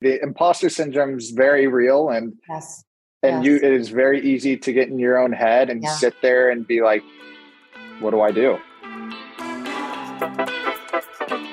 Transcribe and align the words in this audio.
the 0.00 0.22
imposter 0.22 0.70
syndrome 0.70 1.18
is 1.18 1.30
very 1.30 1.66
real 1.66 2.08
and 2.08 2.32
Yes. 2.48 2.84
and 3.22 3.44
Yes. 3.44 3.62
you 3.62 3.68
it 3.68 3.72
is 3.74 3.90
very 3.90 4.20
easy 4.22 4.56
to 4.56 4.72
get 4.72 4.88
in 4.88 4.98
your 4.98 5.18
own 5.18 5.32
head 5.32 5.68
and 5.68 5.82
Yeah. 5.82 5.90
sit 5.90 6.14
there 6.22 6.48
and 6.50 6.66
be 6.66 6.80
like 6.82 7.02
what 8.00 8.10
do 8.10 8.20
i 8.20 8.30
do 8.30 8.58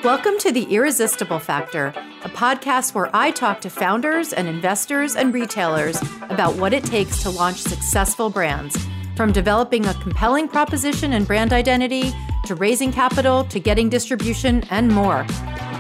Welcome 0.04 0.38
to 0.39 0.52
The 0.54 0.63
Irresistible 0.73 1.39
Factor, 1.39 1.88
a 2.23 2.29
podcast 2.29 2.94
where 2.96 3.10
I 3.13 3.31
talk 3.31 3.60
to 3.62 3.70
founders 3.70 4.31
and 4.31 4.48
investors 4.48 5.16
and 5.18 5.34
retailers 5.34 6.02
about 6.29 6.55
what 6.55 6.71
it 6.71 6.86
takes 6.86 7.21
to 7.23 7.29
launch 7.29 7.57
successful 7.61 8.29
brands, 8.29 8.77
from 9.18 9.34
developing 9.34 9.86
a 9.86 9.93
compelling 9.95 10.48
proposition 10.48 11.11
and 11.14 11.27
brand 11.27 11.52
identity 11.52 12.14
to 12.45 12.55
raising 12.55 12.91
capital 12.93 13.43
to 13.45 13.59
getting 13.59 13.89
distribution 13.89 14.64
and 14.70 14.88
more. 14.89 15.25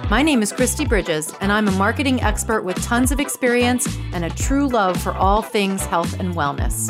My 0.09 0.21
name 0.21 0.41
is 0.41 0.53
Kristi 0.53 0.87
Bridges, 0.87 1.33
and 1.41 1.51
I'm 1.51 1.67
a 1.67 1.71
marketing 1.71 2.21
expert 2.21 2.61
with 2.61 2.81
tons 2.81 3.11
of 3.11 3.19
experience 3.19 3.93
and 4.13 4.23
a 4.23 4.29
true 4.29 4.69
love 4.69 4.95
for 5.03 5.11
all 5.11 5.41
things 5.41 5.85
health 5.85 6.17
and 6.21 6.33
wellness. 6.33 6.87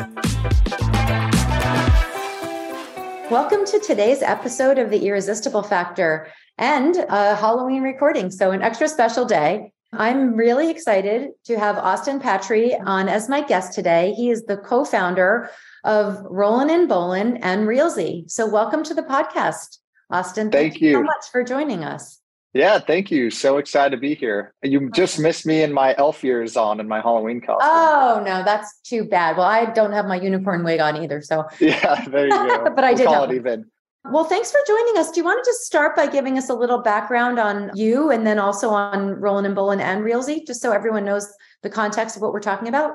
Welcome 3.28 3.64
to 3.64 3.80
today's 3.80 4.22
episode 4.22 4.78
of 4.78 4.90
The 4.90 5.04
Irresistible 5.04 5.64
Factor 5.64 6.28
and 6.58 6.94
a 6.94 7.34
Halloween 7.34 7.82
recording. 7.82 8.30
So, 8.30 8.52
an 8.52 8.62
extra 8.62 8.86
special 8.86 9.24
day. 9.24 9.72
I'm 9.92 10.36
really 10.36 10.70
excited 10.70 11.30
to 11.46 11.58
have 11.58 11.76
Austin 11.76 12.20
Patry 12.20 12.80
on 12.86 13.08
as 13.08 13.28
my 13.28 13.40
guest 13.40 13.72
today. 13.72 14.12
He 14.12 14.30
is 14.30 14.44
the 14.44 14.58
co 14.58 14.84
founder 14.84 15.50
of 15.82 16.22
Rollin' 16.22 16.70
and 16.70 16.88
Bowlin' 16.88 17.38
and 17.38 17.66
Realsy. 17.66 18.30
So, 18.30 18.48
welcome 18.48 18.84
to 18.84 18.94
the 18.94 19.02
podcast, 19.02 19.78
Austin. 20.08 20.52
Thank 20.52 20.74
so 20.74 20.78
you. 20.78 20.92
So 20.92 21.02
much 21.02 21.24
for 21.32 21.42
joining 21.42 21.82
us. 21.82 22.17
Yeah 22.54 22.78
thank 22.78 23.10
you 23.10 23.30
so 23.30 23.58
excited 23.58 23.90
to 23.90 24.00
be 24.00 24.14
here 24.14 24.54
you 24.62 24.90
just 24.90 25.18
missed 25.18 25.46
me 25.46 25.62
in 25.62 25.72
my 25.72 25.94
elf 25.98 26.24
ears 26.24 26.56
on 26.56 26.80
and 26.80 26.88
my 26.88 27.00
halloween 27.00 27.40
costume 27.40 27.58
Oh, 27.62 28.22
no, 28.24 28.42
that's 28.44 28.80
too 28.80 29.04
bad. 29.04 29.36
Well, 29.36 29.46
I 29.46 29.66
don't 29.66 29.92
have 29.92 30.06
my 30.06 30.16
unicorn 30.20 30.64
wig 30.64 30.80
on 30.80 30.96
either. 31.02 31.20
So, 31.20 31.44
yeah 31.60 32.04
there 32.06 32.26
you 32.26 32.32
go 32.32 32.70
But 32.74 32.84
I 32.84 32.90
We'll 32.90 32.96
did 32.96 33.06
call 33.06 33.24
it 33.24 33.34
even 33.34 33.66
Well, 34.10 34.24
thanks 34.24 34.50
for 34.50 34.60
joining 34.66 34.96
us. 34.96 35.10
Do 35.10 35.20
you 35.20 35.24
want 35.24 35.44
to 35.44 35.48
just 35.48 35.64
start 35.64 35.94
by 35.94 36.06
giving 36.06 36.38
us 36.38 36.48
a 36.48 36.54
little 36.54 36.78
background 36.82 37.38
on 37.38 37.70
you 37.74 38.10
and 38.10 38.26
then 38.26 38.38
also 38.38 38.70
on 38.70 39.20
Rollin' 39.20 39.44
and 39.44 39.54
Bowlin' 39.54 39.80
and 39.80 40.02
Realsy, 40.02 40.46
just 40.46 40.62
so 40.62 40.72
everyone 40.72 41.04
knows 41.04 41.30
the 41.62 41.70
context 41.70 42.16
of 42.16 42.22
what 42.22 42.32
we're 42.32 42.40
talking 42.40 42.68
about? 42.68 42.92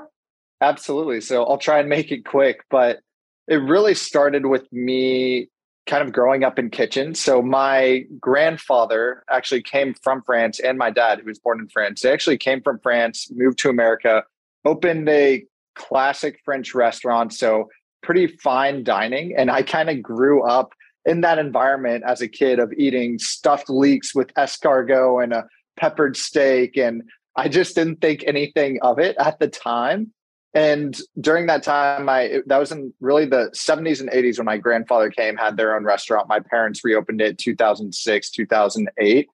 Absolutely. 0.61 1.21
So 1.21 1.43
I'll 1.43 1.57
try 1.57 1.79
and 1.79 1.89
make 1.89 2.11
it 2.11 2.25
quick, 2.25 2.61
but 2.69 3.01
it 3.47 3.57
really 3.57 3.93
started 3.93 4.45
with 4.45 4.71
me 4.71 5.49
kind 5.85 6.01
of 6.01 6.13
growing 6.13 6.43
up 6.43 6.57
in 6.57 6.69
kitchens. 6.69 7.19
So 7.19 7.41
my 7.41 8.05
grandfather 8.19 9.23
actually 9.29 9.61
came 9.61 9.93
from 9.93 10.21
France 10.23 10.59
and 10.59 10.77
my 10.77 10.89
dad, 10.89 11.19
who 11.19 11.25
was 11.25 11.39
born 11.39 11.59
in 11.59 11.67
France, 11.67 12.01
they 12.01 12.13
actually 12.13 12.37
came 12.37 12.61
from 12.61 12.79
France, 12.79 13.29
moved 13.31 13.59
to 13.59 13.69
America, 13.69 14.23
opened 14.65 15.09
a 15.09 15.43
classic 15.75 16.39
French 16.45 16.73
restaurant. 16.73 17.33
So 17.33 17.69
pretty 18.01 18.27
fine 18.27 18.83
dining. 18.83 19.35
And 19.35 19.51
I 19.51 19.63
kind 19.63 19.89
of 19.89 20.01
grew 20.01 20.43
up 20.43 20.73
in 21.05 21.21
that 21.21 21.37
environment 21.37 22.03
as 22.07 22.21
a 22.21 22.27
kid 22.27 22.59
of 22.59 22.71
eating 22.77 23.19
stuffed 23.19 23.69
leeks 23.69 24.15
with 24.15 24.33
escargot 24.35 25.23
and 25.23 25.33
a 25.33 25.45
peppered 25.77 26.15
steak. 26.15 26.77
And 26.77 27.03
I 27.35 27.49
just 27.49 27.75
didn't 27.75 27.99
think 27.99 28.23
anything 28.25 28.79
of 28.81 28.99
it 28.99 29.15
at 29.17 29.39
the 29.39 29.47
time. 29.47 30.13
And 30.53 30.95
during 31.19 31.47
that 31.47 31.63
time, 31.63 32.07
I 32.07 32.41
that 32.45 32.59
was 32.59 32.71
in 32.71 32.93
really 32.99 33.25
the 33.25 33.49
70s 33.55 33.99
and 33.99 34.11
80s 34.11 34.37
when 34.37 34.45
my 34.45 34.57
grandfather 34.57 35.09
came, 35.09 35.35
had 35.35 35.57
their 35.57 35.75
own 35.75 35.83
restaurant. 35.83 36.27
My 36.27 36.39
parents 36.39 36.83
reopened 36.83 37.21
it 37.21 37.39
2006, 37.39 38.29
2008. 38.29 39.27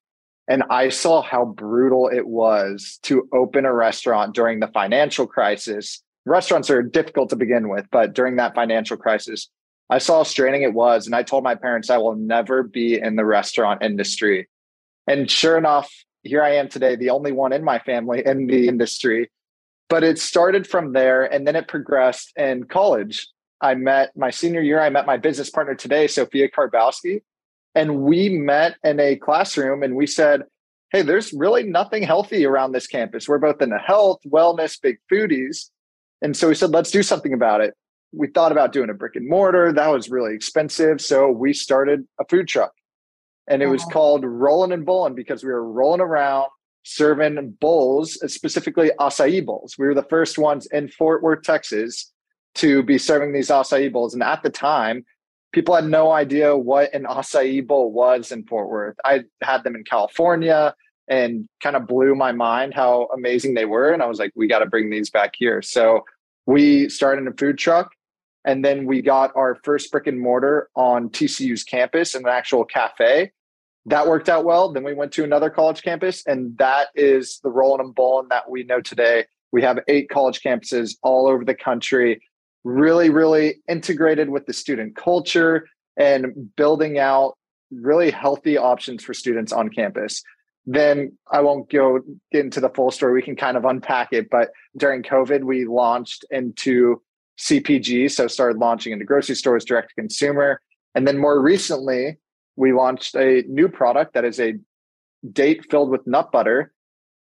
And 0.47 0.63
I 0.69 0.89
saw 0.89 1.21
how 1.21 1.45
brutal 1.45 2.07
it 2.07 2.25
was 2.25 2.99
to 3.03 3.27
open 3.33 3.65
a 3.65 3.73
restaurant 3.73 4.33
during 4.33 4.59
the 4.59 4.67
financial 4.67 5.27
crisis. 5.27 6.01
Restaurants 6.25 6.69
are 6.69 6.81
difficult 6.81 7.29
to 7.29 7.35
begin 7.35 7.69
with, 7.69 7.85
but 7.91 8.13
during 8.13 8.37
that 8.37 8.55
financial 8.55 8.97
crisis, 8.97 9.49
I 9.89 9.97
saw 9.97 10.17
how 10.17 10.23
straining 10.23 10.63
it 10.63 10.73
was. 10.73 11.05
And 11.05 11.15
I 11.15 11.23
told 11.23 11.43
my 11.43 11.55
parents 11.55 11.89
I 11.89 11.97
will 11.97 12.15
never 12.15 12.63
be 12.63 12.99
in 12.99 13.15
the 13.15 13.25
restaurant 13.25 13.83
industry. 13.83 14.47
And 15.05 15.29
sure 15.29 15.57
enough, 15.57 15.91
here 16.23 16.43
I 16.43 16.55
am 16.55 16.69
today, 16.69 16.95
the 16.95 17.09
only 17.09 17.31
one 17.31 17.53
in 17.53 17.63
my 17.63 17.79
family 17.79 18.23
in 18.25 18.47
the 18.47 18.67
industry 18.67 19.29
but 19.89 20.03
it 20.03 20.19
started 20.19 20.67
from 20.67 20.93
there 20.93 21.25
and 21.25 21.45
then 21.45 21.55
it 21.55 21.67
progressed 21.67 22.31
in 22.37 22.63
college. 22.65 23.27
I 23.61 23.75
met 23.75 24.15
my 24.15 24.29
senior 24.29 24.61
year 24.61 24.79
i 24.79 24.89
met 24.89 25.05
my 25.05 25.17
business 25.17 25.49
partner 25.49 25.75
today 25.75 26.07
sophia 26.07 26.47
karbowski 26.49 27.23
and 27.75 28.01
we 28.03 28.29
met 28.29 28.75
in 28.85 29.01
a 29.01 29.17
classroom 29.17 29.83
and 29.83 29.95
we 29.95 30.07
said 30.07 30.43
hey 30.91 31.01
there's 31.01 31.33
really 31.33 31.63
nothing 31.63 32.03
healthy 32.03 32.45
around 32.45 32.71
this 32.71 32.87
campus. 32.87 33.27
We're 33.27 33.37
both 33.37 33.61
in 33.61 33.69
the 33.69 33.77
health 33.77 34.19
wellness 34.25 34.79
big 34.81 34.97
foodies. 35.11 35.69
And 36.21 36.35
so 36.35 36.47
we 36.47 36.55
said 36.55 36.69
let's 36.69 36.91
do 36.91 37.03
something 37.03 37.33
about 37.33 37.61
it. 37.61 37.73
We 38.13 38.27
thought 38.27 38.51
about 38.51 38.71
doing 38.71 38.89
a 38.89 38.93
brick 38.93 39.15
and 39.15 39.27
mortar. 39.27 39.73
That 39.73 39.87
was 39.87 40.09
really 40.09 40.33
expensive 40.33 41.01
so 41.01 41.29
we 41.29 41.53
started 41.53 42.07
a 42.19 42.25
food 42.25 42.47
truck. 42.47 42.71
And 43.47 43.63
it 43.63 43.67
was 43.67 43.83
called 43.85 44.23
Rollin' 44.23 44.71
and 44.71 44.85
Bowlin' 44.85 45.15
because 45.15 45.43
we 45.43 45.49
were 45.49 45.67
rolling 45.67 46.01
around 46.01 46.49
serving 46.83 47.57
bowls, 47.59 48.13
specifically 48.33 48.91
acai 48.99 49.45
bowls. 49.45 49.75
We 49.77 49.87
were 49.87 49.93
the 49.93 50.03
first 50.03 50.37
ones 50.37 50.67
in 50.67 50.87
Fort 50.89 51.21
Worth, 51.21 51.43
Texas, 51.43 52.11
to 52.55 52.83
be 52.83 52.97
serving 52.97 53.33
these 53.33 53.49
acai 53.49 53.91
bowls. 53.91 54.13
And 54.13 54.23
at 54.23 54.43
the 54.43 54.49
time, 54.49 55.05
people 55.51 55.75
had 55.75 55.85
no 55.85 56.11
idea 56.11 56.55
what 56.55 56.93
an 56.93 57.03
acai 57.03 57.65
bowl 57.65 57.91
was 57.91 58.31
in 58.31 58.43
Fort 58.45 58.69
Worth. 58.69 58.95
I 59.03 59.23
had 59.41 59.63
them 59.63 59.75
in 59.75 59.83
California 59.83 60.75
and 61.07 61.47
kind 61.61 61.75
of 61.75 61.87
blew 61.87 62.15
my 62.15 62.31
mind 62.31 62.73
how 62.73 63.07
amazing 63.15 63.55
they 63.55 63.65
were. 63.65 63.91
And 63.91 64.03
I 64.03 64.05
was 64.05 64.19
like, 64.19 64.31
we 64.35 64.47
got 64.47 64.59
to 64.59 64.67
bring 64.67 64.89
these 64.89 65.09
back 65.09 65.33
here. 65.35 65.61
So 65.61 66.05
we 66.45 66.87
started 66.89 67.27
a 67.27 67.33
food 67.33 67.57
truck. 67.57 67.91
And 68.45 68.63
then 68.63 68.85
we 68.85 69.01
got 69.01 69.35
our 69.35 69.57
first 69.63 69.91
brick 69.91 70.07
and 70.07 70.19
mortar 70.19 70.69
on 70.75 71.09
TCU's 71.09 71.63
campus 71.63 72.15
in 72.15 72.23
an 72.23 72.29
actual 72.29 72.63
cafe 72.63 73.31
that 73.85 74.07
worked 74.07 74.29
out 74.29 74.45
well. 74.45 74.71
Then 74.71 74.83
we 74.83 74.93
went 74.93 75.11
to 75.13 75.23
another 75.23 75.49
college 75.49 75.81
campus, 75.81 76.23
and 76.25 76.57
that 76.57 76.89
is 76.95 77.39
the 77.43 77.49
Rollin' 77.49 77.81
and 77.81 77.95
Bowlin' 77.95 78.27
that 78.29 78.49
we 78.49 78.63
know 78.63 78.81
today. 78.81 79.25
We 79.51 79.61
have 79.63 79.79
eight 79.87 80.09
college 80.09 80.41
campuses 80.41 80.95
all 81.01 81.27
over 81.27 81.43
the 81.43 81.55
country, 81.55 82.21
really, 82.63 83.09
really 83.09 83.61
integrated 83.67 84.29
with 84.29 84.45
the 84.45 84.53
student 84.53 84.95
culture 84.95 85.67
and 85.97 86.55
building 86.55 86.99
out 86.99 87.35
really 87.71 88.11
healthy 88.11 88.57
options 88.57 89.03
for 89.03 89.13
students 89.13 89.51
on 89.51 89.69
campus. 89.69 90.23
Then 90.65 91.17
I 91.31 91.41
won't 91.41 91.69
go 91.69 91.99
into 92.31 92.59
the 92.59 92.69
full 92.69 92.91
story. 92.91 93.13
We 93.13 93.21
can 93.21 93.35
kind 93.35 93.57
of 93.57 93.65
unpack 93.65 94.09
it. 94.11 94.29
But 94.29 94.51
during 94.77 95.03
COVID, 95.03 95.43
we 95.43 95.65
launched 95.65 96.25
into 96.29 97.01
CPG. 97.39 98.11
So 98.11 98.27
started 98.27 98.59
launching 98.59 98.93
into 98.93 99.05
grocery 99.05 99.35
stores, 99.35 99.65
direct 99.65 99.89
to 99.89 99.95
consumer. 99.95 100.61
And 100.93 101.07
then 101.07 101.17
more 101.17 101.41
recently, 101.41 102.17
we 102.59 102.73
launched 102.73 103.15
a 103.15 103.43
new 103.47 103.69
product 103.69 104.13
that 104.13 104.25
is 104.25 104.39
a 104.39 104.55
date 105.31 105.65
filled 105.71 105.89
with 105.89 106.05
nut 106.05 106.31
butter 106.31 106.73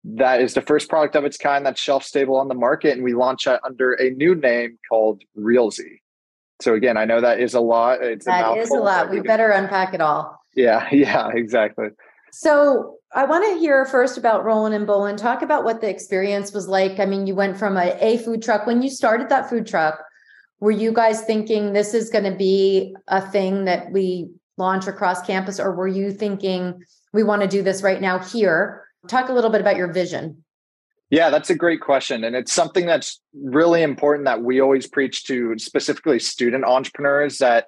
that 0.04 0.40
is 0.40 0.54
the 0.54 0.62
first 0.62 0.88
product 0.88 1.14
of 1.16 1.24
its 1.24 1.36
kind 1.36 1.64
that's 1.64 1.80
shelf 1.80 2.02
stable 2.04 2.36
on 2.36 2.48
the 2.48 2.54
market 2.54 2.92
and 2.94 3.02
we 3.02 3.14
launch 3.14 3.46
it 3.46 3.60
under 3.64 3.92
a 3.94 4.10
new 4.10 4.34
name 4.34 4.78
called 4.88 5.22
realsy 5.38 6.00
so 6.60 6.74
again 6.74 6.96
i 6.96 7.04
know 7.04 7.20
that 7.20 7.40
is 7.40 7.54
a 7.54 7.60
lot 7.60 8.02
it's 8.02 8.26
a 8.26 8.30
That 8.30 8.58
is 8.58 8.70
a 8.70 8.74
lot. 8.74 9.10
We 9.10 9.20
better 9.20 9.50
unpack 9.50 9.94
it 9.94 10.00
all. 10.00 10.40
yeah 10.54 10.88
yeah 10.92 11.28
exactly 11.32 11.88
So, 12.32 12.96
I 13.14 13.24
want 13.24 13.42
to 13.46 13.58
hear 13.58 13.86
first 13.86 14.18
about 14.18 14.44
Rollin' 14.44 14.74
and 14.74 14.86
Bowlin'. 14.86 15.16
Talk 15.16 15.40
about 15.40 15.64
what 15.64 15.80
the 15.80 15.88
experience 15.88 16.52
was 16.52 16.68
like. 16.68 17.00
I 17.00 17.06
mean, 17.06 17.26
you 17.26 17.34
went 17.34 17.56
from 17.56 17.78
a, 17.78 17.96
a 18.02 18.18
food 18.18 18.42
truck. 18.42 18.66
When 18.66 18.82
you 18.82 18.90
started 18.90 19.30
that 19.30 19.48
food 19.48 19.66
truck, 19.66 20.04
were 20.60 20.70
you 20.70 20.92
guys 20.92 21.22
thinking 21.22 21.72
this 21.72 21.94
is 21.94 22.10
going 22.10 22.30
to 22.30 22.36
be 22.36 22.94
a 23.08 23.22
thing 23.22 23.64
that 23.64 23.90
we 23.92 24.28
launch 24.58 24.86
across 24.86 25.22
campus, 25.22 25.58
or 25.58 25.74
were 25.74 25.88
you 25.88 26.10
thinking 26.10 26.82
we 27.12 27.22
want 27.22 27.42
to 27.42 27.48
do 27.48 27.62
this 27.62 27.82
right 27.82 28.00
now 28.00 28.18
here? 28.18 28.84
Talk 29.06 29.28
a 29.28 29.32
little 29.32 29.50
bit 29.50 29.60
about 29.60 29.76
your 29.76 29.92
vision. 29.92 30.44
Yeah, 31.10 31.30
that's 31.30 31.48
a 31.48 31.54
great 31.54 31.80
question. 31.80 32.22
And 32.24 32.36
it's 32.36 32.52
something 32.52 32.84
that's 32.84 33.20
really 33.32 33.82
important 33.82 34.26
that 34.26 34.42
we 34.42 34.60
always 34.60 34.86
preach 34.86 35.24
to 35.24 35.58
specifically 35.58 36.18
student 36.18 36.64
entrepreneurs 36.64 37.38
that 37.38 37.66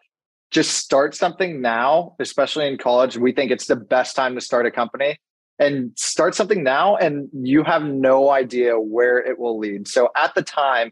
just 0.50 0.72
start 0.72 1.14
something 1.14 1.60
now, 1.60 2.16
especially 2.18 2.66
in 2.66 2.76
college. 2.76 3.16
We 3.16 3.32
think 3.32 3.50
it's 3.50 3.66
the 3.66 3.76
best 3.76 4.14
time 4.14 4.34
to 4.34 4.40
start 4.40 4.66
a 4.66 4.70
company 4.70 5.18
and 5.58 5.92
start 5.96 6.34
something 6.34 6.62
now, 6.62 6.96
and 6.96 7.28
you 7.32 7.62
have 7.64 7.84
no 7.84 8.30
idea 8.30 8.80
where 8.80 9.18
it 9.18 9.38
will 9.38 9.58
lead. 9.58 9.86
So 9.86 10.08
at 10.16 10.34
the 10.34 10.42
time, 10.42 10.90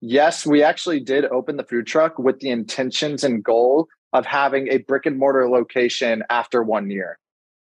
yes, 0.00 0.46
we 0.46 0.62
actually 0.62 1.00
did 1.00 1.24
open 1.26 1.56
the 1.56 1.64
food 1.64 1.86
truck 1.86 2.18
with 2.18 2.38
the 2.40 2.50
intentions 2.50 3.24
and 3.24 3.42
goal 3.42 3.88
of 4.12 4.26
having 4.26 4.68
a 4.68 4.78
brick 4.78 5.06
and 5.06 5.18
mortar 5.18 5.48
location 5.48 6.22
after 6.28 6.62
one 6.62 6.90
year. 6.90 7.18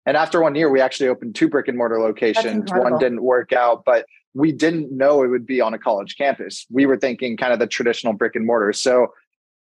And 0.06 0.17
after 0.17 0.41
one 0.41 0.55
year, 0.55 0.70
we 0.70 0.81
actually 0.81 1.08
opened 1.08 1.35
two 1.35 1.49
brick 1.49 1.69
and 1.69 1.76
mortar 1.76 2.00
locations. 2.00 2.70
One 2.73 2.99
didn't 2.99 3.23
work 3.23 3.52
out, 3.52 3.85
but 3.85 4.06
we 4.35 4.52
didn't 4.52 4.93
know 4.93 5.23
it 5.23 5.29
would 5.29 5.47
be 5.47 5.61
on 5.61 5.75
a 5.75 5.79
college 5.79 6.17
campus. 6.17 6.67
We 6.70 6.87
were 6.87 6.97
thinking 6.97 7.37
kind 7.37 7.52
of 7.52 7.58
the 7.58 7.67
traditional 7.67 8.12
brick 8.12 8.35
and 8.35 8.47
mortar. 8.47 8.73
So 8.73 9.08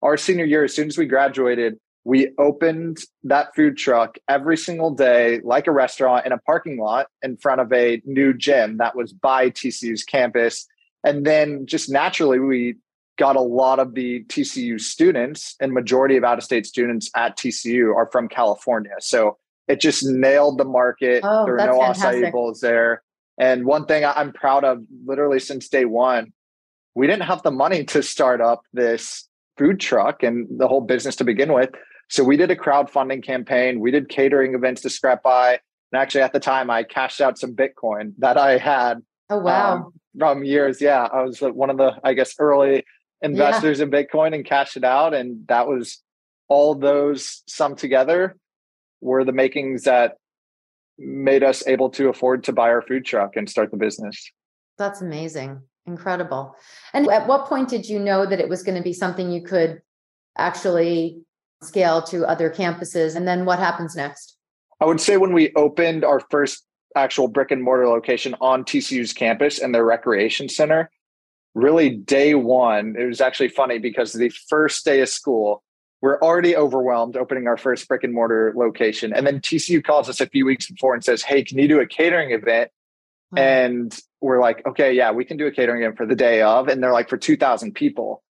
our 0.02 0.18
senior 0.18 0.46
year, 0.46 0.64
as 0.64 0.76
soon 0.76 0.88
as 0.88 0.98
we 0.98 1.06
graduated, 1.06 1.80
we 2.04 2.30
opened 2.38 3.00
that 3.24 3.54
food 3.56 3.76
truck 3.76 4.18
every 4.30 4.56
single 4.56 4.92
day 4.92 5.42
like 5.44 5.68
a 5.68 5.72
restaurant 5.72 6.26
in 6.26 6.32
a 6.32 6.38
parking 6.38 6.78
lot 6.80 7.08
in 7.22 7.36
front 7.36 7.60
of 7.60 7.74
a 7.74 8.02
new 8.06 8.34
gym 8.34 8.78
that 8.78 8.96
was 8.96 9.12
by 9.12 9.50
TCU's 9.50 10.04
campus. 10.04 10.66
And 11.04 11.26
then 11.26 11.66
just 11.66 11.90
naturally, 11.90 12.40
we 12.40 12.76
got 13.18 13.36
a 13.36 13.42
lot 13.42 13.80
of 13.80 13.94
the 13.96 14.24
TCU 14.26 14.80
students 14.80 15.56
and 15.60 15.74
majority 15.74 16.18
of 16.18 16.24
out 16.24 16.38
of 16.38 16.44
state 16.44 16.66
students 16.66 17.10
at 17.16 17.38
TCU 17.38 17.96
are 17.96 18.10
from 18.12 18.28
California. 18.28 18.94
So 19.00 19.38
it 19.68 19.82
just 19.82 20.06
nailed 20.06 20.58
the 20.58 20.66
market. 20.66 21.22
Oh, 21.24 21.46
there 21.46 21.54
were 21.54 21.66
no 21.66 21.80
fantastic. 21.80 22.26
acai 22.26 22.32
bowls 22.32 22.62
there. 22.62 23.04
And 23.40 23.66
one 23.66 23.86
thing 23.86 24.06
I'm 24.06 24.32
proud 24.34 24.64
of 24.64 24.84
literally 25.06 25.40
since 25.40 25.68
day 25.68 25.86
one, 25.86 26.32
we 26.96 27.06
didn't 27.08 27.24
have 27.24 27.44
the 27.44 27.52
money 27.52 27.84
to 27.86 28.02
start 28.02 28.42
up 28.42 28.62
this 28.74 29.28
food 29.58 29.80
truck 29.80 30.24
and 30.24 30.48
the 30.60 30.68
whole 30.68 30.82
business 30.82 31.16
to 31.18 31.24
begin 31.24 31.54
with. 31.54 31.70
So 32.10 32.24
we 32.24 32.38
did 32.38 32.50
a 32.52 32.56
crowdfunding 32.56 33.24
campaign. 33.24 33.80
We 33.80 33.92
did 33.92 34.10
catering 34.10 34.56
events 34.56 34.82
to 34.84 34.90
scrap 34.90 35.24
by. 35.24 35.60
And 35.92 36.02
actually, 36.02 36.22
at 36.22 36.34
the 36.34 36.40
time, 36.40 36.70
I 36.70 36.84
cashed 36.84 37.22
out 37.22 37.38
some 37.38 37.56
Bitcoin 37.56 38.14
that 38.20 38.38
I 38.38 38.58
had 38.58 39.02
Oh 39.30 39.40
wow. 39.40 39.74
um, 39.74 39.94
from 40.18 40.44
years. 40.44 40.82
Yeah, 40.82 41.08
I 41.12 41.22
was 41.24 41.42
uh, 41.42 41.50
one 41.52 41.70
of 41.70 41.78
the, 41.78 41.92
I 42.04 42.14
guess, 42.14 42.34
early 42.40 42.86
investors 43.22 43.80
in 43.80 43.90
Bitcoin 43.90 44.34
and 44.34 44.46
cashed 44.46 44.78
it 44.78 44.84
out. 44.84 45.14
And 45.14 45.48
that 45.48 45.68
was 45.68 46.02
all 46.48 46.76
those 46.76 47.44
summed 47.48 47.78
together 47.78 48.38
were 49.02 49.24
the 49.24 49.32
makings 49.32 49.84
that 49.84 50.18
made 50.98 51.44
us 51.44 51.66
able 51.68 51.90
to 51.92 52.10
afford 52.10 52.44
to 52.46 52.54
buy 52.54 52.70
our 52.70 52.82
food 52.82 53.06
truck 53.06 53.36
and 53.36 53.50
start 53.50 53.72
the 53.72 53.78
business. 53.78 54.32
That's 54.78 55.02
amazing. 55.02 55.62
Incredible. 55.86 56.56
And 56.94 57.10
at 57.10 57.28
what 57.28 57.46
point 57.46 57.70
did 57.70 57.88
you 57.88 58.00
know 58.00 58.26
that 58.26 58.40
it 58.40 58.50
was 58.50 58.64
going 58.64 58.78
to 58.78 58.84
be 58.84 58.94
something 58.94 59.32
you 59.32 59.42
could 59.42 59.82
actually 60.38 61.22
scale 61.64 62.02
to 62.04 62.28
other 62.28 62.50
campuses? 62.50 63.16
And 63.16 63.28
then 63.28 63.46
what 63.46 63.60
happens 63.60 63.96
next? 63.96 64.38
I 64.82 64.86
would 64.86 65.02
say 65.02 65.18
when 65.18 65.34
we 65.34 65.54
opened 65.56 66.04
our 66.04 66.20
first 66.32 66.66
actual 66.96 67.28
brick 67.28 67.52
and 67.52 67.64
mortar 67.64 67.88
location 67.88 68.36
on 68.42 68.64
TCU's 68.64 69.14
campus 69.14 69.60
and 69.60 69.74
their 69.74 69.86
recreation 69.86 70.50
center, 70.50 70.92
really 71.58 71.90
day 71.90 72.36
one, 72.36 72.96
it 72.98 73.06
was 73.06 73.20
actually 73.20 73.50
funny 73.50 73.80
because 73.80 74.14
the 74.14 74.30
first 74.30 74.86
day 74.86 75.02
of 75.02 75.10
school, 75.10 75.64
we're 76.02 76.20
already 76.22 76.56
overwhelmed 76.56 77.18
opening 77.18 77.48
our 77.48 77.58
first 77.58 77.88
brick 77.88 78.04
and 78.04 78.14
mortar 78.14 78.54
location. 78.56 79.12
And 79.14 79.26
then 79.26 79.40
TCU 79.40 79.84
calls 79.84 80.08
us 80.08 80.22
a 80.22 80.28
few 80.28 80.46
weeks 80.46 80.70
before 80.70 80.94
and 80.94 81.04
says, 81.04 81.24
Hey, 81.24 81.44
can 81.44 81.58
you 81.58 81.68
do 81.68 81.80
a 81.80 81.88
catering 81.88 82.32
event? 82.32 82.70
Wow. 83.32 83.42
And 83.42 84.00
we're 84.22 84.40
like, 84.40 84.66
okay, 84.66 84.94
yeah, 84.94 85.12
we 85.12 85.26
can 85.26 85.38
do 85.38 85.48
a 85.48 85.52
catering 85.52 85.82
event 85.82 85.98
for 85.98 86.06
the 86.06 86.16
day 86.16 86.42
of. 86.42 86.68
And 86.68 86.82
they're 86.82 86.94
like, 86.94 87.10
for 87.10 87.18
2,000 87.18 87.74
people. 87.74 88.24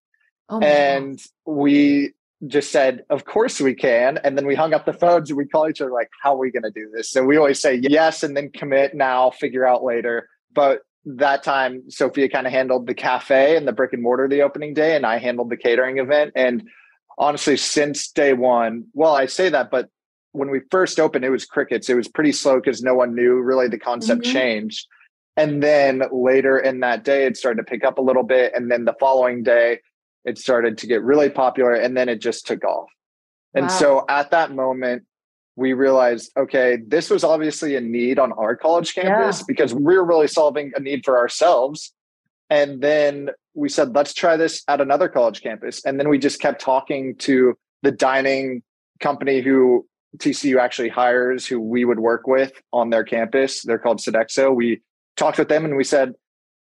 Oh. 0.49 0.59
And 0.59 1.21
we 1.45 2.13
just 2.47 2.71
said, 2.71 3.03
of 3.09 3.25
course 3.25 3.59
we 3.59 3.73
can. 3.73 4.17
And 4.23 4.37
then 4.37 4.47
we 4.47 4.55
hung 4.55 4.73
up 4.73 4.85
the 4.85 4.93
phones 4.93 5.29
and 5.29 5.37
we 5.37 5.45
call 5.45 5.69
each 5.69 5.81
other 5.81 5.91
like, 5.91 6.09
how 6.23 6.35
are 6.35 6.39
we 6.39 6.51
going 6.51 6.63
to 6.63 6.71
do 6.71 6.89
this? 6.95 7.11
So 7.11 7.23
we 7.23 7.37
always 7.37 7.59
say 7.59 7.75
yes 7.75 8.23
and 8.23 8.35
then 8.35 8.49
commit 8.51 8.95
now, 8.95 9.29
figure 9.31 9.67
out 9.67 9.83
later. 9.83 10.29
But 10.53 10.81
that 11.15 11.43
time, 11.43 11.89
Sophia 11.89 12.29
kind 12.29 12.45
of 12.45 12.53
handled 12.53 12.85
the 12.85 12.93
cafe 12.93 13.55
and 13.55 13.67
the 13.67 13.71
brick 13.71 13.93
and 13.93 14.03
mortar 14.03 14.27
the 14.27 14.41
opening 14.41 14.73
day, 14.73 14.95
and 14.95 15.05
I 15.05 15.17
handled 15.17 15.49
the 15.49 15.57
catering 15.57 15.99
event. 15.99 16.33
And 16.35 16.67
honestly, 17.17 17.55
since 17.57 18.11
day 18.11 18.33
one, 18.33 18.85
well, 18.93 19.15
I 19.15 19.25
say 19.25 19.49
that, 19.49 19.71
but 19.71 19.89
when 20.33 20.51
we 20.51 20.59
first 20.69 20.99
opened, 20.99 21.23
it 21.23 21.29
was 21.29 21.45
crickets. 21.45 21.89
It 21.89 21.95
was 21.95 22.07
pretty 22.07 22.33
slow 22.33 22.55
because 22.55 22.83
no 22.83 22.93
one 22.93 23.15
knew 23.15 23.39
really 23.39 23.67
the 23.69 23.79
concept 23.79 24.21
Mhm. 24.21 24.31
changed. 24.31 24.87
And 25.37 25.63
then 25.63 26.03
later 26.11 26.59
in 26.59 26.81
that 26.81 27.03
day, 27.03 27.25
it 27.25 27.37
started 27.37 27.57
to 27.57 27.63
pick 27.63 27.83
up 27.83 27.97
a 27.97 28.01
little 28.01 28.23
bit. 28.23 28.53
And 28.53 28.69
then 28.69 28.85
the 28.85 28.95
following 28.99 29.43
day, 29.43 29.79
it 30.25 30.37
started 30.37 30.77
to 30.79 30.87
get 30.87 31.01
really 31.01 31.29
popular 31.29 31.73
and 31.73 31.95
then 31.95 32.09
it 32.09 32.19
just 32.19 32.45
took 32.45 32.63
off. 32.65 32.89
And 33.53 33.63
Wow. 33.63 33.77
so 33.79 34.05
at 34.09 34.31
that 34.31 34.51
moment, 34.51 35.05
we 35.57 35.73
realized, 35.73 36.31
okay, 36.37 36.77
this 36.87 37.09
was 37.09 37.23
obviously 37.23 37.75
a 37.75 37.81
need 37.81 38.19
on 38.19 38.31
our 38.33 38.55
college 38.55 38.93
campus 38.93 39.39
Yeah. 39.39 39.45
because 39.47 39.73
we 39.73 39.97
were 39.97 40.05
really 40.05 40.27
solving 40.27 40.71
a 40.75 40.79
need 40.79 41.03
for 41.03 41.17
ourselves. 41.17 41.93
And 42.51 42.79
then 42.79 43.31
we 43.55 43.67
said, 43.67 43.93
let's 43.95 44.13
try 44.13 44.37
this 44.37 44.63
at 44.67 44.79
another 44.79 45.09
college 45.09 45.41
campus. 45.41 45.83
And 45.83 45.99
then 45.99 46.09
we 46.09 46.19
just 46.19 46.39
kept 46.39 46.61
talking 46.61 47.15
to 47.17 47.57
the 47.81 47.91
dining 47.91 48.61
company 48.99 49.41
who 49.41 49.87
TCU 50.17 50.59
actually 50.59 50.89
hires, 50.89 51.47
who 51.47 51.59
we 51.59 51.85
would 51.85 51.99
work 51.99 52.27
with 52.27 52.51
on 52.71 52.91
their 52.91 53.03
campus. 53.03 53.63
They're 53.63 53.79
called 53.79 53.97
Sodexo. 53.97 54.55
We 54.55 54.81
talked 55.17 55.39
with 55.39 55.49
them 55.49 55.65
and 55.65 55.75
we 55.75 55.83
said, 55.83 56.13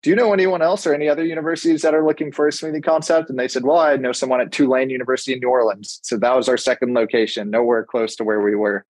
do 0.04 0.10
you 0.10 0.16
know 0.16 0.34
anyone 0.34 0.60
else 0.60 0.86
or 0.86 0.92
any 0.92 1.08
other 1.08 1.24
universities 1.24 1.80
that 1.80 1.94
are 1.94 2.04
looking 2.04 2.30
for 2.30 2.46
a 2.46 2.50
smoothie 2.50 2.84
concept? 2.84 3.30
And 3.30 3.38
they 3.38 3.48
said, 3.48 3.64
well, 3.64 3.78
I 3.78 3.96
know 3.96 4.12
someone 4.12 4.38
at 4.42 4.52
Tulane 4.52 4.90
University 4.90 5.32
in 5.32 5.40
New 5.40 5.48
Orleans. 5.48 5.98
So 6.02 6.18
that 6.18 6.36
was 6.36 6.46
our 6.46 6.58
second 6.58 6.92
location, 6.92 7.48
nowhere 7.48 7.84
close 7.84 8.14
to 8.16 8.24
where 8.24 8.42
we 8.42 8.54
were. 8.54 8.84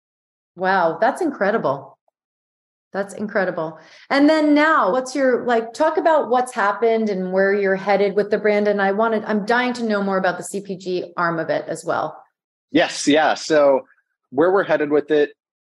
Wow, 0.55 0.97
that's 0.99 1.21
incredible. 1.21 1.99
That's 2.93 3.13
incredible. 3.13 3.79
And 4.09 4.27
then 4.27 4.55
now, 4.55 4.91
what's 4.91 5.15
your 5.15 5.45
like 5.45 5.73
talk 5.73 5.97
about 5.97 6.31
what's 6.31 6.51
happened 6.51 7.11
and 7.11 7.31
where 7.31 7.53
you're 7.53 7.75
headed 7.75 8.15
with 8.15 8.31
the 8.31 8.39
brand 8.39 8.67
and 8.67 8.81
I 8.81 8.91
wanted 8.91 9.23
I'm 9.25 9.45
dying 9.45 9.73
to 9.73 9.83
know 9.83 10.01
more 10.01 10.17
about 10.17 10.39
the 10.39 10.43
CPG 10.43 11.11
arm 11.15 11.37
of 11.37 11.51
it 11.51 11.65
as 11.67 11.85
well. 11.85 12.23
Yes, 12.71 13.07
yeah. 13.07 13.35
So 13.35 13.81
where 14.31 14.51
we're 14.51 14.63
headed 14.63 14.89
with 14.89 15.11
it, 15.11 15.33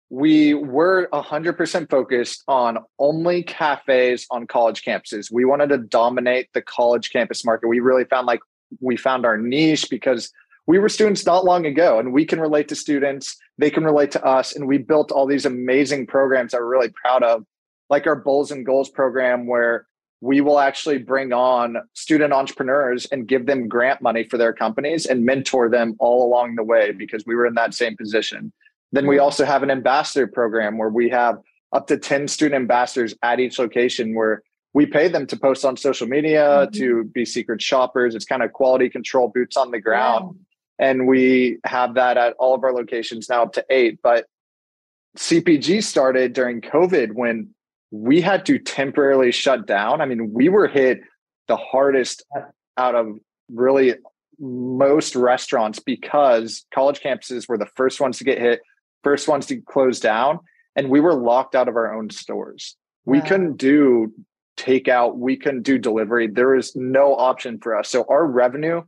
we 0.10 0.56
were 0.56 1.08
100% 1.14 1.90
focused 1.90 2.44
on 2.48 2.80
only 2.98 3.44
cafes 3.44 4.26
on 4.32 4.48
college 4.48 4.84
campuses. 4.84 5.32
We 5.32 5.46
wanted 5.46 5.70
to 5.70 5.78
dominate 5.78 6.50
the 6.54 6.62
college 6.62 7.12
campus 7.12 7.46
market. 7.46 7.68
We 7.68 7.80
really 7.80 8.06
found 8.06 8.26
like 8.26 8.40
we 8.80 8.98
found 8.98 9.26
our 9.26 9.38
niche 9.38 9.90
because 9.90 10.32
we 10.66 10.80
were 10.80 10.90
students 10.90 11.26
not 11.26 11.46
long 11.46 11.66
ago 11.66 12.00
and 12.00 12.14
we 12.14 12.26
can 12.26 12.40
relate 12.40 12.68
to 12.70 12.76
students, 12.76 13.38
they 13.58 13.70
can 13.70 13.84
relate 13.84 14.12
to 14.12 14.24
us. 14.24 14.56
And 14.56 14.68
we 14.68 14.78
built 14.78 15.12
all 15.12 15.26
these 15.26 15.46
amazing 15.46 16.08
programs 16.08 16.52
that 16.52 16.62
we're 16.62 16.68
really 16.68 16.90
proud 16.90 17.24
of, 17.24 17.46
like 17.90 18.08
our 18.08 18.16
Bowls 18.16 18.52
and 18.52 18.66
Goals 18.66 18.90
program, 18.90 19.48
where 19.48 19.88
we 20.22 20.42
will 20.42 20.60
actually 20.60 20.98
bring 20.98 21.34
on 21.34 21.78
student 21.94 22.34
entrepreneurs 22.34 23.06
and 23.08 23.28
give 23.28 23.46
them 23.46 23.68
grant 23.68 24.02
money 24.02 24.26
for 24.26 24.38
their 24.38 24.54
companies 24.54 25.06
and 25.06 25.24
mentor 25.24 25.70
them 25.70 25.96
all 26.00 26.28
along 26.28 26.56
the 26.56 26.64
way 26.64 26.92
because 26.92 27.24
we 27.26 27.36
were 27.36 27.46
in 27.46 27.54
that 27.56 27.74
same 27.74 27.96
position. 27.96 28.52
Then 28.92 29.08
we 29.08 29.20
also 29.20 29.46
have 29.46 29.64
an 29.64 29.72
ambassador 29.72 30.28
program 30.28 30.78
where 30.78 30.90
we 30.90 31.10
have 31.10 31.38
up 31.74 31.88
to 31.88 31.98
10 31.98 32.28
student 32.28 32.56
ambassadors 32.56 33.14
at 33.22 33.40
each 33.40 33.60
location 33.60 34.16
where 34.16 34.42
we 34.74 34.86
pay 34.86 35.08
them 35.08 35.28
to 35.28 35.38
post 35.38 35.66
on 35.66 35.78
social 35.78 36.08
media, 36.08 36.68
Mhm. 36.68 36.74
to 36.74 37.04
be 37.06 37.26
secret 37.26 37.62
shoppers. 37.62 38.16
It's 38.16 38.26
kind 38.26 38.44
of 38.44 38.54
quality 38.54 38.90
control, 38.90 39.28
boots 39.30 39.58
on 39.58 39.72
the 39.72 39.80
ground. 39.80 40.40
And 40.80 41.08
we 41.08 41.58
have 41.66 41.96
that 41.96 42.18
at 42.18 42.34
all 42.40 42.56
of 42.56 42.64
our 42.64 42.74
locations 42.74 43.30
now 43.30 43.44
up 43.44 43.54
to 43.54 43.66
eight. 43.70 44.00
But 44.02 44.26
cpg 45.18 45.84
started 45.84 46.34
during 46.34 46.62
covid 46.62 47.14
when 47.14 47.50
we 47.92 48.22
had 48.22 48.46
to 48.46 48.60
temporarily 48.60 49.32
shut 49.32 49.66
down. 49.66 50.02
I 50.02 50.06
mean 50.06 50.32
we 50.34 50.50
were 50.50 50.68
hit 50.68 51.02
the 51.48 51.58
hardest 51.58 52.24
out 52.78 52.94
of 52.94 53.18
really 53.52 53.96
most 54.40 55.16
restaurants 55.16 55.80
because 55.80 56.66
college 56.74 57.02
campuses 57.02 57.50
were 57.50 57.58
the 57.58 57.66
first 57.76 58.00
ones 58.00 58.20
to 58.20 58.24
get 58.24 58.38
hit 58.40 58.62
first 59.04 59.28
ones 59.28 59.46
to 59.46 59.62
close 59.62 60.00
down 60.00 60.40
and 60.76 60.90
we 60.90 61.00
were 61.00 61.14
locked 61.14 61.56
out 61.56 61.68
of 61.68 61.76
our 61.76 61.94
own 61.94 62.10
stores 62.10 62.76
we 63.06 63.20
Wow. 63.20 63.26
couldn't 63.26 63.58
do 63.58 64.14
takeout 64.58 65.16
we 65.18 65.38
couldn't 65.38 65.64
do 65.64 65.78
delivery 65.78 66.28
there 66.28 66.56
was 66.56 66.76
no 66.76 67.16
option 67.16 67.60
for 67.60 67.78
us 67.78 67.90
so 67.90 68.06
our 68.10 68.26
revenue 68.26 68.82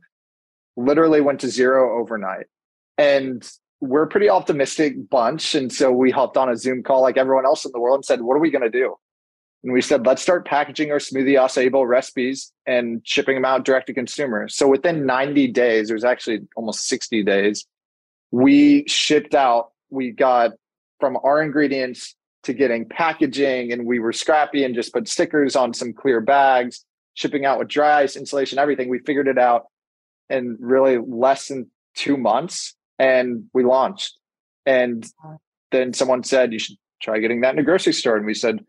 literally 0.76 1.20
went 1.20 1.40
to 1.40 1.48
zero 1.48 2.00
overnight. 2.00 2.46
And 2.98 3.48
we're 3.80 4.04
a 4.04 4.08
pretty 4.08 4.28
optimistic 4.28 5.08
bunch. 5.10 5.54
And 5.54 5.72
so 5.72 5.90
we 5.90 6.10
hopped 6.10 6.36
on 6.36 6.48
a 6.48 6.56
Zoom 6.56 6.82
call 6.82 7.02
like 7.02 7.16
everyone 7.16 7.44
else 7.44 7.64
in 7.64 7.72
the 7.72 7.80
world 7.80 7.98
and 7.98 8.04
said, 8.04 8.22
What 8.22 8.34
are 8.34 8.40
we 8.40 8.50
going 8.50 8.62
to 8.62 8.70
do? 8.70 8.94
And 9.64 9.72
we 9.72 9.80
said, 9.80 10.06
Let's 10.06 10.22
start 10.22 10.46
packaging 10.46 10.90
our 10.90 10.98
smoothie 10.98 11.34
acai 11.34 11.70
bowl 11.70 11.86
recipes 11.86 12.52
and 12.66 13.00
shipping 13.04 13.34
them 13.34 13.44
out 13.44 13.64
direct 13.64 13.88
to 13.88 13.94
consumers. 13.94 14.54
So 14.54 14.68
within 14.68 15.04
90 15.06 15.48
days, 15.48 15.90
it 15.90 15.94
was 15.94 16.04
actually 16.04 16.40
almost 16.56 16.86
60 16.86 17.24
days, 17.24 17.66
we 18.30 18.84
shipped 18.86 19.34
out, 19.34 19.72
we 19.92 20.10
got 20.10 20.52
from 21.00 21.18
our 21.22 21.42
ingredients 21.42 22.14
to 22.44 22.52
getting 22.52 22.88
packaging, 22.88 23.72
and 23.72 23.86
we 23.86 24.00
were 24.00 24.12
scrappy 24.12 24.64
and 24.64 24.74
just 24.74 24.92
put 24.92 25.08
stickers 25.08 25.54
on 25.54 25.72
some 25.72 25.92
clear 25.92 26.20
bags, 26.20 26.84
shipping 27.14 27.44
out 27.44 27.58
with 27.58 27.68
dry 27.68 28.02
ice, 28.02 28.16
insulation, 28.16 28.58
everything. 28.58 28.88
We 28.88 28.98
figured 28.98 29.28
it 29.28 29.38
out 29.38 29.66
in 30.28 30.56
really 30.60 30.98
less 30.98 31.48
than 31.48 31.70
two 31.94 32.16
months 32.16 32.74
and 32.98 33.44
we 33.52 33.64
launched. 33.64 34.16
And 34.64 35.06
then 35.70 35.92
someone 35.92 36.22
said, 36.22 36.52
you 36.52 36.58
should 36.58 36.76
try 37.02 37.18
getting 37.18 37.42
that 37.42 37.52
in 37.52 37.58
a 37.58 37.64
grocery 37.64 37.92
store. 37.92 38.16
And 38.16 38.26
we 38.26 38.34
said, 38.34 38.64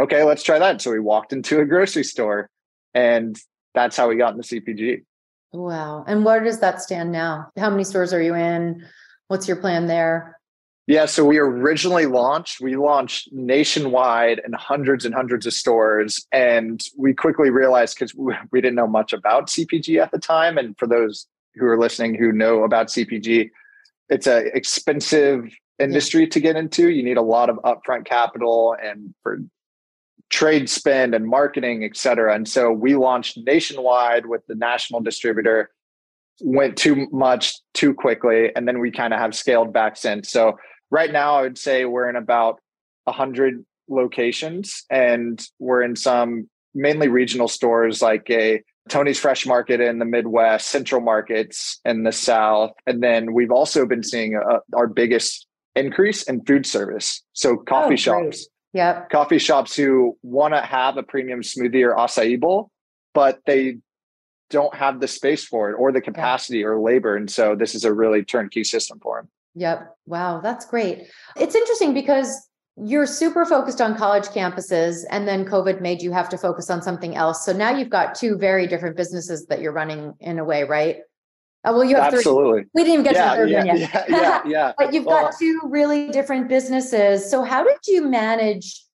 okay, 0.00 0.24
let's 0.24 0.42
try 0.42 0.58
that. 0.58 0.82
So 0.82 0.90
we 0.90 1.00
walked 1.00 1.32
into 1.32 1.60
a 1.60 1.64
grocery 1.64 2.04
store 2.04 2.50
and 2.94 3.38
that's 3.74 3.96
how 3.96 4.08
we 4.08 4.16
got 4.16 4.32
in 4.32 4.38
the 4.38 4.42
CPG. 4.42 5.04
Wow. 5.52 6.04
And 6.08 6.24
where 6.24 6.42
does 6.42 6.60
that 6.60 6.82
stand 6.82 7.12
now? 7.12 7.50
How 7.56 7.70
many 7.70 7.84
stores 7.84 8.12
are 8.12 8.22
you 8.22 8.34
in? 8.34 8.84
What's 9.28 9.46
your 9.46 9.56
plan 9.56 9.86
there? 9.86 10.38
Yeah, 10.86 11.06
so 11.06 11.24
we 11.24 11.38
originally 11.38 12.04
launched, 12.04 12.60
we 12.60 12.76
launched 12.76 13.30
nationwide 13.32 14.42
in 14.44 14.52
hundreds 14.52 15.06
and 15.06 15.14
hundreds 15.14 15.46
of 15.46 15.54
stores. 15.54 16.26
And 16.30 16.82
we 16.98 17.14
quickly 17.14 17.48
realized 17.48 17.96
because 17.98 18.14
we, 18.14 18.60
didn't 18.60 18.74
know 18.74 18.86
much 18.86 19.14
about 19.14 19.48
CPG 19.48 20.00
at 20.02 20.10
the 20.10 20.18
time. 20.18 20.58
And 20.58 20.76
for 20.78 20.86
those 20.86 21.26
who 21.54 21.64
are 21.66 21.78
listening 21.78 22.16
who 22.16 22.32
know 22.32 22.64
about 22.64 22.88
CPG, 22.88 23.50
it's 24.10 24.26
an 24.26 24.50
expensive 24.52 25.50
industry 25.78 26.26
to 26.26 26.38
get 26.38 26.56
into. 26.56 26.90
You 26.90 27.02
need 27.02 27.16
a 27.16 27.22
lot 27.22 27.48
of 27.48 27.56
upfront 27.64 28.04
capital 28.04 28.76
and 28.80 29.14
for 29.22 29.38
trade 30.28 30.68
spend 30.68 31.14
and 31.14 31.26
marketing, 31.26 31.84
et 31.84 31.96
cetera. 31.96 32.34
And 32.34 32.46
so 32.46 32.70
we 32.70 32.94
launched 32.94 33.38
nationwide 33.38 34.26
with 34.26 34.46
the 34.48 34.54
national 34.54 35.00
distributor, 35.00 35.70
went 36.42 36.76
too 36.76 37.08
much 37.10 37.54
too 37.72 37.94
quickly, 37.94 38.54
and 38.54 38.68
then 38.68 38.80
we 38.80 38.90
kind 38.90 39.14
of 39.14 39.20
have 39.20 39.34
scaled 39.34 39.72
back 39.72 39.96
since. 39.96 40.30
So 40.30 40.58
right 40.90 41.12
now, 41.12 41.36
I 41.36 41.42
would 41.42 41.58
say 41.58 41.84
we're 41.84 42.08
in 42.08 42.16
about 42.16 42.60
100 43.04 43.64
locations 43.88 44.84
and 44.90 45.44
we're 45.58 45.82
in 45.82 45.96
some 45.96 46.48
mainly 46.74 47.08
regional 47.08 47.48
stores 47.48 48.02
like 48.02 48.28
a 48.30 48.62
Tony's 48.88 49.18
Fresh 49.18 49.46
Market 49.46 49.80
in 49.80 49.98
the 49.98 50.04
Midwest, 50.04 50.68
Central 50.68 51.00
Markets 51.00 51.80
in 51.84 52.02
the 52.02 52.12
South. 52.12 52.72
And 52.86 53.02
then 53.02 53.32
we've 53.32 53.50
also 53.50 53.86
been 53.86 54.02
seeing 54.02 54.36
uh, 54.36 54.58
our 54.74 54.86
biggest 54.86 55.46
increase 55.74 56.22
in 56.24 56.44
food 56.44 56.66
service. 56.66 57.22
So 57.32 57.56
coffee 57.56 57.94
oh, 57.94 57.96
shops. 57.96 58.48
Yep. 58.74 59.10
Coffee 59.10 59.38
shops 59.38 59.76
who 59.76 60.18
want 60.22 60.52
to 60.54 60.60
have 60.60 60.96
a 60.96 61.02
premium 61.02 61.42
smoothie 61.42 61.84
or 61.84 61.94
acai 61.94 62.38
bowl, 62.38 62.70
but 63.14 63.40
they 63.46 63.78
don't 64.50 64.74
have 64.74 65.00
the 65.00 65.08
space 65.08 65.44
for 65.44 65.70
it 65.70 65.74
or 65.74 65.92
the 65.92 66.00
capacity 66.00 66.64
or 66.64 66.80
labor. 66.80 67.16
And 67.16 67.30
so 67.30 67.54
this 67.54 67.74
is 67.74 67.84
a 67.84 67.92
really 67.92 68.24
turnkey 68.24 68.64
system 68.64 68.98
for 69.00 69.20
them. 69.20 69.30
Yep. 69.54 69.96
Wow, 70.06 70.40
that's 70.40 70.66
great. 70.66 71.06
It's 71.36 71.54
interesting 71.54 71.94
because 71.94 72.48
you're 72.76 73.06
super 73.06 73.44
focused 73.44 73.80
on 73.80 73.96
college 73.96 74.24
campuses 74.24 75.04
and 75.10 75.28
then 75.28 75.44
covid 75.44 75.80
made 75.80 76.02
you 76.02 76.10
have 76.10 76.28
to 76.28 76.36
focus 76.36 76.70
on 76.70 76.82
something 76.82 77.14
else 77.14 77.44
so 77.44 77.52
now 77.52 77.70
you've 77.70 77.90
got 77.90 78.14
two 78.14 78.36
very 78.36 78.66
different 78.66 78.96
businesses 78.96 79.46
that 79.46 79.60
you're 79.60 79.72
running 79.72 80.12
in 80.20 80.38
a 80.38 80.44
way 80.44 80.64
right 80.64 80.96
uh, 81.64 81.70
well 81.72 81.84
you 81.84 81.94
have 81.94 82.12
absolutely 82.12 82.62
three. 82.62 82.70
we 82.74 82.82
didn't 82.82 82.92
even 82.94 83.04
get 83.04 83.14
yeah, 83.14 83.24
to 83.24 83.30
the 83.30 83.36
third 83.36 83.50
yeah, 83.50 83.58
one 83.58 83.66
yet 83.66 83.90
yeah, 83.92 84.04
yeah, 84.08 84.42
yeah. 84.46 84.72
but 84.76 84.92
you've 84.92 85.04
well, 85.04 85.26
got 85.26 85.38
two 85.38 85.60
really 85.64 86.08
different 86.08 86.48
businesses 86.48 87.30
so 87.30 87.44
how 87.44 87.62
did 87.62 87.78
you 87.86 88.08
manage 88.08 88.84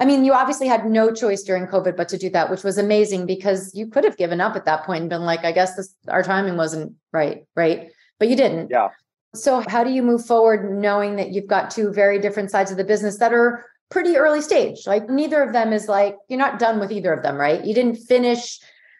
i 0.00 0.04
mean 0.04 0.24
you 0.24 0.32
obviously 0.32 0.66
had 0.66 0.84
no 0.84 1.12
choice 1.12 1.44
during 1.44 1.66
covid 1.66 1.96
but 1.96 2.08
to 2.08 2.18
do 2.18 2.28
that 2.30 2.50
which 2.50 2.64
was 2.64 2.78
amazing 2.78 3.26
because 3.26 3.72
you 3.76 3.86
could 3.86 4.02
have 4.02 4.16
given 4.16 4.40
up 4.40 4.56
at 4.56 4.64
that 4.64 4.84
point 4.84 5.02
and 5.02 5.10
been 5.10 5.22
like 5.22 5.44
i 5.44 5.52
guess 5.52 5.76
this 5.76 5.94
our 6.08 6.24
timing 6.24 6.56
wasn't 6.56 6.92
right 7.12 7.44
right 7.54 7.92
but 8.18 8.28
you 8.28 8.34
didn't 8.34 8.70
yeah 8.70 8.88
so, 9.34 9.62
how 9.66 9.84
do 9.84 9.90
you 9.90 10.02
move 10.02 10.24
forward 10.24 10.70
knowing 10.70 11.16
that 11.16 11.30
you've 11.30 11.46
got 11.46 11.70
two 11.70 11.92
very 11.92 12.18
different 12.18 12.50
sides 12.50 12.70
of 12.70 12.76
the 12.76 12.84
business 12.84 13.18
that 13.18 13.32
are 13.32 13.64
pretty 13.88 14.16
early 14.16 14.40
stage? 14.40 14.86
Like, 14.86 15.08
neither 15.08 15.42
of 15.42 15.52
them 15.52 15.72
is 15.72 15.88
like, 15.88 16.16
you're 16.28 16.38
not 16.38 16.58
done 16.58 16.80
with 16.80 16.90
either 16.90 17.12
of 17.12 17.22
them, 17.22 17.36
right? 17.36 17.64
You 17.64 17.74
didn't 17.74 17.96
finish 17.96 18.58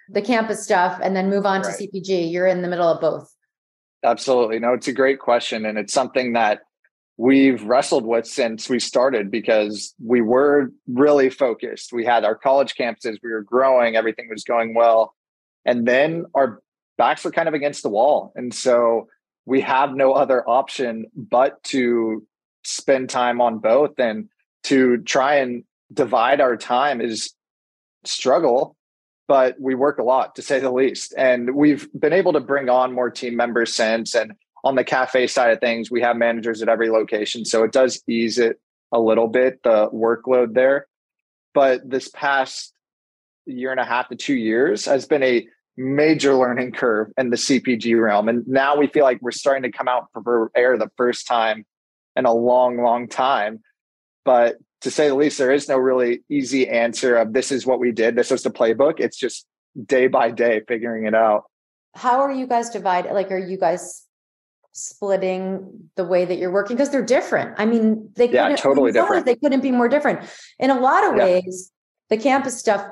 the 0.08 0.22
campus 0.22 0.62
stuff 0.62 1.00
and 1.02 1.16
then 1.16 1.30
move 1.30 1.46
on 1.46 1.62
right. 1.62 1.76
to 1.76 1.88
CPG. 1.88 2.30
You're 2.30 2.46
in 2.46 2.62
the 2.62 2.68
middle 2.68 2.88
of 2.88 3.00
both. 3.00 3.34
Absolutely. 4.04 4.58
No, 4.58 4.72
it's 4.72 4.88
a 4.88 4.92
great 4.92 5.18
question. 5.18 5.66
And 5.66 5.78
it's 5.78 5.92
something 5.92 6.32
that 6.32 6.60
we've 7.16 7.62
wrestled 7.64 8.06
with 8.06 8.26
since 8.26 8.68
we 8.68 8.78
started 8.78 9.30
because 9.30 9.94
we 10.02 10.20
were 10.20 10.72
really 10.88 11.28
focused. 11.28 11.92
We 11.92 12.04
had 12.04 12.24
our 12.24 12.34
college 12.34 12.74
campuses, 12.76 13.18
we 13.22 13.30
were 13.30 13.42
growing, 13.42 13.94
everything 13.94 14.28
was 14.30 14.42
going 14.42 14.74
well. 14.74 15.14
And 15.66 15.86
then 15.86 16.24
our 16.34 16.62
backs 16.96 17.24
were 17.24 17.30
kind 17.30 17.46
of 17.46 17.54
against 17.54 17.82
the 17.82 17.90
wall. 17.90 18.32
And 18.36 18.54
so 18.54 19.08
we 19.46 19.60
have 19.60 19.94
no 19.94 20.12
other 20.12 20.48
option 20.48 21.06
but 21.14 21.62
to 21.64 22.26
spend 22.64 23.08
time 23.08 23.40
on 23.40 23.58
both 23.58 23.98
and 23.98 24.28
to 24.64 24.98
try 24.98 25.36
and 25.36 25.64
divide 25.92 26.40
our 26.40 26.56
time 26.56 27.00
is 27.00 27.34
struggle 28.04 28.76
but 29.30 29.54
we 29.60 29.76
work 29.76 29.98
a 29.98 30.02
lot 30.02 30.34
to 30.34 30.42
say 30.42 30.58
the 30.58 30.72
least. 30.72 31.14
And 31.16 31.54
we've 31.54 31.88
been 31.92 32.12
able 32.12 32.32
to 32.32 32.40
bring 32.40 32.68
on 32.68 32.92
more 32.92 33.10
team 33.10 33.36
members 33.36 33.72
since 33.72 34.16
and 34.16 34.32
on 34.64 34.74
the 34.74 34.82
cafe 34.82 35.28
side 35.28 35.52
of 35.52 35.60
things 35.60 35.88
we 35.88 36.00
have 36.00 36.16
managers 36.16 36.60
at 36.62 36.68
every 36.68 36.90
location 36.90 37.44
so 37.44 37.62
it 37.62 37.70
does 37.70 38.02
ease 38.08 38.38
it 38.38 38.60
a 38.90 38.98
little 38.98 39.28
bit 39.28 39.62
the 39.62 39.88
workload 39.90 40.54
there. 40.54 40.88
But 41.54 41.88
this 41.88 42.08
past 42.08 42.74
year 43.46 43.70
and 43.70 43.78
a 43.78 43.84
half 43.84 44.08
to 44.08 44.16
two 44.16 44.34
years 44.34 44.84
has 44.86 45.06
been 45.06 45.22
a 45.22 45.46
major 45.80 46.34
learning 46.34 46.72
curve 46.72 47.08
in 47.16 47.30
the 47.30 47.36
CPG 47.36 48.00
realm. 48.00 48.28
And 48.28 48.46
now 48.46 48.76
we 48.76 48.86
feel 48.86 49.04
like 49.04 49.20
we're 49.22 49.30
starting 49.30 49.62
to 49.62 49.76
come 49.76 49.88
out 49.88 50.08
for 50.12 50.50
air 50.54 50.76
the 50.76 50.90
first 50.96 51.26
time 51.26 51.64
in 52.16 52.26
a 52.26 52.34
long, 52.34 52.82
long 52.82 53.08
time. 53.08 53.60
But 54.24 54.58
to 54.82 54.90
say 54.90 55.08
the 55.08 55.14
least, 55.14 55.38
there 55.38 55.50
is 55.50 55.68
no 55.68 55.78
really 55.78 56.22
easy 56.28 56.68
answer 56.68 57.16
of 57.16 57.32
this 57.32 57.50
is 57.50 57.66
what 57.66 57.80
we 57.80 57.92
did. 57.92 58.14
This 58.14 58.30
was 58.30 58.42
the 58.42 58.50
playbook. 58.50 59.00
It's 59.00 59.16
just 59.16 59.46
day 59.86 60.06
by 60.06 60.30
day 60.30 60.60
figuring 60.68 61.06
it 61.06 61.14
out. 61.14 61.44
How 61.94 62.20
are 62.20 62.32
you 62.32 62.46
guys 62.46 62.68
divided? 62.68 63.12
Like, 63.14 63.30
are 63.30 63.38
you 63.38 63.56
guys 63.56 64.06
splitting 64.72 65.88
the 65.96 66.04
way 66.04 66.26
that 66.26 66.36
you're 66.36 66.52
working? 66.52 66.76
Because 66.76 66.90
they're 66.90 67.04
different. 67.04 67.58
I 67.58 67.64
mean, 67.64 68.10
they 68.16 68.30
yeah, 68.30 68.54
totally 68.56 68.92
different. 68.92 69.24
They 69.24 69.36
couldn't 69.36 69.62
be 69.62 69.72
more 69.72 69.88
different. 69.88 70.20
In 70.58 70.70
a 70.70 70.78
lot 70.78 71.04
of 71.04 71.16
yeah. 71.16 71.24
ways, 71.24 71.72
the 72.10 72.18
campus 72.18 72.58
stuff 72.58 72.86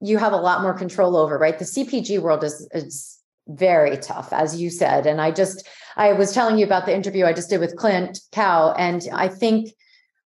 you 0.00 0.18
have 0.18 0.32
a 0.32 0.36
lot 0.36 0.62
more 0.62 0.74
control 0.74 1.16
over, 1.16 1.38
right? 1.38 1.58
The 1.58 1.64
CPG 1.64 2.20
world 2.20 2.44
is 2.44 2.68
is 2.72 3.18
very 3.48 3.96
tough, 3.96 4.32
as 4.32 4.60
you 4.60 4.70
said. 4.70 5.06
And 5.06 5.20
I 5.20 5.30
just 5.30 5.66
I 5.96 6.12
was 6.12 6.32
telling 6.32 6.58
you 6.58 6.64
about 6.64 6.86
the 6.86 6.94
interview 6.94 7.24
I 7.24 7.32
just 7.32 7.50
did 7.50 7.60
with 7.60 7.76
Clint 7.76 8.20
Cow, 8.32 8.72
and 8.72 9.02
I 9.12 9.28
think 9.28 9.70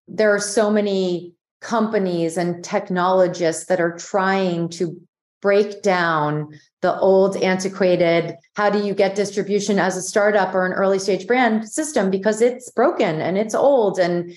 there 0.08 0.34
are 0.34 0.40
so 0.40 0.70
many 0.70 1.34
companies 1.60 2.36
and 2.36 2.64
technologists 2.64 3.66
that 3.66 3.80
are 3.80 3.96
trying 3.96 4.68
to 4.68 5.00
break 5.40 5.82
down 5.82 6.48
the 6.82 6.96
old 6.98 7.36
antiquated 7.36 8.36
how 8.54 8.70
do 8.70 8.84
you 8.84 8.94
get 8.94 9.16
distribution 9.16 9.78
as 9.78 9.96
a 9.96 10.02
startup 10.02 10.54
or 10.54 10.64
an 10.64 10.72
early 10.72 10.98
stage 10.98 11.26
brand 11.26 11.68
system 11.68 12.10
because 12.10 12.40
it's 12.40 12.70
broken 12.70 13.20
and 13.20 13.36
it's 13.36 13.54
old 13.54 13.98
and 13.98 14.32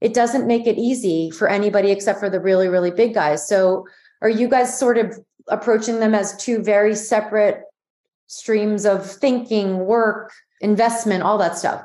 it 0.00 0.14
doesn't 0.14 0.46
make 0.46 0.66
it 0.66 0.78
easy 0.78 1.30
for 1.30 1.48
anybody 1.48 1.90
except 1.90 2.18
for 2.18 2.30
the 2.30 2.40
really 2.40 2.68
really 2.68 2.90
big 2.90 3.14
guys 3.14 3.46
so 3.46 3.86
are 4.22 4.28
you 4.28 4.48
guys 4.48 4.78
sort 4.78 4.98
of 4.98 5.18
approaching 5.48 6.00
them 6.00 6.14
as 6.14 6.36
two 6.36 6.62
very 6.62 6.94
separate 6.94 7.62
streams 8.26 8.84
of 8.84 9.08
thinking, 9.08 9.78
work, 9.86 10.32
investment, 10.60 11.22
all 11.22 11.38
that 11.38 11.56
stuff? 11.56 11.84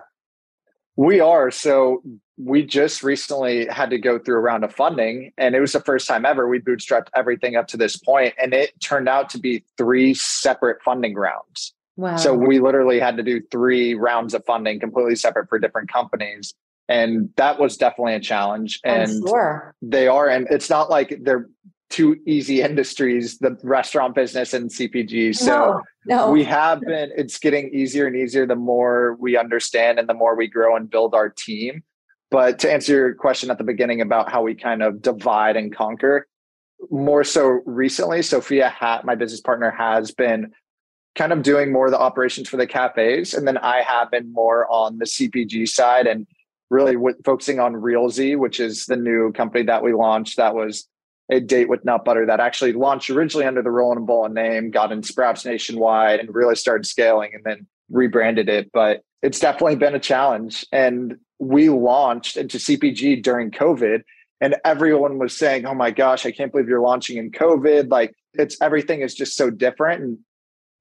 We 0.95 1.19
are. 1.19 1.51
So 1.51 2.01
we 2.37 2.65
just 2.65 3.03
recently 3.03 3.67
had 3.67 3.89
to 3.91 3.97
go 3.97 4.17
through 4.17 4.37
a 4.37 4.39
round 4.39 4.63
of 4.63 4.73
funding, 4.73 5.31
and 5.37 5.55
it 5.55 5.59
was 5.59 5.73
the 5.73 5.81
first 5.81 6.07
time 6.07 6.25
ever 6.25 6.47
we 6.47 6.59
bootstrapped 6.59 7.07
everything 7.15 7.55
up 7.55 7.67
to 7.67 7.77
this 7.77 7.97
point, 7.97 8.33
and 8.41 8.53
it 8.53 8.79
turned 8.81 9.07
out 9.07 9.29
to 9.29 9.39
be 9.39 9.63
three 9.77 10.13
separate 10.13 10.81
funding 10.83 11.13
rounds. 11.15 11.73
Wow. 11.97 12.15
So 12.15 12.33
we 12.33 12.59
literally 12.59 12.99
had 12.99 13.17
to 13.17 13.23
do 13.23 13.41
three 13.51 13.93
rounds 13.93 14.33
of 14.33 14.43
funding 14.45 14.79
completely 14.79 15.15
separate 15.15 15.49
for 15.49 15.59
different 15.59 15.91
companies. 15.91 16.53
And 16.89 17.29
that 17.37 17.59
was 17.59 17.77
definitely 17.77 18.15
a 18.15 18.19
challenge. 18.19 18.79
And 18.83 19.09
sure. 19.27 19.75
they 19.81 20.07
are, 20.07 20.27
and 20.27 20.47
it's 20.49 20.69
not 20.69 20.89
like 20.89 21.19
they're 21.21 21.47
two 21.91 22.17
easy 22.25 22.61
industries 22.61 23.37
the 23.39 23.57
restaurant 23.63 24.15
business 24.15 24.53
and 24.53 24.69
cpg 24.69 25.35
so 25.35 25.81
no, 26.05 26.15
no. 26.15 26.31
we 26.31 26.43
have 26.43 26.81
been 26.81 27.11
it's 27.15 27.37
getting 27.37 27.69
easier 27.73 28.07
and 28.07 28.15
easier 28.15 28.47
the 28.47 28.55
more 28.55 29.15
we 29.19 29.37
understand 29.37 29.99
and 29.99 30.07
the 30.07 30.13
more 30.13 30.35
we 30.35 30.47
grow 30.47 30.75
and 30.75 30.89
build 30.89 31.13
our 31.13 31.29
team 31.29 31.83
but 32.31 32.57
to 32.57 32.71
answer 32.71 32.93
your 32.93 33.13
question 33.13 33.51
at 33.51 33.57
the 33.57 33.63
beginning 33.63 33.99
about 33.99 34.31
how 34.31 34.41
we 34.41 34.55
kind 34.55 34.81
of 34.81 35.01
divide 35.01 35.57
and 35.57 35.75
conquer 35.75 36.27
more 36.89 37.23
so 37.23 37.61
recently 37.65 38.21
sophia 38.21 38.69
hat 38.69 39.05
my 39.05 39.13
business 39.13 39.41
partner 39.41 39.69
has 39.69 40.11
been 40.11 40.51
kind 41.15 41.33
of 41.33 41.43
doing 41.43 41.73
more 41.73 41.87
of 41.87 41.91
the 41.91 41.99
operations 41.99 42.47
for 42.47 42.57
the 42.57 42.65
cafes 42.65 43.33
and 43.33 43.45
then 43.45 43.57
i 43.57 43.81
have 43.81 44.09
been 44.09 44.31
more 44.31 44.65
on 44.71 44.97
the 44.97 45.05
cpg 45.05 45.67
side 45.67 46.07
and 46.07 46.25
really 46.69 46.95
focusing 47.25 47.59
on 47.59 47.73
Realsy 47.73 48.37
which 48.37 48.61
is 48.61 48.85
the 48.85 48.95
new 48.95 49.33
company 49.33 49.65
that 49.65 49.83
we 49.83 49.93
launched 49.93 50.37
that 50.37 50.55
was 50.55 50.87
a 51.31 51.39
date 51.39 51.69
with 51.69 51.85
nut 51.85 52.03
butter 52.03 52.25
that 52.25 52.41
actually 52.41 52.73
launched 52.73 53.09
originally 53.09 53.45
under 53.45 53.63
the 53.63 53.71
Roll 53.71 53.93
and 53.93 54.05
Bowl 54.05 54.27
name, 54.27 54.69
got 54.69 54.91
in 54.91 55.01
Sprouts 55.01 55.45
nationwide, 55.45 56.19
and 56.19 56.35
really 56.35 56.55
started 56.55 56.85
scaling, 56.85 57.31
and 57.33 57.43
then 57.45 57.65
rebranded 57.89 58.49
it. 58.49 58.69
But 58.73 59.01
it's 59.21 59.39
definitely 59.39 59.77
been 59.77 59.95
a 59.95 59.99
challenge. 59.99 60.65
And 60.71 61.17
we 61.39 61.69
launched 61.69 62.35
into 62.37 62.57
CPG 62.57 63.23
during 63.23 63.49
COVID, 63.49 64.03
and 64.41 64.57
everyone 64.65 65.17
was 65.17 65.35
saying, 65.35 65.65
"Oh 65.65 65.73
my 65.73 65.89
gosh, 65.89 66.25
I 66.25 66.31
can't 66.31 66.51
believe 66.51 66.67
you're 66.67 66.81
launching 66.81 67.17
in 67.17 67.31
COVID!" 67.31 67.89
Like 67.89 68.13
it's 68.33 68.61
everything 68.61 69.01
is 69.01 69.15
just 69.15 69.37
so 69.37 69.49
different, 69.49 70.03
and 70.03 70.17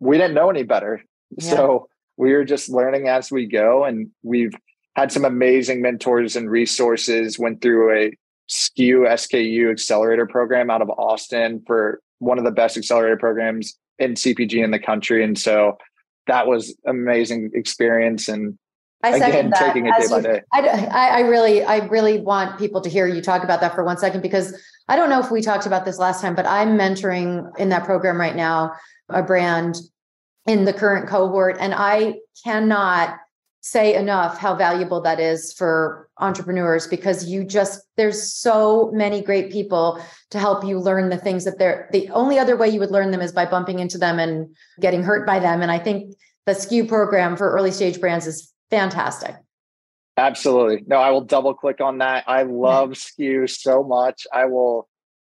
we 0.01 0.19
didn't 0.19 0.35
know 0.35 0.51
any 0.51 0.65
better. 0.65 1.03
Yeah. 1.39 1.51
So 1.51 1.89
we 2.17 2.33
were 2.33 2.45
just 2.45 2.69
learning 2.69 3.09
as 3.09 3.31
we 3.31 3.47
go, 3.47 3.85
and 3.85 4.11
we've 4.25 4.55
had 4.97 5.13
some 5.13 5.25
amazing 5.25 5.81
mentors 5.81 6.35
and 6.35 6.51
resources. 6.51 7.39
Went 7.39 7.63
through 7.63 7.97
a 7.97 8.11
SKU 8.51 9.07
SKU 9.09 9.71
accelerator 9.71 10.27
program 10.27 10.71
out 10.71 10.83
of 10.83 10.91
Austin 10.91 11.63
for 11.67 12.01
one 12.19 12.39
of 12.39 12.45
the 12.45 12.51
best 12.51 12.77
accelerator 12.77 13.17
programs 13.17 13.79
in 13.99 14.15
CPG 14.15 14.63
in 14.63 14.71
the 14.71 14.79
country. 14.79 15.23
And 15.23 15.39
so 15.39 15.79
that 16.27 16.47
was 16.47 16.75
amazing 16.87 17.51
experience. 17.55 18.29
And 18.29 18.59
I 19.03 19.17
again, 19.17 19.53
taking 19.57 19.87
it 19.87 19.95
day 19.97 20.05
you, 20.05 20.09
by 20.11 20.21
day. 20.21 20.43
I, 20.53 20.61
I 20.61 21.21
really, 21.21 21.63
I 21.63 21.87
really 21.87 22.21
want 22.21 22.59
people 22.59 22.81
to 22.83 22.91
hear 22.91 23.07
you 23.07 23.23
talk 23.23 23.45
about 23.45 23.61
that 23.61 23.75
for 23.75 23.85
one 23.85 23.97
second 23.97 24.21
because 24.21 24.55
I 24.89 24.97
don't 24.97 25.09
know 25.09 25.21
if 25.21 25.31
we 25.31 25.41
talked 25.41 25.67
about 25.67 25.85
this 25.85 25.99
last 25.99 26.21
time, 26.21 26.35
but 26.35 26.47
I'm 26.47 26.77
mentoring 26.77 27.57
in 27.59 27.69
that 27.71 27.85
program 27.85 28.21
right 28.21 28.37
now 28.37 28.73
a 29.09 29.23
brand 29.23 29.77
in 30.47 30.65
the 30.65 30.73
current 30.73 31.09
cohort, 31.09 31.57
and 31.61 31.75
I 31.75 32.15
cannot 32.45 33.17
say 33.63 33.95
enough 33.95 34.39
how 34.39 34.55
valuable 34.55 35.03
that 35.03 35.21
is 35.21 35.53
for 35.53 36.09
entrepreneurs 36.19 36.87
because 36.87 37.29
you 37.29 37.45
just 37.45 37.83
there's 37.97 38.33
so 38.33 38.91
many 38.93 39.21
great 39.21 39.53
people 39.53 40.03
to 40.31 40.39
help 40.39 40.65
you 40.65 40.79
learn 40.79 41.11
the 41.11 41.19
things 41.19 41.45
that 41.45 41.59
they're 41.59 41.89
the 41.93 42.09
only 42.11 42.39
other 42.39 42.57
way 42.57 42.69
you 42.69 42.81
would 42.81 42.91
learn 42.91 43.11
them 43.11 43.21
is 43.21 43.33
by 43.33 43.45
bumping 43.45 43.79
into 43.79 43.99
them 43.99 44.19
and 44.19 44.55
getting 44.81 45.03
hurt 45.03 45.27
by 45.27 45.39
them. 45.39 45.61
And 45.61 45.71
i 45.71 45.79
think 45.79 46.15
the 46.47 46.53
SKU 46.53 46.89
program 46.89 47.37
for 47.37 47.51
early 47.51 47.71
stage 47.71 48.01
brands 48.01 48.27
is 48.27 48.51
fantastic. 48.71 49.37
Absolutely. 50.17 50.83
No 50.87 50.97
i 50.97 51.11
will 51.11 51.21
double 51.21 51.53
click 51.53 51.83
on 51.83 51.99
that. 51.99 52.25
I 52.27 52.45
love 52.45 52.91
SKU 52.91 53.49
so 53.49 53.85
much. 53.85 54.27
I 54.33 54.47
will 54.47 54.89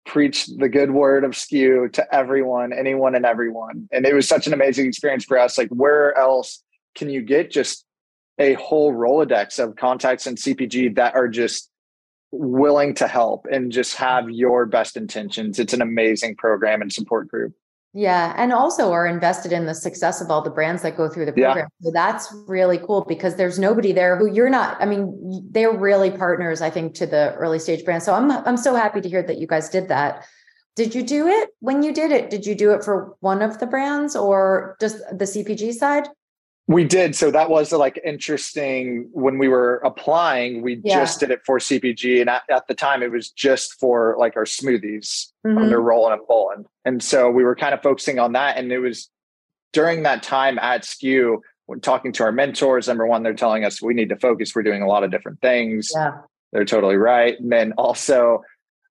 preach 0.06 0.48
the 0.48 0.70
good 0.70 0.92
word 0.92 1.24
of 1.26 1.32
SKU 1.32 1.92
to 1.94 2.16
everyone 2.16 2.72
anyone 2.72 3.16
and 3.16 3.26
everyone. 3.26 3.90
And 3.92 4.06
it 4.06 4.14
was 4.14 4.30
such 4.30 4.48
an 4.48 4.54
amazing 4.54 4.88
experience 4.88 5.26
for 5.26 5.38
us. 5.38 5.58
Like 5.58 5.70
where 5.70 6.18
else 6.18 6.64
can 6.96 7.10
you 7.10 7.22
get 7.22 7.52
just 7.52 7.86
a 8.40 8.54
whole 8.54 8.94
Rolodex 8.94 9.64
of 9.64 9.76
contacts 9.76 10.28
in 10.28 10.36
CPG 10.36 10.96
that 10.96 11.16
are 11.16 11.28
just 11.28 11.70
willing 12.32 12.96
to 12.96 13.08
help 13.08 13.46
and 13.52 13.72
just 13.72 13.96
have 13.96 14.30
your 14.30 14.66
best 14.66 14.98
intentions. 14.98 15.60
It's 15.60 15.74
an 15.74 15.82
amazing 15.82 16.36
program 16.36 16.82
and 16.82 16.92
support 16.92 17.28
group. 17.28 17.54
Yeah. 17.96 18.34
And 18.36 18.52
also 18.52 18.92
are 18.92 19.06
invested 19.06 19.52
in 19.52 19.68
the 19.68 19.76
success 19.76 20.20
of 20.20 20.32
all 20.32 20.42
the 20.42 20.50
brands 20.50 20.82
that 20.82 20.98
go 20.98 21.08
through 21.08 21.28
the 21.28 21.32
program. 21.32 21.58
Yeah. 21.58 21.88
So 21.88 21.92
that's 21.94 22.36
really 22.48 22.80
cool 22.80 23.06
because 23.08 23.36
there's 23.36 23.60
nobody 23.60 23.92
there 23.92 24.18
who 24.18 24.26
you're 24.34 24.50
not, 24.50 24.82
I 24.82 24.86
mean, 24.88 25.48
they're 25.52 25.72
really 25.72 26.10
partners, 26.10 26.60
I 26.60 26.72
think, 26.72 26.96
to 26.96 27.06
the 27.06 27.36
early 27.36 27.60
stage 27.60 27.86
brands. 27.86 28.04
So 28.06 28.16
I'm 28.16 28.32
I'm 28.32 28.58
so 28.58 28.74
happy 28.74 29.00
to 29.00 29.08
hear 29.08 29.22
that 29.22 29.38
you 29.38 29.46
guys 29.46 29.70
did 29.70 29.90
that. 29.90 30.26
Did 30.76 30.96
you 30.96 31.04
do 31.04 31.28
it 31.28 31.50
when 31.60 31.84
you 31.84 31.94
did 31.94 32.12
it? 32.12 32.32
Did 32.32 32.48
you 32.48 32.56
do 32.56 32.72
it 32.72 32.84
for 32.84 33.16
one 33.20 33.44
of 33.44 33.60
the 33.60 33.68
brands 33.68 34.16
or 34.16 34.76
just 34.82 34.98
the 35.12 35.26
CPG 35.26 35.74
side? 35.74 36.08
We 36.68 36.86
did. 36.86 37.14
So 37.16 37.30
that 37.32 37.50
was 37.50 37.74
like 37.74 38.00
interesting 38.06 39.10
when 39.12 39.38
we 39.38 39.50
were 39.50 39.82
applying. 39.84 40.62
We 40.62 40.80
yeah. 40.84 41.02
just 41.02 41.20
did 41.20 41.30
it 41.30 41.42
for 41.46 41.60
CPG, 41.60 42.22
and 42.22 42.30
at, 42.30 42.44
at, 42.50 42.68
the 42.68 42.74
time, 42.74 43.04
it 43.04 43.12
was 43.12 43.30
just 43.32 43.74
for 43.80 44.16
like 44.18 44.38
our 44.38 44.46
smoothies 44.46 45.28
mm-hmm. 45.46 45.58
under 45.58 45.82
Rollin' 45.82 46.14
and 46.14 46.28
Bowlin'. 46.28 46.66
And 46.86 47.04
so 47.04 47.30
we 47.30 47.44
were 47.44 47.56
kind 47.56 47.74
of 47.74 47.82
focusing 47.82 48.18
on 48.18 48.32
that. 48.34 48.58
And 48.58 48.72
it 48.72 48.80
was 48.80 49.10
during 49.74 50.04
that 50.04 50.24
time 50.24 50.58
at 50.60 50.84
SKU, 50.84 51.40
when 51.66 51.82
talking 51.82 52.14
to 52.14 52.24
our 52.24 52.32
mentors, 52.32 52.88
number 52.88 53.08
one, 53.08 53.24
they're 53.24 53.34
telling 53.34 53.66
us 53.66 53.82
we 53.82 53.94
need 53.94 54.10
to 54.10 54.18
focus. 54.18 54.54
We're 54.56 54.64
doing 54.64 54.82
a 54.82 54.88
lot 54.88 55.04
of 55.04 55.12
different 55.12 55.42
things. 55.42 55.92
Yeah. 55.94 56.20
They're 56.52 56.66
totally 56.66 56.98
right. 56.98 57.38
And 57.40 57.52
then 57.52 57.74
also 57.74 58.44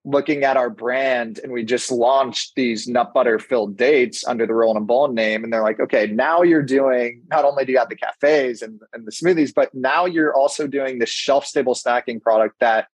looking 0.04 0.42
at 0.42 0.56
our 0.56 0.68
brand 0.68 1.38
and 1.42 1.52
we 1.52 1.64
just 1.64 1.92
launched 1.92 2.52
these 2.56 2.88
nut 2.88 3.14
butter 3.14 3.38
filled 3.38 3.76
dates 3.76 4.26
under 4.26 4.47
the 4.47 4.54
Rollin' 4.54 4.76
and 4.76 4.87
Bowlin' 4.87 5.14
name. 5.14 5.44
And 5.44 5.52
they're 5.52 5.62
like, 5.62 5.78
okay, 5.78 6.09
now 6.09 6.42
you're 6.42 6.62
doing, 6.62 7.23
not 7.30 7.44
only 7.44 7.64
do 7.64 7.73
you 7.73 7.78
have 7.78 7.88
the 7.88 7.97
cafes 7.97 8.62
and, 8.62 8.80
and 8.92 9.06
the 9.06 9.12
smoothies, 9.12 9.54
but 9.54 9.73
now 9.75 10.04
you're 10.04 10.35
also 10.35 10.66
doing 10.66 10.99
the 10.99 11.06
shelf 11.06 11.47
stable 11.47 11.75
stacking 11.75 12.18
product 12.18 12.59
that 12.59 12.88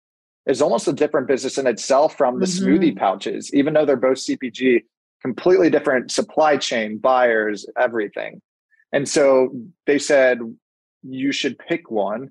is 0.46 0.60
almost 0.60 0.88
a 0.88 0.92
different 0.92 1.28
business 1.28 1.56
in 1.56 1.66
itself 1.66 2.16
from 2.16 2.40
the 2.40 2.46
mm-hmm. 2.46 2.66
smoothie 2.66 2.96
pouches, 2.96 3.52
even 3.54 3.72
though 3.72 3.86
they're 3.86 3.96
both 3.96 4.18
CPG, 4.18 4.82
completely 5.22 5.70
different 5.70 6.10
supply 6.10 6.56
chain, 6.58 6.98
buyers, 6.98 7.66
everything. 7.78 8.40
And 8.92 9.08
so 9.08 9.50
they 9.86 9.98
said, 9.98 10.40
you 11.02 11.32
should 11.32 11.58
pick 11.58 11.90
one 11.90 12.30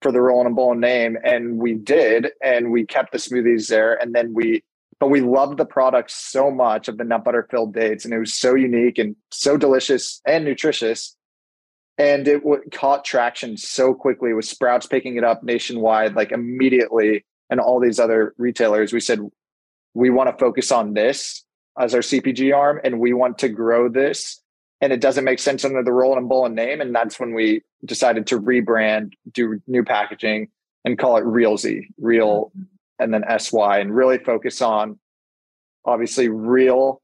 for 0.00 0.12
the 0.12 0.20
Rollin' 0.20 0.46
and 0.46 0.56
Bowlin' 0.56 0.80
name, 0.80 1.18
and 1.24 1.58
we 1.58 1.74
did, 1.74 2.28
and 2.42 2.70
we 2.70 2.86
kept 2.86 3.12
the 3.12 3.18
smoothies 3.18 3.68
there, 3.68 3.94
and 3.94 4.14
then 4.14 4.34
we. 4.34 4.64
But 5.00 5.10
we 5.10 5.20
loved 5.20 5.58
the 5.58 5.64
product 5.64 6.10
so 6.10 6.50
much 6.50 6.88
of 6.88 6.98
the 6.98 7.04
nut 7.04 7.22
butter 7.22 7.46
filled 7.48 7.72
dates, 7.72 8.04
and 8.04 8.12
it 8.12 8.18
was 8.18 8.34
so 8.34 8.56
unique 8.56 8.98
and 8.98 9.14
so 9.30 9.56
delicious 9.56 10.20
and 10.26 10.44
nutritious, 10.44 11.16
and 11.98 12.26
it 12.26 12.42
w- 12.42 12.62
caught 12.72 13.04
traction 13.04 13.56
so 13.56 13.94
quickly 13.94 14.32
with 14.32 14.44
Sprouts 14.44 14.86
picking 14.86 15.16
it 15.16 15.22
up 15.22 15.44
nationwide, 15.44 16.16
like 16.16 16.32
immediately, 16.32 17.24
and 17.48 17.60
all 17.60 17.78
these 17.78 18.00
other 18.00 18.34
retailers. 18.38 18.92
We 18.92 18.98
said 18.98 19.20
we 19.94 20.10
want 20.10 20.30
to 20.30 20.36
focus 20.36 20.72
on 20.72 20.94
this 20.94 21.44
as 21.78 21.94
our 21.94 22.00
CPG 22.00 22.52
arm, 22.52 22.80
and 22.82 22.98
we 22.98 23.12
want 23.12 23.38
to 23.38 23.48
grow 23.48 23.88
this 23.88 24.42
and 24.80 24.92
it 24.92 25.00
doesn't 25.00 25.24
make 25.24 25.38
sense 25.38 25.64
under 25.64 25.82
the 25.82 25.92
Rollin' 25.92 26.18
and 26.18 26.28
Bowlin' 26.28 26.54
name. 26.54 26.80
And 26.80 26.94
that's 26.94 27.18
when 27.18 27.34
we 27.34 27.62
decided 27.84 28.26
to 28.28 28.40
rebrand, 28.40 29.12
do 29.32 29.60
new 29.66 29.84
packaging, 29.84 30.48
and 30.84 30.98
call 30.98 31.16
it 31.16 31.24
Realsy, 31.24 31.86
Real, 31.98 32.52
and 32.98 33.12
then 33.12 33.24
SY, 33.38 33.78
and 33.78 33.94
really 33.94 34.18
focus 34.18 34.62
on 34.62 34.98
obviously 35.84 36.28
real, 36.28 37.02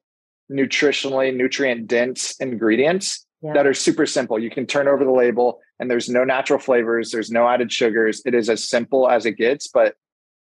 nutritionally 0.50 1.34
nutrient 1.34 1.86
dense 1.86 2.36
ingredients 2.38 3.26
yeah. 3.42 3.52
that 3.54 3.66
are 3.66 3.74
super 3.74 4.06
simple. 4.06 4.38
You 4.38 4.50
can 4.50 4.66
turn 4.66 4.88
over 4.88 5.04
the 5.04 5.10
label, 5.10 5.60
and 5.78 5.90
there's 5.90 6.08
no 6.08 6.24
natural 6.24 6.58
flavors, 6.58 7.10
there's 7.10 7.30
no 7.30 7.48
added 7.48 7.72
sugars. 7.72 8.22
It 8.24 8.34
is 8.34 8.48
as 8.48 8.68
simple 8.68 9.08
as 9.08 9.26
it 9.26 9.32
gets, 9.32 9.68
but 9.68 9.96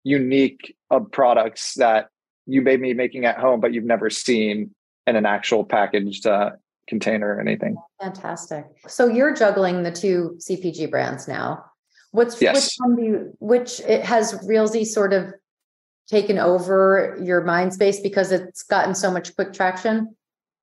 unique 0.04 0.76
of 0.90 1.12
products 1.12 1.76
that 1.76 2.10
you 2.46 2.62
may 2.62 2.76
be 2.76 2.94
making 2.94 3.26
at 3.26 3.38
home, 3.38 3.60
but 3.60 3.74
you've 3.74 3.86
never 3.86 4.10
seen 4.10 4.74
in 5.08 5.16
an 5.16 5.26
actual 5.26 5.64
packaged 5.64 6.26
uh, 6.26 6.52
container 6.88 7.36
or 7.36 7.40
anything. 7.40 7.76
Fantastic. 8.02 8.66
So 8.88 9.08
you're 9.08 9.34
juggling 9.34 9.84
the 9.84 9.92
two 9.92 10.38
CPG 10.40 10.90
brands 10.90 11.28
now. 11.28 11.66
What's 12.12 12.42
yes. 12.42 12.56
which 12.56 12.74
one 12.78 12.96
do 12.96 13.04
you 13.04 13.38
which 13.40 13.80
it 13.82 14.04
has 14.04 14.34
Realsy 14.40 14.86
sort 14.86 15.14
of 15.14 15.34
taken 16.08 16.38
over 16.38 17.18
your 17.24 17.42
mind 17.42 17.74
space 17.74 18.00
because 18.02 18.32
it's 18.32 18.64
gotten 18.64 18.94
so 18.94 19.10
much 19.10 19.34
quick 19.36 19.54
traction? 19.54 20.16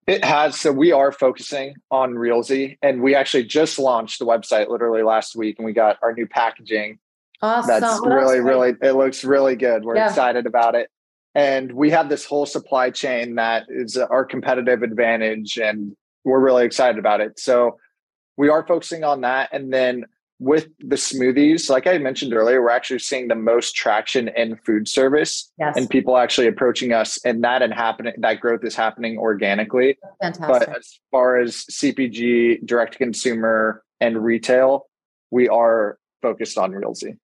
It 0.07 0.25
has. 0.25 0.59
So 0.59 0.73
we 0.73 0.93
are 0.93 1.13
focusing 1.13 1.75
on 1.91 2.15
Realsy 2.15 2.79
and 2.83 3.03
we 3.03 3.15
actually 3.15 3.45
just 3.45 3.79
launched 3.79 4.19
the 4.19 4.27
website 4.27 4.69
literally 4.69 5.03
last 5.03 5.37
week 5.37 5.59
and 5.59 5.67
we 5.67 5.73
got 5.73 5.99
our 6.03 6.15
new 6.15 6.27
packaging. 6.27 6.99
Awesome. 7.41 7.81
That's 7.81 8.01
really, 8.05 8.41
really, 8.41 8.75
it 8.83 8.93
looks 8.93 9.25
really 9.25 9.55
good. 9.55 9.85
We're 9.85 9.97
yeah. 9.97 10.09
excited 10.09 10.47
about 10.47 10.75
it. 10.75 10.91
And 11.35 11.73
we 11.73 11.91
have 11.91 12.09
this 12.09 12.25
whole 12.25 12.47
supply 12.47 12.91
chain 12.91 13.37
that 13.37 13.67
is 13.69 13.97
our 13.97 14.25
competitive 14.25 14.83
advantage. 14.83 15.59
And 15.59 15.95
we're 16.29 16.41
really 16.41 16.65
excited 16.65 16.99
about 16.99 17.21
it. 17.21 17.39
So 17.39 17.79
we 18.37 18.49
are 18.49 18.67
focusing 18.67 19.03
on 19.03 19.23
that. 19.23 19.49
And 19.53 19.73
then 19.73 20.05
with 20.39 20.69
the 20.79 20.97
smoothies, 20.97 21.69
like 21.69 21.87
I 21.87 21.99
mentioned 21.99 22.33
earlier, 22.33 22.63
we're 22.63 22.71
actually 22.71 23.01
seeing 23.01 23.27
the 23.27 23.35
most 23.35 23.75
traction 23.75 24.29
in 24.29 24.57
food 24.57 24.87
service 24.87 25.51
yes. 25.59 25.77
and 25.77 25.91
people 25.91 26.17
actually 26.17 26.47
approaching 26.47 26.93
us 26.93 27.19
and 27.25 27.43
that 27.43 27.63
and 27.63 27.75
happening 27.75 28.13
that 28.19 28.41
growth 28.41 28.63
is 28.63 28.77
happening 28.77 29.19
organically. 29.19 29.99
Fantastic. 30.23 30.69
But 30.69 30.77
as 30.77 31.01
far 31.11 31.39
as 31.39 31.65
CPG, 31.73 32.65
direct 32.65 32.93
to 32.93 32.99
consumer 32.99 33.83
and 34.01 34.23
retail, 34.23 34.87
we 35.31 35.49
are 35.49 35.99
focused 36.23 36.57
on 36.57 36.73
Realsy. 36.73 37.17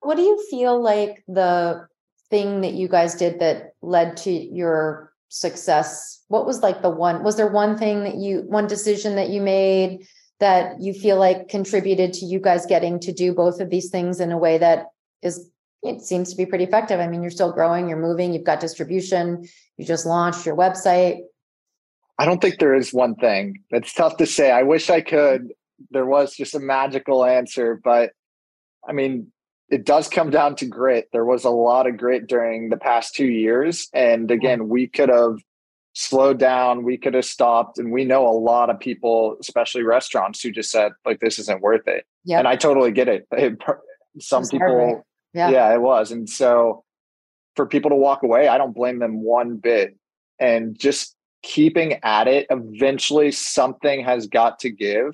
What 0.00 0.16
do 0.16 0.22
you 0.22 0.42
feel 0.48 0.80
like 0.80 1.24
the 1.28 1.86
thing 2.30 2.62
that 2.62 2.72
you 2.72 2.88
guys 2.88 3.16
did 3.16 3.40
that 3.40 3.74
led 3.82 4.16
to 4.18 4.30
your 4.30 5.12
success? 5.28 6.22
What 6.28 6.46
was 6.46 6.62
like 6.62 6.82
the 6.82 6.90
one 6.90 7.22
was 7.22 7.36
there 7.36 7.46
one 7.46 7.76
thing 7.76 8.04
that 8.04 8.16
you 8.16 8.44
one 8.46 8.66
decision 8.66 9.16
that 9.16 9.30
you 9.30 9.40
made 9.40 10.06
that 10.40 10.80
you 10.80 10.92
feel 10.92 11.18
like 11.18 11.48
contributed 11.48 12.12
to 12.14 12.26
you 12.26 12.38
guys 12.38 12.66
getting 12.66 13.00
to 13.00 13.12
do 13.12 13.32
both 13.32 13.60
of 13.60 13.70
these 13.70 13.90
things 13.90 14.20
in 14.20 14.32
a 14.32 14.38
way 14.38 14.58
that 14.58 14.86
is 15.22 15.50
it 15.82 16.00
seems 16.00 16.30
to 16.30 16.36
be 16.36 16.46
pretty 16.46 16.64
effective? 16.64 17.00
I 17.00 17.06
mean 17.06 17.22
you're 17.22 17.30
still 17.30 17.52
growing 17.52 17.88
you're 17.88 17.98
moving 17.98 18.32
you've 18.32 18.44
got 18.44 18.60
distribution 18.60 19.46
you 19.76 19.84
just 19.84 20.06
launched 20.06 20.46
your 20.46 20.56
website. 20.56 21.18
I 22.18 22.24
don't 22.24 22.40
think 22.40 22.58
there 22.58 22.74
is 22.74 22.94
one 22.94 23.14
thing. 23.14 23.62
It's 23.70 23.92
tough 23.92 24.16
to 24.16 24.26
say. 24.26 24.50
I 24.50 24.62
wish 24.62 24.88
i 24.88 25.02
could. 25.02 25.52
There 25.90 26.06
was 26.06 26.34
just 26.34 26.54
a 26.54 26.60
magical 26.60 27.24
answer 27.24 27.80
but 27.82 28.12
i 28.88 28.92
mean 28.92 29.32
it 29.68 29.84
does 29.84 30.08
come 30.08 30.30
down 30.30 30.54
to 30.56 30.66
grit. 30.66 31.08
There 31.12 31.24
was 31.24 31.44
a 31.44 31.50
lot 31.50 31.86
of 31.86 31.96
grit 31.96 32.26
during 32.26 32.68
the 32.68 32.76
past 32.76 33.14
two 33.14 33.26
years. 33.26 33.88
And 33.92 34.30
again, 34.30 34.68
we 34.68 34.86
could 34.86 35.08
have 35.08 35.38
slowed 35.92 36.38
down, 36.38 36.84
we 36.84 36.98
could 36.98 37.14
have 37.14 37.24
stopped. 37.24 37.78
And 37.78 37.90
we 37.90 38.04
know 38.04 38.28
a 38.28 38.30
lot 38.30 38.70
of 38.70 38.78
people, 38.78 39.36
especially 39.40 39.82
restaurants, 39.82 40.42
who 40.42 40.52
just 40.52 40.70
said, 40.70 40.92
like, 41.04 41.20
this 41.20 41.38
isn't 41.38 41.62
worth 41.62 41.88
it. 41.88 42.04
Yep. 42.24 42.38
And 42.40 42.48
I 42.48 42.56
totally 42.56 42.92
get 42.92 43.08
it. 43.08 43.26
it 43.32 43.58
some 44.20 44.46
people, 44.46 45.04
yeah. 45.34 45.50
yeah, 45.50 45.74
it 45.74 45.80
was. 45.80 46.12
And 46.12 46.28
so 46.28 46.84
for 47.56 47.66
people 47.66 47.90
to 47.90 47.96
walk 47.96 48.22
away, 48.22 48.48
I 48.48 48.58
don't 48.58 48.74
blame 48.74 48.98
them 48.98 49.22
one 49.22 49.56
bit. 49.56 49.96
And 50.38 50.78
just 50.78 51.16
keeping 51.42 51.94
at 52.04 52.28
it, 52.28 52.46
eventually 52.50 53.32
something 53.32 54.04
has 54.04 54.26
got 54.26 54.58
to 54.60 54.70
give. 54.70 55.12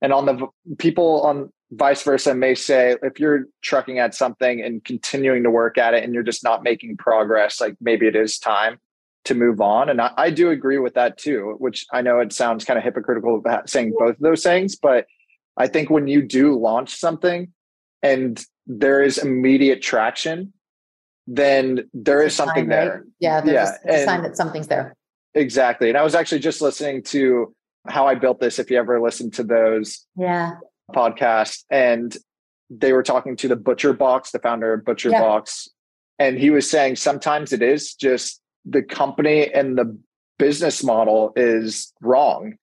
And 0.00 0.12
on 0.12 0.26
the 0.26 0.46
people 0.78 1.22
on 1.22 1.52
vice 1.72 2.02
versa 2.02 2.34
may 2.34 2.54
say 2.54 2.96
if 3.02 3.18
you're 3.18 3.46
trucking 3.62 3.98
at 3.98 4.14
something 4.14 4.60
and 4.62 4.84
continuing 4.84 5.42
to 5.42 5.50
work 5.50 5.78
at 5.78 5.94
it 5.94 6.04
and 6.04 6.12
you're 6.12 6.22
just 6.22 6.44
not 6.44 6.62
making 6.62 6.96
progress 6.98 7.60
like 7.60 7.74
maybe 7.80 8.06
it 8.06 8.14
is 8.14 8.38
time 8.38 8.78
to 9.24 9.34
move 9.34 9.60
on 9.60 9.88
and 9.88 10.00
I, 10.00 10.10
I 10.18 10.30
do 10.30 10.50
agree 10.50 10.78
with 10.78 10.94
that 10.94 11.16
too 11.16 11.56
which 11.58 11.86
i 11.92 12.02
know 12.02 12.20
it 12.20 12.32
sounds 12.32 12.64
kind 12.66 12.78
of 12.78 12.84
hypocritical 12.84 13.36
about 13.36 13.70
saying 13.70 13.94
both 13.98 14.16
of 14.16 14.20
those 14.20 14.42
things 14.42 14.76
but 14.76 15.06
i 15.56 15.66
think 15.66 15.88
when 15.88 16.08
you 16.08 16.20
do 16.20 16.58
launch 16.58 16.94
something 16.94 17.50
and 18.02 18.44
there 18.66 19.02
is 19.02 19.16
immediate 19.16 19.80
traction 19.80 20.52
then 21.26 21.88
there 21.94 22.22
is 22.22 22.34
something 22.34 22.64
sign, 22.64 22.68
there 22.68 22.90
right? 22.90 23.02
yeah 23.18 23.40
there's 23.40 23.70
yeah. 23.86 23.94
a, 23.94 24.02
a 24.02 24.04
sign 24.04 24.22
that 24.22 24.36
something's 24.36 24.68
there 24.68 24.94
exactly 25.34 25.88
and 25.88 25.96
i 25.96 26.02
was 26.02 26.14
actually 26.14 26.40
just 26.40 26.60
listening 26.60 27.02
to 27.02 27.54
how 27.86 28.06
i 28.06 28.14
built 28.14 28.40
this 28.40 28.58
if 28.58 28.70
you 28.70 28.76
ever 28.76 29.00
listened 29.00 29.32
to 29.32 29.42
those 29.42 30.06
yeah 30.16 30.56
podcast 30.94 31.64
and 31.70 32.16
they 32.70 32.92
were 32.92 33.02
talking 33.02 33.36
to 33.36 33.48
the 33.48 33.56
Butcher 33.56 33.92
Box, 33.92 34.30
the 34.30 34.38
founder 34.38 34.72
of 34.72 34.84
Butcher 34.84 35.10
yeah. 35.10 35.20
Box, 35.20 35.68
and 36.18 36.38
he 36.38 36.50
was 36.50 36.70
saying 36.70 36.96
sometimes 36.96 37.52
it 37.52 37.62
is 37.62 37.94
just 37.94 38.40
the 38.64 38.82
company 38.82 39.52
and 39.52 39.76
the 39.76 39.98
business 40.38 40.82
model 40.82 41.32
is 41.36 41.92
wrong. 42.00 42.54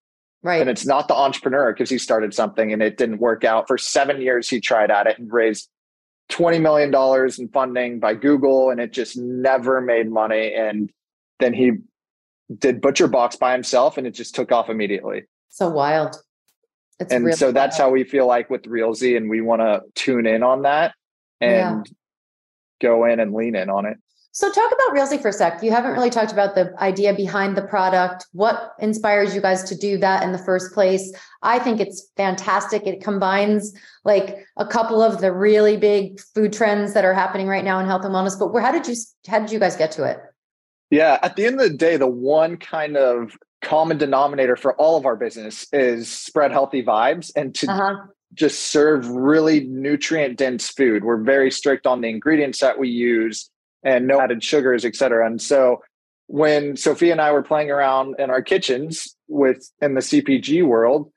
Right. 0.42 0.62
And 0.62 0.70
it's 0.70 0.86
not 0.86 1.10
the 1.10 1.16
entrepreneur 1.16 1.74
because 1.74 1.90
he 1.90 1.98
started 1.98 2.34
something 2.34 2.72
and 2.72 2.82
it 2.82 2.98
didn't 2.98 3.20
work 3.20 3.44
out. 3.44 3.68
For 3.68 3.78
seven 3.78 4.22
years, 4.22 4.50
he 4.50 4.62
tried 4.62 4.90
at 4.90 5.08
it 5.08 5.20
and 5.20 5.32
raised 5.32 5.70
$20 6.32 6.62
million 6.62 6.94
in 7.38 7.50
funding 7.50 8.00
by 8.00 8.14
Google 8.14 8.70
and 8.70 8.80
it 8.80 8.94
just 8.94 9.18
never 9.18 9.82
made 9.82 10.10
money. 10.10 10.54
And 10.54 10.92
then 11.40 11.54
he 11.54 11.72
did 12.58 12.80
Butcher 12.80 13.08
Box 13.08 13.36
by 13.36 13.52
himself 13.52 13.98
and 13.98 14.08
it 14.08 14.12
just 14.12 14.34
took 14.34 14.52
off 14.52 14.70
immediately. 14.70 15.24
So 15.50 15.70
wild. 15.70 16.16
It's 17.00 17.14
and 17.14 17.26
really 17.26 17.38
so 17.38 17.52
that's 17.52 17.78
how 17.78 17.90
we 17.90 18.04
feel 18.04 18.28
like 18.28 18.50
with 18.50 18.64
Realsy, 18.64 19.16
and 19.16 19.30
we 19.30 19.42
want 19.42 19.62
to 19.62 19.82
tune 19.96 20.26
in 20.26 20.44
on 20.44 20.64
that 20.64 20.94
and 21.40 21.88
yeah. 21.88 21.94
go 22.82 23.06
in 23.06 23.20
and 23.20 23.34
lean 23.34 23.56
in 23.56 23.70
on 23.70 23.86
it. 23.86 23.98
So 24.32 24.52
talk 24.52 24.72
about 24.72 24.96
Realsy 24.96 25.20
for 25.20 25.30
a 25.30 25.34
sec. 25.34 25.64
You 25.64 25.72
haven't 25.72 25.94
really 25.94 26.12
talked 26.12 26.32
about 26.32 26.54
the 26.56 26.74
idea 26.80 27.14
behind 27.14 27.58
the 27.58 27.64
product. 27.64 28.28
What 28.32 28.74
inspires 28.80 29.34
you 29.34 29.42
guys 29.42 29.64
to 29.64 29.76
do 29.76 29.98
that 29.98 30.24
in 30.24 30.32
the 30.32 30.38
first 30.38 30.74
place? 30.74 31.12
I 31.42 31.58
think 31.58 31.82
it's 31.82 32.12
fantastic. 32.16 32.86
It 32.86 33.02
combines 33.02 33.74
like 34.06 34.38
a 34.58 34.68
couple 34.68 35.02
of 35.02 35.20
the 35.20 35.34
really 35.34 35.78
big 35.78 36.20
food 36.36 36.54
trends 36.54 36.94
that 36.94 37.06
are 37.06 37.14
happening 37.14 37.48
right 37.48 37.64
now 37.64 37.80
in 37.80 37.88
health 37.88 38.06
and 38.06 38.14
wellness. 38.14 38.38
But 38.38 38.54
where 38.54 38.62
how 38.62 38.72
did 38.72 38.88
you 38.88 38.96
how 39.28 39.40
did 39.40 39.52
you 39.52 39.60
guys 39.60 39.76
get 39.76 39.92
to 39.94 40.04
it? 40.04 40.20
Yeah, 40.92 41.20
at 41.22 41.36
the 41.36 41.46
end 41.46 41.60
of 41.60 41.70
the 41.70 41.78
day, 41.78 41.98
the 41.98 42.08
one 42.08 42.58
kind 42.58 42.98
of 42.98 43.36
common 43.62 43.98
denominator 43.98 44.56
for 44.56 44.74
all 44.76 44.98
of 44.98 45.06
our 45.06 45.16
business 45.16 45.68
is 45.72 46.12
spread 46.12 46.52
healthy 46.52 46.84
vibes 46.84 47.32
and 47.36 47.54
to 47.56 47.70
uh-huh. 47.70 47.96
just 48.34 48.72
serve 48.72 49.08
really 49.08 49.62
nutrient 49.62 50.38
dense 50.38 50.70
food. 50.70 51.04
We're 51.04 51.22
very 51.22 51.52
strict 51.52 51.86
on 51.86 52.02
the 52.02 52.10
ingredients 52.10 52.60
that 52.60 52.80
we 52.80 52.90
use 52.90 53.50
and 53.84 54.08
no 54.08 54.20
added 54.20 54.44
sugars, 54.44 54.86
et 54.86 54.96
cetera. 54.96 55.26
And 55.26 55.42
so 55.42 55.82
when 56.28 56.78
Sophia 56.78 57.12
and 57.12 57.22
I 57.22 57.32
were 57.32 57.42
playing 57.42 57.72
around 57.72 58.16
in 58.20 58.30
our 58.30 58.42
kitchens 58.42 59.16
with 59.28 59.70
in 59.82 59.96
the 59.96 60.02
CPG 60.02 60.66
world, 60.66 61.12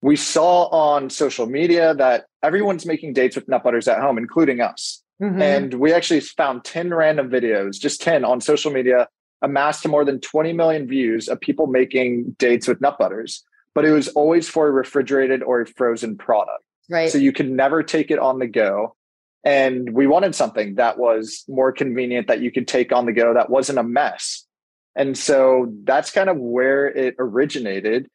we 0.00 0.16
saw 0.16 0.66
on 0.66 1.10
social 1.10 1.46
media 1.46 1.94
that 1.94 2.26
everyone's 2.42 2.84
making 2.84 3.14
dates 3.14 3.36
with 3.36 3.48
nut 3.48 3.64
butters 3.64 3.88
at 3.88 4.00
home, 4.00 4.18
including 4.18 4.60
us. 4.60 5.02
Mm-hmm. 5.20 5.40
And 5.40 5.74
we 5.74 5.92
actually 5.92 6.20
found 6.20 6.64
10 6.64 6.92
random 6.92 7.30
videos, 7.30 7.80
just 7.80 8.02
10 8.02 8.24
on 8.24 8.40
social 8.40 8.70
media 8.70 9.08
amassed 9.44 9.82
to 9.82 9.88
more 9.88 10.04
than 10.04 10.20
20 10.20 10.52
million 10.54 10.88
views 10.88 11.28
of 11.28 11.40
people 11.40 11.66
making 11.66 12.34
dates 12.38 12.66
with 12.66 12.80
nut 12.80 12.96
butters, 12.98 13.44
but 13.74 13.84
it 13.84 13.92
was 13.92 14.08
always 14.08 14.48
for 14.48 14.66
a 14.66 14.72
refrigerated 14.72 15.42
or 15.42 15.60
a 15.60 15.66
frozen 15.66 16.16
product. 16.16 16.62
Right. 16.90 17.10
So 17.10 17.18
you 17.18 17.32
could 17.32 17.50
never 17.50 17.82
take 17.82 18.10
it 18.10 18.18
on 18.18 18.38
the 18.38 18.46
go. 18.46 18.96
And 19.44 19.92
we 19.92 20.06
wanted 20.06 20.34
something 20.34 20.76
that 20.76 20.98
was 20.98 21.44
more 21.48 21.70
convenient 21.70 22.28
that 22.28 22.40
you 22.40 22.50
could 22.50 22.66
take 22.66 22.92
on 22.92 23.04
the 23.04 23.12
go 23.12 23.34
that 23.34 23.50
wasn't 23.50 23.78
a 23.78 23.82
mess. 23.82 24.46
And 24.96 25.16
so 25.16 25.72
that's 25.84 26.10
kind 26.10 26.30
of 26.30 26.38
where 26.38 26.86
it 26.86 27.14
originated. 27.18 28.08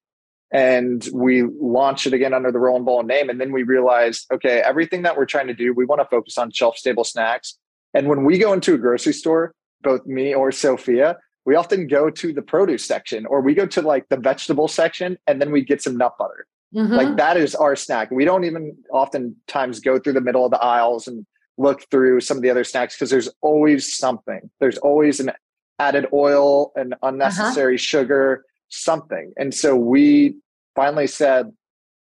And 0.51 1.07
we 1.13 1.43
launched 1.43 2.07
it 2.07 2.13
again 2.13 2.33
under 2.33 2.51
the 2.51 2.57
Roll 2.57 2.77
and 2.77 2.85
Bowl 2.85 3.03
name. 3.03 3.29
And 3.29 3.39
then 3.39 3.51
we 3.51 3.61
realized, 3.61 4.25
okay, 4.33 4.63
everything 4.65 5.03
that 5.03 5.15
we're 5.15 5.25
trying 5.25 5.47
to 5.47 5.53
do, 5.53 5.73
we 5.73 5.85
want 5.85 6.01
to 6.01 6.05
focus 6.05 6.39
on 6.39 6.51
shelf 6.51 6.77
stable 6.77 7.03
snacks. 7.03 7.59
And 7.93 8.07
when 8.07 8.23
we 8.23 8.39
go 8.39 8.53
into 8.53 8.73
a 8.73 8.77
grocery 8.79 9.13
store, 9.13 9.53
both 9.81 10.05
me 10.05 10.33
or 10.33 10.51
Sophia, 10.51 11.17
we 11.45 11.55
often 11.55 11.87
go 11.87 12.09
to 12.09 12.33
the 12.33 12.41
produce 12.41 12.85
section 12.85 13.25
or 13.25 13.41
we 13.41 13.53
go 13.53 13.65
to 13.65 13.81
like 13.81 14.07
the 14.09 14.17
vegetable 14.17 14.67
section 14.67 15.17
and 15.25 15.41
then 15.41 15.51
we 15.51 15.63
get 15.63 15.81
some 15.81 15.97
nut 15.97 16.15
butter. 16.17 16.45
Mm-hmm. 16.75 16.93
Like 16.93 17.17
that 17.17 17.37
is 17.37 17.55
our 17.55 17.75
snack. 17.75 18.11
We 18.11 18.25
don't 18.25 18.43
even 18.43 18.77
oftentimes 18.91 19.79
go 19.79 19.97
through 19.97 20.13
the 20.13 20.21
middle 20.21 20.45
of 20.45 20.51
the 20.51 20.61
aisles 20.61 21.07
and 21.07 21.25
look 21.57 21.89
through 21.89 22.21
some 22.21 22.37
of 22.37 22.43
the 22.43 22.49
other 22.49 22.63
snacks 22.63 22.95
because 22.95 23.09
there's 23.09 23.29
always 23.41 23.95
something. 23.95 24.49
There's 24.59 24.77
always 24.77 25.19
an 25.19 25.31
added 25.79 26.07
oil, 26.13 26.71
an 26.75 26.93
unnecessary 27.01 27.75
uh-huh. 27.75 27.81
sugar, 27.81 28.45
something. 28.69 29.33
And 29.37 29.53
so 29.53 29.75
we 29.75 30.35
finally 30.75 31.07
said, 31.07 31.51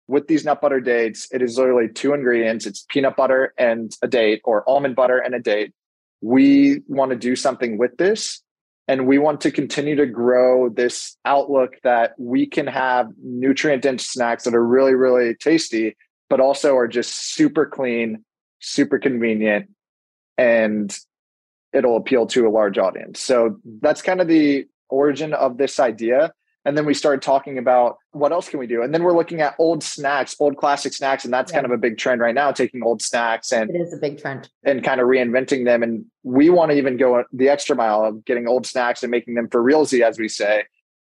with 0.09 0.29
these 0.29 0.45
nut 0.45 0.61
butter 0.61 0.81
dates, 0.81 1.29
it 1.33 1.43
is 1.43 1.59
literally 1.59 1.89
two 1.89 2.15
ingredients. 2.15 2.65
It's 2.65 2.87
peanut 2.89 3.17
butter 3.17 3.53
and 3.59 3.95
a 4.03 4.09
date, 4.09 4.41
or 4.45 4.69
almond 4.69 4.95
butter 4.95 5.19
and 5.19 5.35
a 5.35 5.41
date 5.41 5.75
we 6.21 6.81
want 6.89 7.11
to 7.11 7.17
do 7.17 7.37
something 7.37 7.79
with 7.79 7.97
this 7.97 8.43
and 8.89 9.07
we 9.07 9.19
want 9.19 9.41
to 9.41 9.51
continue 9.51 9.97
to 9.97 10.07
grow 10.07 10.69
this 10.69 11.17
outlook 11.25 11.75
that 11.83 12.13
we 12.19 12.47
can 12.47 12.67
have 12.67 13.09
nutrient 13.23 13.83
dense 13.83 14.05
snacks 14.05 14.45
that 14.45 14.55
are 14.55 14.67
really 14.67 14.95
really 14.95 15.35
tasty 15.35 15.97
but 16.29 16.41
also 16.41 16.77
are 16.77 16.89
just 16.89 17.35
super 17.35 17.67
clean 17.67 18.25
super 18.61 18.99
convenient 18.99 19.69
and 20.39 20.99
it'll 21.73 21.97
appeal 21.97 22.27
to 22.27 22.47
a 22.47 22.51
large 22.51 22.79
audience. 22.79 23.21
So 23.21 23.59
that's 23.81 24.03
kind 24.03 24.21
of 24.21 24.29
the 24.29 24.67
origin 24.89 25.35
of 25.35 25.59
this 25.59 25.79
idea 25.79 26.33
and 26.67 26.77
then 26.77 26.85
we 26.85 26.95
started 26.95 27.23
talking 27.23 27.59
about 27.59 27.99
what 28.11 28.33
else 28.33 28.49
can 28.49 28.59
we 28.59 28.67
do? 28.67 28.83
And 28.83 28.93
then 28.93 29.05
we're 29.05 29.17
looking 29.17 29.41
at 29.41 29.55
old 29.57 29.85
snacks, 29.85 30.35
old 30.41 30.57
classic 30.57 30.93
snacks. 30.93 31.25
And 31.25 31.33
that's 31.33 31.53
yeah. 31.53 31.59
kind 31.59 31.67
of 31.67 31.71
a 31.71 31.79
big 31.79 31.97
trend 31.97 32.21
right 32.21 32.35
now, 32.35 32.51
taking 32.51 32.83
old 32.83 33.01
snacks 33.01 33.53
and 33.53 33.71
it 33.71 33.79
is 33.79 33.95
a 33.95 33.97
big 33.97 34.21
trend 34.21 34.51
and 34.65 34.83
kind 34.83 35.01
of 35.01 35.07
reinventing 35.07 35.65
them. 35.65 35.85
And 35.85 36.05
we 36.25 36.51
want 36.51 36.73
to 36.73 36.77
even 36.77 36.97
go 36.97 37.23
the 37.33 37.49
extra 37.49 37.77
mile 37.77 38.05
of 38.05 38.25
getting 38.25 38.49
old 38.49 38.67
snacks 38.67 39.05
and 39.05 39.13
making 39.13 39.35
them 39.35 39.49
for 39.49 39.63
realsy, 39.63 40.01
as 40.01 40.19
we 40.19 40.29
say, 40.29 40.65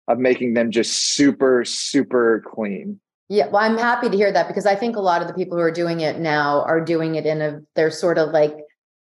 of 0.07 0.19
making 0.21 0.55
them 0.55 0.71
just 0.71 1.15
super, 1.15 1.65
super 1.65 2.45
clean. 2.47 3.01
Yeah, 3.29 3.49
well, 3.49 3.63
I'm 3.63 3.77
happy 3.77 4.09
to 4.09 4.17
hear 4.17 4.33
that 4.33 4.47
because 4.47 4.65
I 4.65 4.77
think 4.77 4.95
a 4.95 5.01
lot 5.01 5.23
of 5.23 5.29
the 5.29 5.35
people 5.35 5.59
who 5.59 5.63
are 5.65 5.73
doing 5.73 6.01
it 6.01 6.21
now 6.21 6.63
are 6.63 6.81
doing 6.81 7.17
it 7.17 7.27
in 7.27 7.43
a 7.43 7.61
they're 7.75 7.91
sort 7.91 8.17
of 8.17 8.31
like 8.31 8.57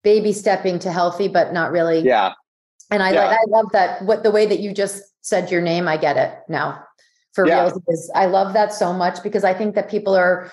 baby 0.04 0.34
stepping 0.34 0.78
to 0.80 0.92
healthy, 0.92 1.28
but 1.28 1.54
not 1.54 1.72
really. 1.72 2.00
Yeah. 2.00 2.34
And 2.92 3.02
I 3.02 3.12
yeah. 3.12 3.26
like 3.26 3.38
I 3.38 3.44
love 3.48 3.72
that 3.72 4.02
what 4.02 4.22
the 4.22 4.30
way 4.30 4.46
that 4.46 4.60
you 4.60 4.72
just 4.72 5.02
said 5.22 5.50
your 5.50 5.62
name, 5.62 5.88
I 5.88 5.96
get 5.96 6.16
it 6.16 6.38
now. 6.48 6.84
For 7.32 7.46
yeah. 7.46 7.64
real, 7.64 7.80
because 7.80 8.10
I 8.14 8.26
love 8.26 8.52
that 8.52 8.74
so 8.74 8.92
much 8.92 9.22
because 9.22 9.42
I 9.42 9.54
think 9.54 9.74
that 9.74 9.88
people 9.88 10.14
are 10.14 10.52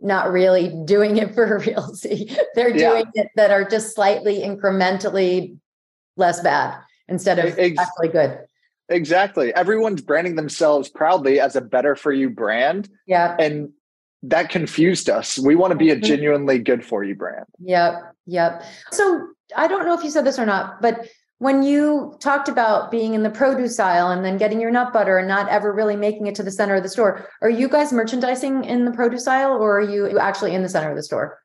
not 0.00 0.30
really 0.30 0.72
doing 0.84 1.16
it 1.16 1.34
for 1.34 1.58
realsy. 1.58 2.36
They're 2.54 2.72
doing 2.72 3.06
yeah. 3.14 3.22
it 3.22 3.28
that 3.36 3.50
are 3.50 3.68
just 3.68 3.94
slightly 3.94 4.40
incrementally 4.40 5.58
less 6.16 6.40
bad 6.40 6.80
instead 7.08 7.40
of 7.40 7.58
Ex- 7.58 7.78
actually 7.78 8.08
good. 8.08 8.38
Exactly. 8.88 9.52
Everyone's 9.54 10.02
branding 10.02 10.36
themselves 10.36 10.88
proudly 10.88 11.40
as 11.40 11.56
a 11.56 11.60
better 11.60 11.96
for 11.96 12.12
you 12.12 12.30
brand. 12.30 12.88
Yeah. 13.06 13.34
And 13.38 13.70
that 14.22 14.50
confused 14.50 15.10
us. 15.10 15.38
We 15.38 15.54
want 15.54 15.72
to 15.72 15.76
be 15.76 15.90
a 15.90 15.96
mm-hmm. 15.96 16.04
genuinely 16.04 16.58
good 16.58 16.84
for 16.84 17.02
you 17.02 17.14
brand. 17.14 17.46
Yep. 17.60 18.14
Yep. 18.26 18.62
So 18.92 19.28
I 19.56 19.66
don't 19.66 19.84
know 19.84 19.94
if 19.94 20.04
you 20.04 20.10
said 20.10 20.24
this 20.24 20.38
or 20.38 20.46
not, 20.46 20.80
but 20.80 21.08
when 21.44 21.62
you 21.62 22.16
talked 22.20 22.48
about 22.48 22.90
being 22.90 23.12
in 23.12 23.22
the 23.22 23.28
produce 23.28 23.78
aisle 23.78 24.10
and 24.10 24.24
then 24.24 24.38
getting 24.38 24.62
your 24.62 24.70
nut 24.70 24.94
butter 24.94 25.18
and 25.18 25.28
not 25.28 25.46
ever 25.50 25.74
really 25.74 25.94
making 25.94 26.26
it 26.26 26.34
to 26.34 26.42
the 26.42 26.50
center 26.50 26.74
of 26.74 26.82
the 26.82 26.88
store, 26.88 27.28
are 27.42 27.50
you 27.50 27.68
guys 27.68 27.92
merchandising 27.92 28.64
in 28.64 28.86
the 28.86 28.90
produce 28.92 29.28
aisle 29.28 29.52
or 29.52 29.78
are 29.78 29.82
you 29.82 30.18
actually 30.18 30.54
in 30.54 30.62
the 30.62 30.70
center 30.70 30.88
of 30.88 30.96
the 30.96 31.02
store? 31.02 31.38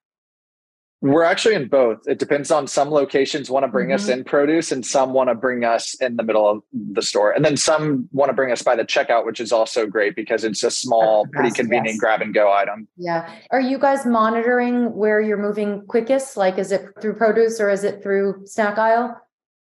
We're 1.02 1.26
actually 1.26 1.56
in 1.56 1.68
both. 1.68 1.98
It 2.08 2.18
depends 2.18 2.50
on 2.50 2.66
some 2.66 2.92
locations 2.92 3.50
want 3.50 3.66
to 3.66 3.68
bring 3.68 3.88
mm-hmm. 3.88 3.96
us 3.96 4.08
in 4.08 4.24
produce 4.24 4.72
and 4.72 4.86
some 4.86 5.12
want 5.12 5.28
to 5.32 5.36
bring 5.36 5.66
us 5.66 5.96
in 5.96 6.16
the 6.16 6.24
middle 6.24 6.50
of 6.50 6.64
the 6.72 7.02
store. 7.02 7.32
And 7.32 7.44
then 7.44 7.58
some 7.58 8.08
want 8.14 8.30
to 8.30 8.34
bring 8.34 8.54
us 8.54 8.62
by 8.62 8.78
the 8.78 8.86
checkout, 8.86 9.26
which 9.26 9.42
is 9.42 9.52
also 9.52 9.86
great 9.86 10.16
because 10.16 10.46
it's 10.46 10.64
a 10.64 10.72
small, 10.72 11.28
pretty 11.28 11.52
convenient 11.52 11.96
yes. 11.96 12.00
grab 12.00 12.22
and 12.22 12.34
go 12.34 12.54
item. 12.54 12.88
Yeah. 12.96 13.30
Are 13.52 13.60
you 13.60 13.78
guys 13.78 14.06
monitoring 14.06 14.96
where 14.96 15.20
you're 15.20 15.38
moving 15.38 15.86
quickest? 15.88 16.38
Like, 16.38 16.58
is 16.58 16.72
it 16.72 16.86
through 17.02 17.16
produce 17.16 17.60
or 17.60 17.70
is 17.70 17.84
it 17.84 18.02
through 18.02 18.44
snack 18.46 18.78
aisle? 18.78 19.18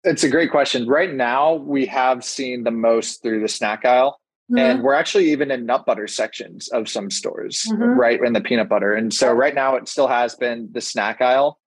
It's 0.05 0.23
a 0.23 0.29
great 0.29 0.51
question. 0.51 0.87
Right 0.87 1.13
now, 1.13 1.55
we 1.55 1.87
have 1.87 2.23
seen 2.23 2.63
the 2.63 2.71
most 2.71 3.21
through 3.23 3.41
the 3.41 3.47
snack 3.47 3.83
aisle. 3.85 4.19
Mm-hmm. 4.51 4.59
And 4.59 4.83
we're 4.83 4.93
actually 4.93 5.31
even 5.31 5.49
in 5.49 5.65
nut 5.65 5.87
butter 5.87 6.07
sections 6.07 6.67
of 6.67 6.87
some 6.87 7.09
stores, 7.09 7.65
mm-hmm. 7.67 7.99
right? 7.99 8.19
In 8.23 8.33
the 8.33 8.41
peanut 8.41 8.69
butter. 8.69 8.93
And 8.93 9.11
so 9.11 9.31
right 9.33 9.55
now 9.55 9.75
it 9.75 9.87
still 9.87 10.07
has 10.07 10.35
been 10.35 10.69
the 10.71 10.81
snack 10.81 11.19
aisle, 11.19 11.59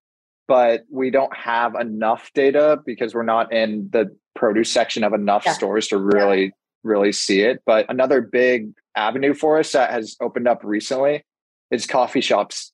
but 0.47 0.85
we 0.89 1.11
don't 1.11 1.37
have 1.37 1.75
enough 1.75 2.31
data 2.35 2.79
because 2.87 3.17
we're 3.17 3.25
not 3.25 3.53
in 3.53 3.89
the 3.93 4.17
produce 4.37 4.71
section 4.71 5.03
of 5.03 5.13
enough 5.13 5.43
yeah. 5.45 5.55
stores 5.55 5.89
to 5.89 5.99
really, 5.99 6.45
yeah. 6.45 6.51
really 6.85 7.11
see 7.11 7.41
it. 7.41 7.63
But 7.67 7.87
another 7.89 8.21
big 8.21 8.71
avenue 8.95 9.35
for 9.35 9.59
us 9.59 9.73
that 9.73 9.91
has 9.91 10.15
opened 10.21 10.47
up 10.47 10.61
recently 10.63 11.25
is 11.73 11.85
coffee 11.85 12.21
shops. 12.21 12.73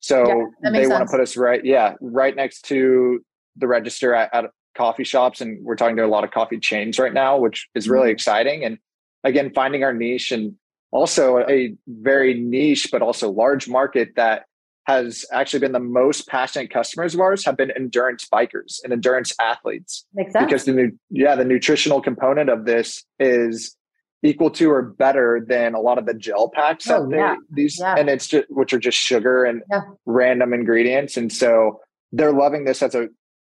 So 0.00 0.50
yeah, 0.64 0.70
they 0.72 0.88
want 0.88 1.06
to 1.06 1.10
put 1.10 1.20
us 1.20 1.36
right, 1.36 1.64
yeah, 1.64 1.94
right 2.00 2.34
next 2.34 2.62
to 2.62 3.24
the 3.54 3.68
register 3.68 4.12
at, 4.12 4.34
at 4.34 4.46
coffee 4.76 5.04
shops 5.04 5.40
and 5.40 5.64
we're 5.64 5.76
talking 5.76 5.96
to 5.96 6.04
a 6.04 6.08
lot 6.08 6.24
of 6.24 6.30
coffee 6.30 6.58
chains 6.58 6.98
right 6.98 7.12
now 7.14 7.36
which 7.38 7.68
is 7.74 7.88
really 7.88 8.04
mm-hmm. 8.06 8.12
exciting 8.12 8.64
and 8.64 8.78
again 9.24 9.50
finding 9.54 9.82
our 9.82 9.92
niche 9.92 10.32
and 10.32 10.54
also 10.92 11.38
a 11.48 11.74
very 11.86 12.34
niche 12.40 12.88
but 12.92 13.02
also 13.02 13.30
large 13.30 13.68
market 13.68 14.10
that 14.16 14.44
has 14.86 15.24
actually 15.32 15.60
been 15.60 15.72
the 15.72 15.78
most 15.78 16.26
passionate 16.26 16.70
customers 16.72 17.14
of 17.14 17.20
ours 17.20 17.44
have 17.44 17.56
been 17.56 17.70
endurance 17.72 18.26
bikers 18.32 18.78
and 18.82 18.92
endurance 18.92 19.32
athletes 19.40 20.06
because 20.38 20.64
the 20.64 20.72
new 20.72 20.90
yeah 21.10 21.34
the 21.34 21.44
nutritional 21.44 22.00
component 22.00 22.48
of 22.48 22.64
this 22.64 23.04
is 23.18 23.76
equal 24.22 24.50
to 24.50 24.70
or 24.70 24.82
better 24.82 25.44
than 25.48 25.74
a 25.74 25.80
lot 25.80 25.96
of 25.98 26.06
the 26.06 26.14
gel 26.14 26.50
packs 26.50 26.88
Oh, 26.90 27.02
that 27.02 27.10
they 27.10 27.16
yeah. 27.16 27.36
these 27.50 27.78
Yeah. 27.80 27.94
and 27.96 28.08
it's 28.08 28.26
just 28.26 28.46
which 28.50 28.72
are 28.72 28.78
just 28.78 28.98
sugar 28.98 29.44
and 29.44 29.62
Yeah. 29.70 29.82
random 30.06 30.52
ingredients 30.52 31.16
and 31.16 31.32
so 31.32 31.80
they're 32.12 32.32
loving 32.32 32.64
this 32.64 32.82
as 32.82 32.94
a 32.94 33.08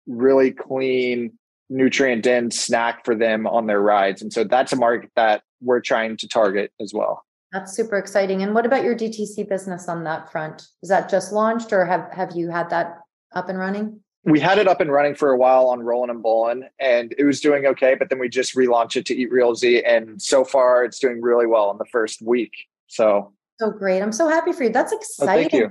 really 0.07 0.51
clean 0.51 1.31
nutrient 1.69 2.23
dense 2.23 2.59
snack 2.59 3.03
for 3.03 3.13
them 3.13 3.45
on 3.45 3.67
their 3.67 3.81
rides 3.81 4.21
and 4.21 4.31
so 4.31 4.43
that's 4.43 4.71
a 4.71 4.75
market 4.77 5.09
that 5.15 5.41
we're 5.61 5.81
trying 5.81 6.15
to 6.15 6.27
target 6.27 6.71
as 6.79 6.93
well 6.93 7.23
That's 7.51 7.73
super 7.73 7.97
exciting. 7.97 8.41
And 8.43 8.53
what 8.53 8.65
about 8.65 8.83
your 8.83 8.95
DTC 8.95 9.47
business 9.49 9.87
on 9.87 10.03
that 10.03 10.31
front? 10.31 10.67
Is 10.83 10.89
that 10.89 11.09
just 11.09 11.31
launched 11.31 11.71
or 11.73 11.85
have, 11.85 12.11
have 12.11 12.31
you 12.35 12.49
had 12.49 12.69
that 12.69 12.99
up 13.33 13.49
and 13.49 13.57
running? 13.57 13.99
we 14.23 14.39
had 14.41 14.57
it 14.57 14.67
up 14.67 14.81
and 14.81 14.91
running 14.91 15.15
for 15.15 15.31
a 15.31 15.37
while 15.37 15.67
on 15.67 15.79
Rollin' 15.81 16.09
and 16.09 16.21
Bowlin, 16.21 16.65
and 16.81 17.15
it 17.17 17.23
was 17.23 17.39
doing 17.39 17.65
okay. 17.65 17.95
But 17.95 18.09
then 18.09 18.19
we 18.19 18.27
just 18.27 18.55
relaunched 18.55 18.97
it 18.97 19.05
to 19.05 19.15
Eat 19.15 19.31
Realsy, 19.31 19.81
and 19.87 20.21
so 20.21 20.43
far 20.43 20.83
it's 20.83 20.99
doing 20.99 21.21
really 21.21 21.47
well 21.47 21.71
in 21.71 21.77
the 21.77 21.85
first 21.85 22.21
week. 22.21 22.51
So 22.87 23.31
So 23.59 23.71
great. 23.71 24.01
I'm 24.01 24.11
so 24.11 24.27
happy 24.27 24.51
for 24.51 24.63
you. 24.63 24.69
That's 24.69 24.91
Oh, 24.91 24.97
exciting. 24.97 25.57
you. 25.57 25.69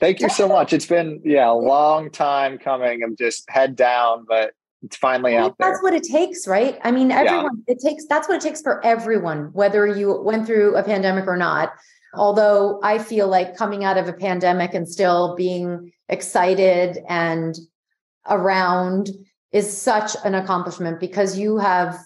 Thank 0.00 0.20
you 0.20 0.28
so 0.28 0.48
much. 0.48 0.72
It's 0.72 0.86
been 0.86 1.20
yeah 1.24 1.50
a 1.50 1.54
long 1.54 2.10
time 2.10 2.58
coming. 2.58 3.02
I'm 3.02 3.16
just 3.16 3.48
head 3.48 3.76
down, 3.76 4.24
but 4.26 4.52
it's 4.82 4.96
finally 4.96 5.36
out 5.36 5.56
there. 5.58 5.70
That's 5.70 5.82
what 5.82 5.94
it 5.94 6.04
takes, 6.04 6.46
right? 6.46 6.78
I 6.82 6.90
mean, 6.90 7.10
everyone, 7.10 7.62
it 7.66 7.78
takes, 7.84 8.06
that's 8.06 8.28
what 8.28 8.36
it 8.36 8.40
takes 8.40 8.62
for 8.62 8.84
everyone, 8.84 9.50
whether 9.52 9.86
you 9.86 10.20
went 10.22 10.46
through 10.46 10.76
a 10.76 10.82
pandemic 10.82 11.26
or 11.26 11.36
not. 11.36 11.72
Although 12.14 12.80
I 12.82 12.98
feel 12.98 13.28
like 13.28 13.56
coming 13.56 13.84
out 13.84 13.98
of 13.98 14.08
a 14.08 14.12
pandemic 14.12 14.74
and 14.74 14.88
still 14.88 15.36
being 15.36 15.92
excited 16.08 16.98
and 17.08 17.56
around 18.28 19.10
is 19.52 19.80
such 19.80 20.16
an 20.24 20.34
accomplishment 20.34 20.98
because 20.98 21.38
you 21.38 21.58
have, 21.58 21.96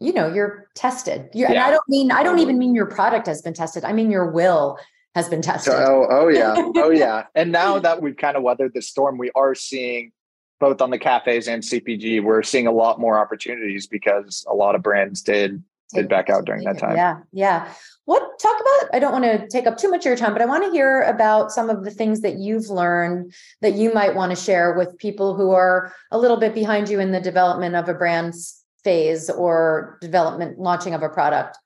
you 0.00 0.12
know, 0.12 0.32
you're 0.32 0.68
tested. 0.74 1.28
You're, 1.32 1.48
And 1.48 1.58
I 1.58 1.70
don't 1.70 1.88
mean, 1.88 2.10
I 2.10 2.22
don't 2.22 2.38
even 2.38 2.58
mean 2.58 2.74
your 2.74 2.86
product 2.86 3.26
has 3.26 3.42
been 3.42 3.54
tested. 3.54 3.84
I 3.84 3.92
mean, 3.92 4.10
your 4.10 4.30
will 4.30 4.78
has 5.14 5.28
been 5.28 5.42
tested. 5.42 5.74
Oh, 5.74 6.06
oh 6.10 6.28
yeah, 6.28 6.54
oh 6.76 6.90
yeah. 6.90 7.24
And 7.34 7.52
now 7.52 7.78
that 7.78 8.02
we've 8.02 8.16
kind 8.16 8.36
of 8.36 8.42
weathered 8.42 8.74
the 8.74 8.82
storm, 8.82 9.18
we 9.18 9.30
are 9.34 9.54
seeing 9.54 10.12
both 10.60 10.80
on 10.80 10.90
the 10.90 10.98
cafes 10.98 11.48
and 11.48 11.62
CPG, 11.62 12.22
we're 12.22 12.42
seeing 12.42 12.66
a 12.66 12.72
lot 12.72 12.98
more 13.00 13.18
opportunities 13.18 13.86
because 13.86 14.46
a 14.48 14.54
lot 14.54 14.74
of 14.74 14.82
brands 14.82 15.22
did 15.22 15.62
did 15.92 16.08
back 16.08 16.28
out 16.30 16.44
during 16.44 16.64
that 16.64 16.78
time. 16.78 16.96
Yeah, 16.96 17.18
yeah. 17.32 17.72
What 18.06 18.22
talk 18.40 18.60
about? 18.60 18.94
I 18.94 18.98
don't 18.98 19.12
want 19.12 19.24
to 19.24 19.46
take 19.48 19.66
up 19.66 19.76
too 19.76 19.90
much 19.90 20.00
of 20.00 20.06
your 20.06 20.16
time, 20.16 20.32
but 20.32 20.42
I 20.42 20.46
want 20.46 20.64
to 20.64 20.70
hear 20.70 21.02
about 21.02 21.52
some 21.52 21.70
of 21.70 21.84
the 21.84 21.90
things 21.90 22.20
that 22.22 22.38
you've 22.38 22.68
learned 22.68 23.32
that 23.60 23.74
you 23.74 23.92
might 23.92 24.14
want 24.14 24.30
to 24.30 24.36
share 24.36 24.74
with 24.74 24.98
people 24.98 25.36
who 25.36 25.50
are 25.52 25.92
a 26.10 26.18
little 26.18 26.38
bit 26.38 26.54
behind 26.54 26.88
you 26.88 26.98
in 26.98 27.12
the 27.12 27.20
development 27.20 27.76
of 27.76 27.88
a 27.88 27.94
brand's 27.94 28.64
phase 28.82 29.30
or 29.30 29.98
development 30.00 30.58
launching 30.58 30.94
of 30.94 31.02
a 31.02 31.08
product. 31.08 31.58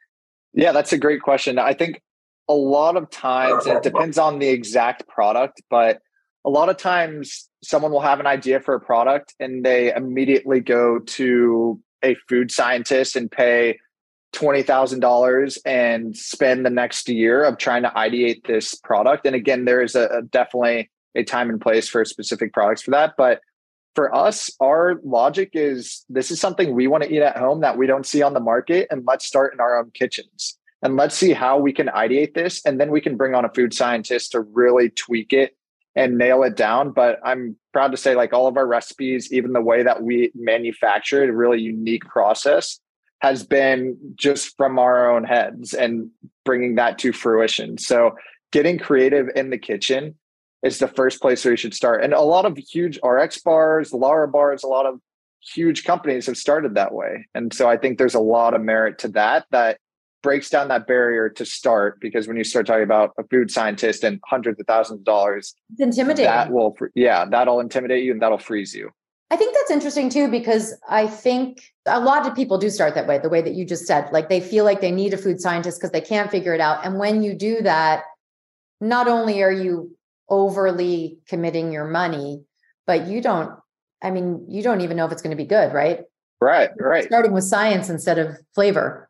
Yeah, 0.53 0.73
that's 0.73 0.93
a 0.93 0.99
great 0.99 1.23
question. 1.23 1.59
I 1.59 1.73
think 1.73 2.03
a 2.49 2.55
lot 2.55 2.97
of 2.97 3.11
times, 3.11 3.67
and 3.67 3.77
it 3.77 3.83
depends 3.83 4.19
on 4.19 4.39
the 4.39 4.49
exact 4.49 5.07
product, 5.07 5.63
but 5.69 6.01
a 6.45 6.51
lot 6.51 6.69
of 6.69 6.77
times 6.77 7.49
someone 7.63 7.93
will 7.93 8.01
have 8.01 8.21
an 8.21 8.27
idea 8.27 8.61
for 8.61 8.75
a 8.75 8.81
product 8.81 9.35
and 9.41 9.65
they 9.65 9.93
immediately 9.93 10.61
go 10.61 10.99
to 11.01 11.81
a 12.03 12.17
food 12.29 12.51
scientist 12.51 13.17
and 13.17 13.31
pay 13.31 13.79
$20,000 14.35 15.59
and 15.65 16.17
spend 16.17 16.65
the 16.65 16.71
next 16.71 17.09
year 17.09 17.45
of 17.45 17.59
trying 17.59 17.83
to 17.83 17.91
ideate 17.91 18.47
this 18.47 18.75
product. 18.75 19.27
And 19.27 19.35
again, 19.35 19.65
there 19.65 19.83
is 19.83 19.95
a, 19.95 20.07
a 20.09 20.23
definitely 20.23 20.91
a 21.15 21.25
time 21.25 21.51
and 21.51 21.61
place 21.61 21.89
for 21.89 22.05
specific 22.05 22.53
products 22.53 22.83
for 22.83 22.93
that. 22.93 23.15
But 23.17 23.41
for 23.95 24.15
us, 24.15 24.51
our 24.61 25.01
logic 25.03 25.51
is 25.55 26.05
this 26.09 26.31
is 26.31 26.41
something 26.41 26.75
we 26.75 26.87
want 26.87 27.03
to 27.03 27.13
eat 27.13 27.23
at 27.23 27.37
home 27.37 27.63
that 27.63 27.77
we 27.77 27.87
don't 27.87 28.07
see 28.07 28.23
on 28.23 28.35
the 28.35 28.41
market. 28.41 28.87
And 28.91 29.05
let's 29.07 29.25
start 29.25 29.53
in 29.53 29.61
our 29.61 29.79
own 29.79 29.91
kitchens. 29.93 30.57
And 30.83 30.97
let's 30.97 31.17
see 31.17 31.33
how 31.33 31.59
we 31.59 31.73
can 31.73 31.89
ideate 31.89 32.35
this. 32.35 32.65
And 32.65 32.81
then 32.81 32.91
we 32.91 33.01
can 33.01 33.17
bring 33.17 33.35
on 33.35 33.45
a 33.45 33.53
food 33.53 33.75
scientist 33.75 34.33
to 34.33 34.41
really 34.41 34.91
tweak 34.91 35.33
it 35.33 35.57
and 35.97 36.17
nail 36.17 36.45
it 36.45 36.57
down. 36.57 36.93
But 36.93 37.19
I'm 37.25 37.57
proud 37.73 37.91
to 37.91 37.97
say, 37.97 38.15
like 38.15 38.33
all 38.33 38.47
of 38.47 38.57
our 38.57 38.67
recipes, 38.67 39.33
even 39.33 39.53
the 39.53 39.61
way 39.61 39.83
that 39.83 40.03
we 40.03 40.31
manufacture 40.35 41.25
it, 41.25 41.31
a 41.31 41.35
really 41.35 41.61
unique 41.61 42.05
process 42.05 42.79
has 43.21 43.43
been 43.43 43.97
just 44.15 44.57
from 44.57 44.79
our 44.79 45.11
own 45.11 45.25
heads 45.25 45.75
and 45.75 46.11
bringing 46.45 46.77
that 46.77 46.99
to 46.99 47.13
fruition. 47.13 47.77
So 47.77 48.15
getting 48.53 48.79
creative 48.79 49.27
in 49.35 49.51
the 49.51 49.59
kitchen 49.59 50.15
is 50.63 50.79
the 50.79 50.89
first 50.89 51.21
place 51.21 51.45
where 51.45 51.53
you 51.53 51.57
should 51.57 51.75
start. 51.75 52.05
And 52.05 52.13
a 52.13 52.21
lot 52.21 52.45
of 52.45 52.57
huge 52.57 52.99
RX 53.03 53.39
bars, 53.39 53.91
Larabars, 53.91 54.63
a 54.63 54.69
lot 54.69 54.87
of 54.87 55.01
huge 55.41 55.85
companies 55.85 56.27
have 56.27 56.37
started 56.37 56.75
that 56.75 56.93
way. 56.95 57.27
And 57.35 57.53
so 57.53 57.69
I 57.69 57.77
think 57.77 57.99
there's 57.99 58.15
a 58.15 58.21
lot 58.21 58.55
of 58.55 58.63
merit 58.63 58.99
to 59.01 59.09
that 59.09 59.47
that 59.51 59.79
breaks 60.23 60.51
down 60.51 60.69
that 60.69 60.87
barrier 60.87 61.29
to 61.29 61.45
start 61.45 62.01
because 62.01 62.27
when 62.27 62.37
you 62.37 62.45
start 62.45 62.67
talking 62.67 62.83
about 62.83 63.13
a 63.19 63.25
food 63.29 63.51
scientist 63.51 64.03
and 64.05 64.21
hundreds 64.27 64.59
of 64.61 64.67
thousands 64.67 65.01
of 65.01 65.05
dollars, 65.05 65.55
It's 65.71 65.81
intimidating. 65.81 66.25
that 66.25 66.51
will 66.51 66.77
yeah, 66.95 67.25
that'll 67.25 67.61
intimidate 67.61 68.05
you 68.05 68.13
and 68.13 68.21
that'll 68.23 68.39
freeze 68.39 68.75
you. 68.75 68.91
I 69.31 69.37
think 69.37 69.55
that's 69.55 69.71
interesting 69.71 70.09
too, 70.09 70.29
because 70.31 70.75
I 70.89 71.07
think 71.07 71.61
a 71.87 72.01
lot 72.01 72.27
of 72.27 72.35
people 72.35 72.57
do 72.57 72.71
start 72.71 72.95
that 72.95 73.07
way, 73.07 73.19
the 73.19 73.29
way 73.29 73.43
that 73.43 73.55
you 73.55 73.67
just 73.67 73.87
said. 73.87 74.09
Like 74.11 74.29
they 74.29 74.41
feel 74.41 74.65
like 74.65 74.81
they 74.81 74.91
need 74.91 75.13
a 75.13 75.19
food 75.19 75.41
scientist 75.41 75.79
because 75.79 75.91
they 75.93 76.01
can't 76.01 76.31
figure 76.31 76.55
it 76.55 76.61
out. 76.61 76.85
And 76.85 76.99
when 76.99 77.23
you 77.23 77.35
do 77.35 77.61
that, 77.63 78.05
not 78.81 79.07
only 79.07 79.43
are 79.43 79.53
you 79.53 79.95
overly 80.31 81.19
committing 81.29 81.73
your 81.73 81.87
money, 81.87 82.43
but 82.87 83.07
you 83.07 83.21
don't, 83.21 83.51
I 84.03 84.11
mean, 84.11 84.47
you 84.49 84.63
don't 84.63 84.81
even 84.81 84.97
know 84.97 85.05
if 85.05 85.13
it's 85.13 85.23
going 85.23 85.37
to 85.37 85.43
be 85.43 85.47
good, 85.49 85.73
right? 85.75 86.01
Right, 86.41 86.71
right. 86.79 87.05
Starting 87.05 87.33
with 87.33 87.45
science 87.45 87.91
instead 87.91 88.19
of 88.19 88.37
flavor. 88.55 89.08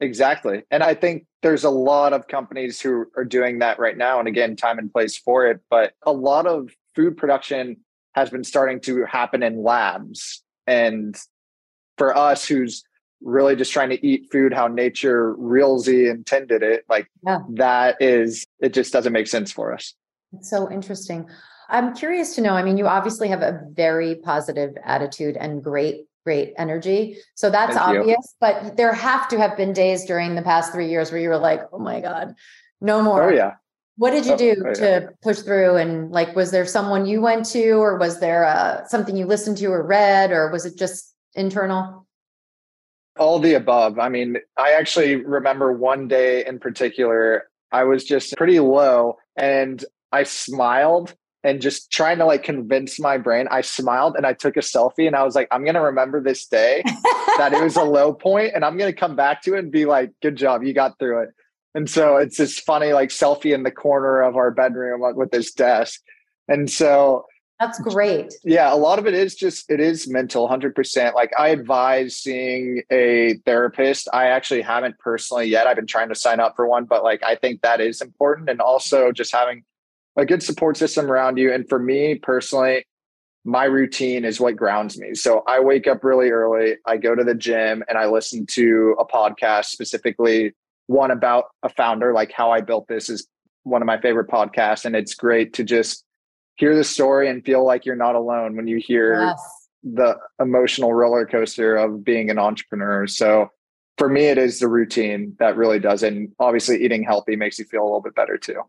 Exactly. 0.00 0.62
And 0.70 0.82
I 0.82 0.94
think 0.94 1.26
there's 1.42 1.64
a 1.64 1.70
lot 1.70 2.12
of 2.12 2.28
companies 2.28 2.80
who 2.80 3.06
are 3.16 3.24
doing 3.24 3.58
that 3.60 3.78
right 3.78 3.96
now. 3.96 4.18
And 4.18 4.28
again, 4.28 4.56
time 4.56 4.78
and 4.78 4.92
place 4.92 5.18
for 5.18 5.46
it. 5.46 5.60
But 5.70 5.92
a 6.04 6.12
lot 6.12 6.46
of 6.46 6.70
food 6.94 7.16
production 7.16 7.76
has 8.14 8.30
been 8.30 8.44
starting 8.44 8.80
to 8.82 9.04
happen 9.04 9.42
in 9.42 9.62
labs. 9.62 10.42
And 10.66 11.16
for 11.96 12.16
us, 12.16 12.46
who's 12.46 12.82
really 13.20 13.56
just 13.56 13.72
trying 13.72 13.90
to 13.90 14.06
eat 14.06 14.28
food 14.30 14.52
how 14.52 14.68
nature 14.68 15.34
realsy 15.34 16.08
intended 16.08 16.62
it, 16.62 16.84
like 16.88 17.10
Yeah. 17.26 17.40
that 17.54 18.00
is, 18.00 18.46
it 18.60 18.72
just 18.72 18.92
doesn't 18.92 19.12
make 19.12 19.26
sense 19.26 19.50
for 19.50 19.72
us. 19.72 19.94
It's 20.32 20.50
so 20.50 20.70
interesting. 20.70 21.28
I'm 21.68 21.94
curious 21.94 22.34
to 22.36 22.40
know. 22.40 22.52
I 22.52 22.62
mean, 22.62 22.78
you 22.78 22.86
obviously 22.86 23.28
have 23.28 23.42
a 23.42 23.60
very 23.72 24.16
positive 24.16 24.74
attitude 24.84 25.36
and 25.36 25.62
great, 25.62 26.06
great 26.28 26.52
energy. 26.58 27.16
So 27.34 27.48
that's 27.48 27.74
Thank 27.74 27.94
you. 27.94 28.00
obvious. 28.00 28.34
But 28.38 28.76
there 28.76 28.92
have 28.92 29.28
to 29.28 29.38
have 29.38 29.56
been 29.56 29.72
days 29.72 30.04
during 30.04 30.34
the 30.34 30.42
past 30.42 30.72
three 30.74 30.90
years 30.90 31.10
where 31.10 31.20
you 31.24 31.30
were 31.30 31.38
like, 31.50 31.62
oh 31.72 31.78
my 31.78 32.00
God, 32.00 32.34
no 32.82 33.00
more. 33.00 33.30
Oh, 33.30 33.34
yeah. 33.34 33.54
What 33.96 34.10
did 34.10 34.26
you 34.26 34.34
Oh, 34.34 34.36
do 34.36 34.50
oh, 34.62 34.68
yeah. 34.68 34.74
to 34.74 35.08
push 35.22 35.38
through? 35.38 35.76
And 35.76 36.10
like, 36.10 36.36
was 36.36 36.50
there 36.50 36.66
someone 36.66 37.06
you 37.06 37.22
went 37.22 37.46
to, 37.56 37.64
or 37.84 37.96
was 37.96 38.20
there 38.20 38.44
uh, 38.44 38.84
something 38.86 39.16
you 39.16 39.24
listened 39.26 39.56
to 39.58 39.66
or 39.66 39.82
read, 39.82 40.30
or 40.32 40.52
was 40.52 40.66
it 40.66 40.76
just 40.76 41.14
internal? 41.34 42.06
All 43.18 43.38
the 43.38 43.54
above. 43.54 43.98
I 43.98 44.10
mean, 44.10 44.36
I 44.56 44.72
actually 44.72 45.16
remember 45.16 45.72
one 45.72 46.08
day 46.08 46.44
in 46.44 46.58
particular, 46.58 47.48
I 47.72 47.84
was 47.84 48.04
just 48.04 48.36
pretty 48.36 48.60
low 48.60 49.16
and 49.34 49.82
I 50.12 50.24
smiled 50.24 51.14
and 51.44 51.60
just 51.60 51.90
trying 51.90 52.18
to 52.18 52.24
like 52.24 52.42
convince 52.42 52.98
my 52.98 53.16
brain. 53.16 53.46
I 53.50 53.60
smiled 53.60 54.16
and 54.16 54.26
I 54.26 54.32
took 54.32 54.56
a 54.56 54.60
selfie 54.60 55.06
and 55.06 55.14
I 55.14 55.22
was 55.22 55.34
like, 55.34 55.48
I'm 55.50 55.62
going 55.64 55.74
to 55.74 55.80
remember 55.80 56.20
this 56.20 56.46
day 56.46 56.82
that 57.38 57.52
it 57.52 57.62
was 57.62 57.76
a 57.76 57.84
low 57.84 58.12
point 58.12 58.52
and 58.54 58.64
I'm 58.64 58.76
going 58.76 58.92
to 58.92 58.98
come 58.98 59.14
back 59.16 59.42
to 59.42 59.54
it 59.54 59.60
and 59.60 59.70
be 59.70 59.84
like, 59.84 60.12
good 60.20 60.36
job, 60.36 60.64
you 60.64 60.72
got 60.72 60.98
through 60.98 61.22
it. 61.22 61.30
And 61.74 61.88
so 61.88 62.16
it's 62.16 62.38
this 62.38 62.58
funny 62.58 62.92
like 62.92 63.10
selfie 63.10 63.54
in 63.54 63.62
the 63.62 63.70
corner 63.70 64.20
of 64.20 64.36
our 64.36 64.50
bedroom 64.50 65.00
with 65.16 65.30
this 65.30 65.52
desk. 65.52 66.00
And 66.48 66.68
so 66.68 67.26
That's 67.60 67.78
great. 67.78 68.34
yeah, 68.42 68.72
a 68.72 68.76
lot 68.76 68.98
of 68.98 69.06
it 69.06 69.14
is 69.14 69.34
just 69.36 69.70
it 69.70 69.78
is 69.78 70.08
mental, 70.08 70.48
hundred 70.48 70.74
percent. 70.74 71.14
Like 71.14 71.30
I 71.38 71.50
advise 71.50 72.16
seeing 72.16 72.82
a 72.90 73.34
therapist. 73.44 74.08
I 74.12 74.28
actually 74.28 74.62
haven't 74.62 74.98
personally 74.98 75.46
yet. 75.46 75.66
I've 75.66 75.76
been 75.76 75.86
trying 75.86 76.08
to 76.08 76.14
sign 76.14 76.40
up 76.40 76.56
for 76.56 76.66
one, 76.66 76.84
but 76.86 77.04
like 77.04 77.22
I 77.22 77.36
think 77.36 77.60
that 77.62 77.80
is 77.80 78.00
important, 78.00 78.48
and 78.48 78.60
also 78.60 79.12
just 79.12 79.32
having 79.32 79.62
a 80.18 80.26
good 80.26 80.42
support 80.42 80.76
system 80.76 81.10
around 81.10 81.38
you. 81.38 81.50
And 81.52 81.66
for 81.68 81.78
me 81.78 82.16
personally, 82.16 82.84
my 83.44 83.64
routine 83.64 84.24
is 84.26 84.38
what 84.40 84.56
grounds 84.56 84.98
me. 84.98 85.14
So 85.14 85.42
I 85.46 85.60
wake 85.60 85.86
up 85.86 86.04
really 86.04 86.28
early. 86.30 86.76
I 86.86 86.98
go 86.98 87.14
to 87.14 87.24
the 87.24 87.34
gym 87.34 87.82
and 87.88 87.96
I 87.96 88.06
listen 88.06 88.44
to 88.50 88.94
a 88.98 89.06
podcast, 89.06 89.66
specifically 89.66 90.54
one 90.88 91.10
about 91.10 91.44
a 91.62 91.70
founder. 91.70 92.12
Like 92.12 92.32
how 92.32 92.50
I 92.50 92.60
built 92.60 92.88
this 92.88 93.08
is 93.08 93.26
one 93.62 93.80
of 93.80 93.86
my 93.86 94.00
favorite 94.00 94.28
podcasts, 94.28 94.84
and 94.84 94.94
it's 94.96 95.14
great 95.14 95.52
to 95.54 95.64
just 95.64 96.04
hear 96.56 96.74
the 96.74 96.84
story 96.84 97.28
and 97.28 97.44
feel 97.44 97.64
like 97.64 97.86
you're 97.86 97.96
not 97.96 98.14
alone 98.16 98.56
when 98.56 98.66
you 98.66 98.78
hear 98.78 99.22
Yes. 99.26 99.68
the 99.84 100.16
emotional 100.40 100.92
roller 100.92 101.24
coaster 101.24 101.76
of 101.76 102.02
being 102.04 102.30
an 102.30 102.38
entrepreneur. 102.38 103.06
So 103.06 103.48
for 103.98 104.08
me, 104.08 104.26
it 104.26 104.38
is 104.38 104.58
the 104.58 104.68
routine 104.68 105.36
that 105.38 105.56
really 105.56 105.78
does. 105.78 106.02
it. 106.02 106.12
And 106.12 106.32
obviously, 106.40 106.82
eating 106.84 107.04
healthy 107.04 107.36
makes 107.36 107.58
you 107.58 107.64
feel 107.64 107.82
a 107.82 107.84
little 107.84 108.00
bit 108.02 108.14
better 108.14 108.36
too. 108.36 108.62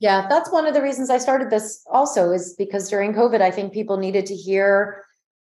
Yeah, 0.00 0.26
that's 0.28 0.50
one 0.50 0.66
of 0.66 0.74
the 0.74 0.82
reasons 0.82 1.10
I 1.10 1.18
started 1.18 1.50
this 1.50 1.84
also 1.90 2.30
is 2.30 2.54
because 2.56 2.88
during 2.88 3.14
COVID, 3.14 3.40
I 3.40 3.50
think 3.50 3.72
people 3.72 3.96
needed 3.96 4.26
to 4.26 4.34
hear 4.34 5.04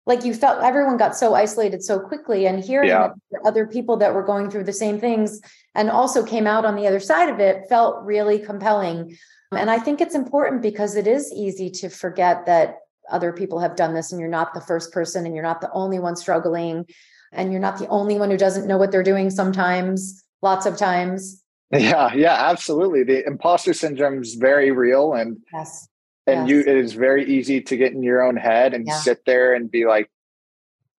like 0.06 0.24
you 0.24 0.34
felt 0.34 0.62
everyone 0.62 0.96
got 0.96 1.16
so 1.16 1.34
isolated 1.34 1.82
so 1.82 2.00
quickly 2.00 2.46
and 2.46 2.64
hearing 2.64 2.88
yeah. 2.88 3.10
other 3.44 3.66
people 3.66 3.96
that 3.98 4.14
were 4.14 4.24
going 4.24 4.50
through 4.50 4.64
the 4.64 4.72
same 4.72 4.98
things 4.98 5.40
and 5.74 5.90
also 5.90 6.24
came 6.24 6.46
out 6.46 6.64
on 6.64 6.74
the 6.74 6.86
other 6.86 7.00
side 7.00 7.28
of 7.28 7.38
it 7.38 7.68
felt 7.68 8.02
really 8.02 8.38
compelling 8.38 9.16
and 9.52 9.70
i 9.70 9.78
think 9.78 10.00
it's 10.00 10.14
important 10.14 10.62
because 10.62 10.96
it 10.96 11.06
is 11.06 11.32
easy 11.32 11.70
to 11.70 11.88
forget 11.88 12.46
that 12.46 12.76
other 13.10 13.32
people 13.32 13.60
have 13.60 13.76
done 13.76 13.94
this 13.94 14.10
and 14.10 14.20
you're 14.20 14.30
not 14.30 14.54
the 14.54 14.60
first 14.60 14.92
person 14.92 15.26
and 15.26 15.34
you're 15.34 15.44
not 15.44 15.60
the 15.60 15.70
only 15.72 15.98
one 15.98 16.16
struggling 16.16 16.86
and 17.32 17.52
you're 17.52 17.60
not 17.60 17.78
the 17.78 17.88
only 17.88 18.18
one 18.18 18.30
who 18.30 18.36
doesn't 18.36 18.66
know 18.66 18.78
what 18.78 18.90
they're 18.90 19.02
doing 19.02 19.30
sometimes 19.30 20.24
lots 20.42 20.66
of 20.66 20.76
times 20.76 21.39
yeah 21.78 22.12
yeah 22.14 22.34
absolutely. 22.50 23.04
The 23.04 23.24
imposter 23.26 23.72
syndrome 23.72 24.20
is 24.22 24.34
very 24.34 24.72
real 24.72 25.14
and 25.14 25.38
yes. 25.52 25.88
and 26.26 26.48
yes. 26.48 26.50
you 26.50 26.60
it 26.60 26.76
is 26.76 26.94
very 26.94 27.24
easy 27.24 27.60
to 27.60 27.76
get 27.76 27.92
in 27.92 28.02
your 28.02 28.22
own 28.22 28.36
head 28.36 28.74
and 28.74 28.86
yeah. 28.86 28.98
sit 28.98 29.24
there 29.24 29.54
and 29.54 29.70
be 29.70 29.86
like 29.86 30.10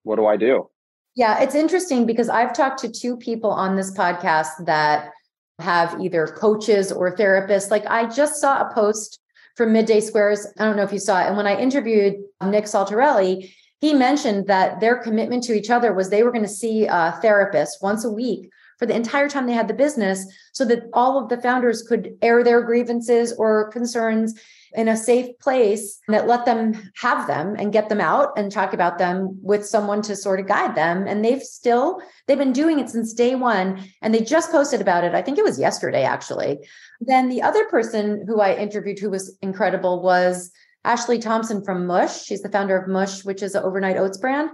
what 0.04 0.16
do 0.16 0.26
i 0.26 0.38
do? 0.38 0.70
Yeah 1.16 1.42
it's 1.42 1.56
interesting 1.56 2.06
because 2.06 2.30
i've 2.30 2.54
talked 2.54 2.80
to 2.82 2.90
two 2.90 3.18
people 3.18 3.52
on 3.52 3.76
this 3.76 3.92
podcast 3.92 4.66
that 4.66 5.12
have 5.60 6.00
either 6.00 6.26
coaches 6.26 6.92
or 6.92 7.16
therapists. 7.16 7.70
Like 7.70 7.86
i 7.88 8.08
just 8.08 8.40
saw 8.40 8.62
a 8.62 8.74
post 8.74 9.20
from 9.58 9.74
midday 9.74 10.00
squares. 10.00 10.48
I 10.58 10.64
don't 10.64 10.78
know 10.78 10.84
if 10.84 10.94
you 10.94 11.00
saw 11.00 11.22
it. 11.22 11.28
And 11.28 11.36
when 11.36 11.48
i 11.48 11.60
interviewed 11.60 12.16
nick 12.42 12.64
saltarelli 12.64 13.52
he 13.82 13.94
mentioned 13.96 14.46
that 14.46 14.80
their 14.80 14.96
commitment 14.96 15.44
to 15.44 15.54
each 15.54 15.72
other 15.72 15.92
was 15.92 16.10
they 16.10 16.24
were 16.24 16.32
going 16.32 16.46
to 16.46 16.50
see 16.50 16.86
a 16.86 17.18
therapist 17.22 17.80
once 17.82 18.06
a 18.06 18.12
week 18.12 18.50
for 18.82 18.88
the 18.88 18.96
entire 18.96 19.30
time 19.30 19.46
they 19.46 19.54
had 19.54 19.68
the 19.68 19.76
business 19.76 20.26
so 20.54 20.66
that 20.66 20.90
all 20.92 21.22
of 21.22 21.30
the 21.30 21.40
founders 21.40 21.84
could 21.84 22.18
air 22.24 22.44
their 22.44 22.64
grievances 22.64 23.32
or 23.38 23.70
concerns 23.70 24.34
in 24.74 24.88
a 24.88 24.98
safe 24.98 25.38
place 25.38 26.00
that 26.08 26.28
let 26.28 26.46
them 26.46 26.74
have 26.96 27.28
them 27.28 27.56
and 27.60 27.72
get 27.72 27.90
them 27.90 28.02
out 28.02 28.30
and 28.36 28.52
talk 28.52 28.74
about 28.74 28.98
them 28.98 29.38
with 29.44 29.64
someone 29.64 30.02
to 30.02 30.16
sort 30.16 30.40
of 30.40 30.48
guide 30.48 30.74
them. 30.74 31.06
And 31.08 31.24
they've 31.24 31.44
still 31.44 32.02
they've 32.26 32.40
been 32.40 32.54
doing 32.54 32.80
it 32.80 32.90
since 32.90 33.14
day 33.14 33.36
1 33.36 33.84
and 34.02 34.16
they 34.16 34.22
just 34.22 34.50
posted 34.50 34.82
about 34.82 35.04
it. 35.04 35.14
I 35.14 35.22
think 35.22 35.38
it 35.38 35.44
was 35.44 35.60
yesterday 35.60 36.02
actually. 36.02 36.58
Then 37.02 37.30
the 37.30 37.44
other 37.44 37.66
person 37.66 38.26
who 38.26 38.42
i 38.42 38.56
interviewed 38.56 38.98
who 38.98 39.12
was 39.12 39.38
incredible 39.44 40.02
was 40.02 40.50
ashley 40.86 41.20
thompson 41.20 41.64
from 41.64 41.86
mush. 41.86 42.24
She's 42.24 42.42
the 42.42 42.50
founder 42.50 42.76
of 42.76 42.88
mush 42.88 43.24
which 43.24 43.44
is 43.44 43.54
an 43.54 43.64
overnight 43.64 43.98
oats 43.98 44.18
brand. 44.18 44.50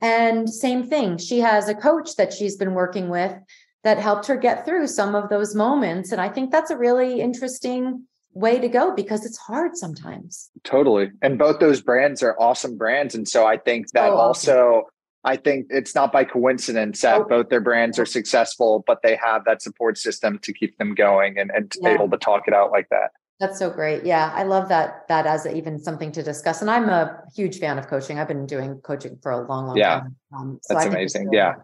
And 0.00 0.48
same 0.48 0.88
thing. 0.88 1.18
She 1.18 1.40
has 1.40 1.68
a 1.68 1.74
coach 1.74 2.16
that 2.16 2.32
she's 2.32 2.56
been 2.56 2.74
working 2.74 3.08
with 3.08 3.34
that 3.84 3.98
helped 3.98 4.26
her 4.26 4.36
get 4.36 4.64
through 4.64 4.86
some 4.86 5.14
of 5.14 5.28
those 5.28 5.54
moments 5.54 6.12
and 6.12 6.20
i 6.20 6.28
think 6.28 6.50
that's 6.50 6.70
a 6.70 6.76
really 6.76 7.20
interesting 7.20 8.04
way 8.36 8.58
to 8.58 8.68
go 8.68 8.94
because 8.94 9.24
it's 9.24 9.38
hard 9.38 9.76
sometimes. 9.76 10.50
Totally. 10.62 11.10
And 11.22 11.38
both 11.38 11.58
those 11.58 11.80
brands 11.80 12.22
are 12.22 12.36
awesome 12.38 12.76
brands. 12.76 13.14
And 13.14 13.26
so 13.26 13.46
I 13.46 13.56
think 13.56 13.90
that 13.92 14.10
oh, 14.10 14.16
also, 14.16 14.82
I 15.24 15.36
think 15.36 15.68
it's 15.70 15.94
not 15.94 16.12
by 16.12 16.24
coincidence 16.24 17.00
that 17.00 17.22
oh. 17.22 17.24
both 17.24 17.48
their 17.48 17.62
brands 17.62 17.98
are 17.98 18.04
successful, 18.04 18.84
but 18.86 19.00
they 19.02 19.16
have 19.16 19.44
that 19.46 19.62
support 19.62 19.96
system 19.96 20.38
to 20.40 20.52
keep 20.52 20.76
them 20.76 20.94
going 20.94 21.38
and, 21.38 21.50
and 21.50 21.72
yeah. 21.80 21.94
able 21.94 22.10
to 22.10 22.18
talk 22.18 22.46
it 22.46 22.52
out 22.52 22.70
like 22.70 22.88
that. 22.90 23.10
That's 23.40 23.58
so 23.58 23.70
great. 23.70 24.04
Yeah, 24.04 24.32
I 24.34 24.44
love 24.44 24.68
that. 24.68 25.08
That 25.08 25.26
as 25.26 25.46
even 25.46 25.78
something 25.78 26.12
to 26.12 26.22
discuss. 26.22 26.60
And 26.62 26.70
I'm 26.70 26.88
a 26.88 27.22
huge 27.34 27.58
fan 27.58 27.78
of 27.78 27.86
coaching. 27.86 28.18
I've 28.18 28.28
been 28.28 28.46
doing 28.46 28.80
coaching 28.82 29.18
for 29.22 29.30
a 29.32 29.46
long, 29.46 29.66
long 29.66 29.76
yeah. 29.76 30.00
time. 30.00 30.16
Um, 30.34 30.58
so 30.62 30.74
That's 30.74 30.86
amazing. 30.86 31.26
Really 31.26 31.38
yeah. 31.38 31.54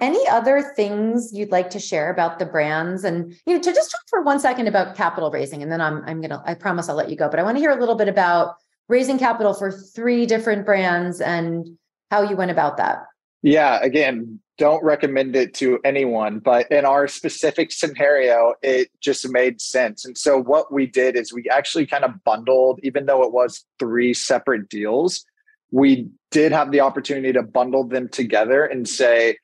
Any 0.00 0.26
other 0.28 0.60
things 0.74 1.30
you'd 1.32 1.52
like 1.52 1.70
to 1.70 1.78
share 1.78 2.10
about 2.10 2.38
the 2.38 2.46
brands 2.46 3.04
and 3.04 3.32
you 3.46 3.54
know 3.54 3.60
to 3.60 3.72
just 3.72 3.92
talk 3.92 4.00
for 4.08 4.22
one 4.22 4.40
second 4.40 4.66
about 4.66 4.96
capital 4.96 5.30
raising 5.30 5.62
and 5.62 5.70
then 5.70 5.80
I'm 5.80 6.02
I'm 6.04 6.20
to 6.22 6.42
I 6.44 6.54
promise 6.54 6.88
I'll 6.88 6.96
let 6.96 7.10
you 7.10 7.16
go 7.16 7.28
but 7.28 7.38
I 7.38 7.44
want 7.44 7.56
to 7.56 7.60
hear 7.60 7.70
a 7.70 7.78
little 7.78 7.94
bit 7.94 8.08
about 8.08 8.56
raising 8.88 9.18
capital 9.18 9.54
for 9.54 9.70
three 9.70 10.26
different 10.26 10.66
brands 10.66 11.20
and 11.20 11.78
how 12.10 12.22
you 12.22 12.36
went 12.36 12.50
about 12.50 12.76
that. 12.76 13.04
Yeah, 13.42 13.78
again, 13.82 14.40
don't 14.56 14.82
recommend 14.84 15.36
it 15.36 15.52
to 15.54 15.78
anyone, 15.84 16.38
but 16.38 16.70
in 16.70 16.84
our 16.84 17.08
specific 17.08 17.72
scenario, 17.72 18.54
it 18.62 18.88
just 19.00 19.28
made 19.28 19.60
sense. 19.60 20.04
And 20.04 20.16
so 20.16 20.40
what 20.40 20.72
we 20.72 20.86
did 20.86 21.16
is 21.16 21.32
we 21.32 21.48
actually 21.50 21.86
kind 21.86 22.04
of 22.04 22.22
bundled 22.24 22.80
even 22.82 23.06
though 23.06 23.22
it 23.22 23.32
was 23.32 23.64
three 23.78 24.14
separate 24.14 24.68
deals, 24.68 25.24
we 25.70 26.08
did 26.30 26.52
have 26.52 26.70
the 26.70 26.80
opportunity 26.80 27.32
to 27.32 27.42
bundle 27.42 27.84
them 27.84 28.08
together 28.08 28.64
and 28.64 28.88
say 28.88 29.36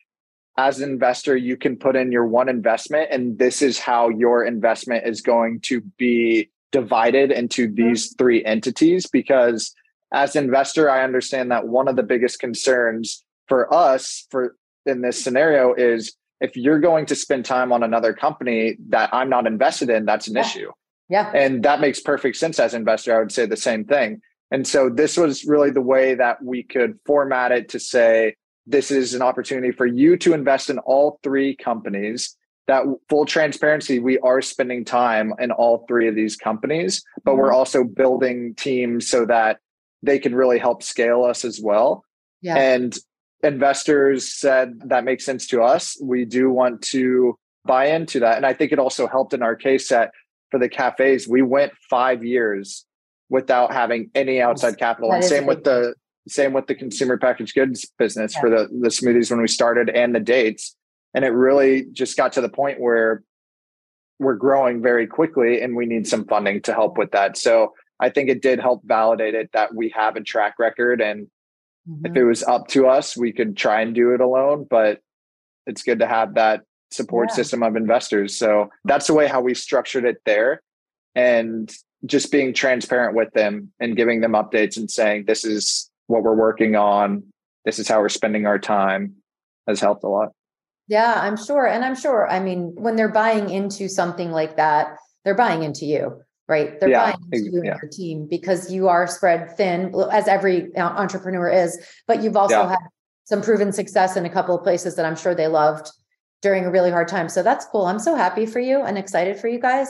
as 0.56 0.80
an 0.80 0.90
investor, 0.90 1.36
you 1.36 1.56
can 1.56 1.76
put 1.76 1.96
in 1.96 2.12
your 2.12 2.26
one 2.26 2.48
investment, 2.48 3.08
and 3.10 3.38
this 3.38 3.62
is 3.62 3.78
how 3.78 4.08
your 4.08 4.44
investment 4.44 5.06
is 5.06 5.20
going 5.20 5.60
to 5.62 5.80
be 5.96 6.50
divided 6.72 7.30
into 7.30 7.66
mm-hmm. 7.66 7.88
these 7.88 8.14
three 8.16 8.44
entities. 8.44 9.06
Because 9.06 9.74
as 10.12 10.36
an 10.36 10.44
investor, 10.44 10.90
I 10.90 11.04
understand 11.04 11.50
that 11.50 11.68
one 11.68 11.88
of 11.88 11.96
the 11.96 12.02
biggest 12.02 12.40
concerns 12.40 13.24
for 13.48 13.72
us 13.72 14.26
for 14.30 14.56
in 14.86 15.02
this 15.02 15.22
scenario 15.22 15.74
is 15.74 16.16
if 16.40 16.56
you're 16.56 16.80
going 16.80 17.06
to 17.06 17.14
spend 17.14 17.44
time 17.44 17.72
on 17.72 17.82
another 17.82 18.12
company 18.12 18.76
that 18.88 19.10
I'm 19.12 19.28
not 19.28 19.46
invested 19.46 19.90
in, 19.90 20.06
that's 20.06 20.26
an 20.26 20.36
yeah. 20.36 20.40
issue. 20.40 20.72
Yeah. 21.08 21.30
And 21.34 21.62
that 21.64 21.80
makes 21.80 22.00
perfect 22.00 22.36
sense 22.36 22.58
as 22.58 22.72
an 22.72 22.80
investor. 22.80 23.14
I 23.14 23.18
would 23.18 23.32
say 23.32 23.44
the 23.44 23.56
same 23.56 23.84
thing. 23.84 24.22
And 24.50 24.66
so 24.66 24.88
this 24.88 25.16
was 25.16 25.44
really 25.44 25.70
the 25.70 25.82
way 25.82 26.14
that 26.14 26.42
we 26.42 26.62
could 26.62 26.98
format 27.04 27.52
it 27.52 27.68
to 27.70 27.80
say, 27.80 28.36
this 28.66 28.90
is 28.90 29.14
an 29.14 29.22
opportunity 29.22 29.72
for 29.72 29.86
you 29.86 30.16
to 30.18 30.34
invest 30.34 30.70
in 30.70 30.78
all 30.80 31.18
three 31.22 31.56
companies. 31.56 32.36
That 32.66 32.84
full 33.08 33.24
transparency 33.26 33.98
we 33.98 34.18
are 34.20 34.40
spending 34.40 34.84
time 34.84 35.32
in 35.40 35.50
all 35.50 35.84
three 35.88 36.06
of 36.06 36.14
these 36.14 36.36
companies 36.36 37.02
but 37.24 37.34
we're 37.34 37.48
mm-hmm. 37.48 37.56
also 37.56 37.82
building 37.82 38.54
teams 38.54 39.08
so 39.08 39.26
that 39.26 39.58
they 40.04 40.20
can 40.20 40.34
really 40.36 40.58
help 40.58 40.82
scale 40.82 41.24
us 41.24 41.44
as 41.44 41.60
well. 41.60 42.04
Yeah. 42.42 42.56
and 42.56 42.96
investors 43.42 44.32
said 44.32 44.80
that 44.86 45.04
makes 45.04 45.24
sense 45.24 45.46
to 45.48 45.62
us. 45.62 45.98
We 46.02 46.24
do 46.24 46.50
want 46.50 46.80
to 46.82 47.36
buy 47.64 47.86
into 47.86 48.20
that. 48.20 48.36
And 48.36 48.46
i 48.46 48.52
think 48.52 48.72
it 48.72 48.78
also 48.78 49.06
helped 49.06 49.34
in 49.34 49.42
our 49.42 49.56
case 49.56 49.88
that 49.88 50.12
for 50.50 50.60
the 50.60 50.68
cafes 50.68 51.26
we 51.28 51.42
went 51.42 51.72
five 51.88 52.24
years 52.24 52.86
without 53.30 53.72
having 53.72 54.10
any 54.14 54.40
outside 54.40 54.76
capital. 54.76 55.12
And 55.12 55.24
same 55.24 55.46
with 55.46 55.64
the 55.64 55.94
same 56.30 56.52
with 56.52 56.66
the 56.66 56.74
consumer 56.74 57.18
packaged 57.18 57.54
goods 57.54 57.90
business 57.98 58.34
yeah. 58.34 58.40
for 58.40 58.50
the 58.50 58.68
the 58.80 58.88
smoothies 58.88 59.30
when 59.30 59.40
we 59.40 59.48
started 59.48 59.90
and 59.90 60.14
the 60.14 60.20
dates. 60.20 60.76
And 61.14 61.24
it 61.24 61.30
really 61.30 61.86
just 61.92 62.16
got 62.16 62.32
to 62.34 62.40
the 62.40 62.48
point 62.48 62.80
where 62.80 63.22
we're 64.20 64.36
growing 64.36 64.82
very 64.82 65.06
quickly 65.06 65.60
and 65.60 65.74
we 65.74 65.86
need 65.86 66.06
some 66.06 66.26
funding 66.26 66.62
to 66.62 66.72
help 66.72 66.98
with 66.98 67.10
that. 67.12 67.36
So 67.36 67.72
I 67.98 68.10
think 68.10 68.28
it 68.28 68.42
did 68.42 68.60
help 68.60 68.82
validate 68.84 69.34
it 69.34 69.50
that 69.52 69.74
we 69.74 69.88
have 69.90 70.16
a 70.16 70.20
track 70.20 70.54
record 70.58 71.00
and 71.00 71.26
mm-hmm. 71.88 72.06
if 72.06 72.16
it 72.16 72.24
was 72.24 72.42
up 72.42 72.68
to 72.68 72.86
us, 72.86 73.16
we 73.16 73.32
could 73.32 73.56
try 73.56 73.80
and 73.80 73.94
do 73.94 74.14
it 74.14 74.20
alone, 74.20 74.66
but 74.68 75.00
it's 75.66 75.82
good 75.82 75.98
to 75.98 76.06
have 76.06 76.34
that 76.34 76.62
support 76.90 77.28
yeah. 77.30 77.36
system 77.36 77.62
of 77.62 77.76
investors. 77.76 78.36
So 78.36 78.70
that's 78.84 79.06
the 79.06 79.14
way 79.14 79.26
how 79.26 79.40
we 79.40 79.54
structured 79.54 80.04
it 80.04 80.18
there. 80.24 80.62
And 81.14 81.72
just 82.06 82.32
being 82.32 82.54
transparent 82.54 83.14
with 83.14 83.32
them 83.32 83.72
and 83.78 83.96
giving 83.96 84.20
them 84.20 84.32
updates 84.32 84.76
and 84.76 84.90
saying 84.90 85.24
this 85.26 85.44
is 85.44 85.89
what 86.10 86.22
we're 86.22 86.34
working 86.34 86.76
on. 86.76 87.22
This 87.64 87.78
is 87.78 87.88
how 87.88 88.00
we're 88.00 88.08
spending 88.08 88.46
our 88.46 88.58
time 88.58 89.14
has 89.66 89.80
helped 89.80 90.02
a 90.04 90.08
lot. 90.08 90.30
Yeah, 90.88 91.14
I'm 91.22 91.36
sure. 91.36 91.66
And 91.66 91.84
I'm 91.84 91.94
sure, 91.94 92.28
I 92.28 92.40
mean, 92.40 92.74
when 92.74 92.96
they're 92.96 93.08
buying 93.08 93.48
into 93.48 93.88
something 93.88 94.32
like 94.32 94.56
that, 94.56 94.96
they're 95.24 95.36
buying 95.36 95.62
into 95.62 95.84
you, 95.84 96.20
right? 96.48 96.80
They're 96.80 96.88
yeah, 96.88 97.12
buying 97.12 97.24
into 97.30 97.50
you 97.50 97.62
yeah. 97.62 97.72
and 97.72 97.82
your 97.82 97.90
team 97.90 98.26
because 98.28 98.72
you 98.72 98.88
are 98.88 99.06
spread 99.06 99.56
thin, 99.56 99.94
as 100.10 100.26
every 100.26 100.74
uh, 100.74 100.80
entrepreneur 100.80 101.48
is, 101.48 101.78
but 102.08 102.22
you've 102.22 102.36
also 102.36 102.62
yeah. 102.62 102.70
had 102.70 102.78
some 103.24 103.40
proven 103.40 103.72
success 103.72 104.16
in 104.16 104.26
a 104.26 104.30
couple 104.30 104.56
of 104.56 104.64
places 104.64 104.96
that 104.96 105.06
I'm 105.06 105.14
sure 105.14 105.34
they 105.34 105.46
loved 105.46 105.92
during 106.42 106.64
a 106.64 106.70
really 106.70 106.90
hard 106.90 107.06
time. 107.06 107.28
So 107.28 107.44
that's 107.44 107.66
cool. 107.66 107.86
I'm 107.86 108.00
so 108.00 108.16
happy 108.16 108.46
for 108.46 108.58
you 108.58 108.82
and 108.82 108.98
excited 108.98 109.38
for 109.38 109.46
you 109.46 109.60
guys. 109.60 109.88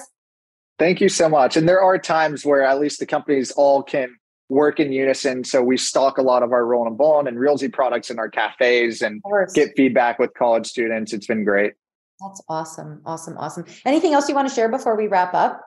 Thank 0.79 1.01
you 1.01 1.09
so 1.09 1.29
much. 1.29 1.57
And 1.57 1.67
there 1.67 1.81
are 1.81 1.99
times 1.99 2.45
where 2.45 2.63
at 2.63 2.79
least 2.79 3.01
the 3.01 3.07
companies 3.07 3.53
all 3.53 3.83
can 3.83 4.17
work 4.51 4.81
in 4.81 4.93
unison. 4.93 5.45
So 5.45 5.63
we 5.63 5.77
stock 5.77 6.19
a 6.19 6.23
lot 6.23 6.43
of 6.43 6.53
our 6.53 6.67
Rollin' 6.67 6.89
and 6.89 6.99
Bowlin' 6.99 7.29
and 7.29 7.39
Realsy 7.39 7.73
products 7.73 8.11
in 8.11 8.19
our 8.19 8.29
cafes 8.29 9.01
and 9.01 9.23
get 9.55 9.71
feedback 9.77 10.19
with 10.19 10.35
college 10.35 10.67
students. 10.67 11.13
It's 11.13 11.27
been 11.27 11.45
great. 11.45 11.75
That's 12.21 12.43
awesome. 12.49 13.01
Awesome. 13.07 13.39
Awesome. 13.39 13.65
Anything 13.87 14.13
else 14.13 14.29
you 14.29 14.35
want 14.35 14.49
to 14.49 14.55
share 14.55 14.69
before 14.69 14.97
we 14.97 15.07
wrap 15.07 15.33
up? 15.33 15.63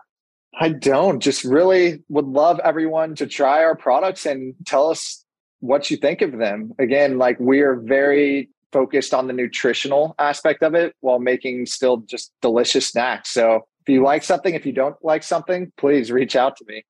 I 0.60 0.70
don't. 0.70 1.20
Just 1.20 1.44
really 1.44 2.04
would 2.10 2.26
love 2.26 2.60
everyone 2.64 3.16
to 3.16 3.26
try 3.26 3.64
our 3.64 3.76
products 3.76 4.26
and 4.26 4.54
tell 4.66 4.92
us 4.92 5.26
what 5.62 5.90
you 5.90 5.98
think 5.98 6.22
of 6.22 6.38
them. 6.38 6.74
Again, 6.78 7.18
like 7.18 7.40
we 7.40 7.62
are 7.62 7.76
very 7.76 8.50
focused 8.72 9.14
on 9.14 9.28
the 9.28 9.34
nutritional 9.34 10.14
aspect 10.20 10.62
of 10.62 10.76
it 10.76 10.94
while 11.00 11.20
making 11.20 11.66
still 11.68 11.98
just 11.98 12.34
delicious 12.42 12.88
snacks. 12.88 13.30
So 13.30 13.62
if 13.82 13.90
you 13.90 14.04
like 14.04 14.24
something, 14.24 14.54
if 14.54 14.66
you 14.66 14.74
don't 14.74 14.96
like 15.02 15.24
something, 15.24 15.72
please 15.78 16.12
reach 16.12 16.36
out 16.36 16.58
to 16.58 16.66
me. 16.68 16.84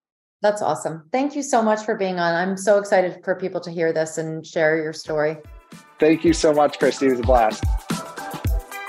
That's 0.43 0.61
awesome. 0.61 1.03
Thank 1.13 1.37
you 1.37 1.41
so 1.41 1.61
much 1.61 1.85
for 1.85 1.95
being 1.95 2.19
on. 2.19 2.35
I'm 2.35 2.57
so 2.57 2.77
excited 2.77 3.23
for 3.23 3.33
people 3.33 3.61
to 3.61 3.71
hear 3.71 3.93
this 3.93 4.17
and 4.17 4.45
share 4.45 4.75
your 4.75 4.91
story. 4.91 5.37
Thank 5.99 6.25
you 6.25 6.33
so 6.33 6.53
much, 6.53 6.79
Kristi. 6.79 7.07
It 7.07 7.11
was 7.11 7.19
a 7.21 7.23
blast. 7.23 7.63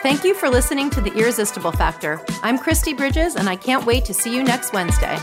Thank 0.03 0.25
you 0.25 0.35
for 0.35 0.51
listening 0.51 0.91
to 0.91 1.01
The 1.01 1.15
Irresistible 1.15 1.71
Factor. 1.71 2.21
I'm 2.43 2.59
Kristi 2.59 2.95
Bridges, 2.95 3.37
and 3.37 3.49
I 3.49 3.55
can't 3.55 3.87
wait 3.87 4.05
to 4.07 4.13
see 4.13 4.35
you 4.35 4.43
next 4.43 4.73
Wednesday. 4.73 5.17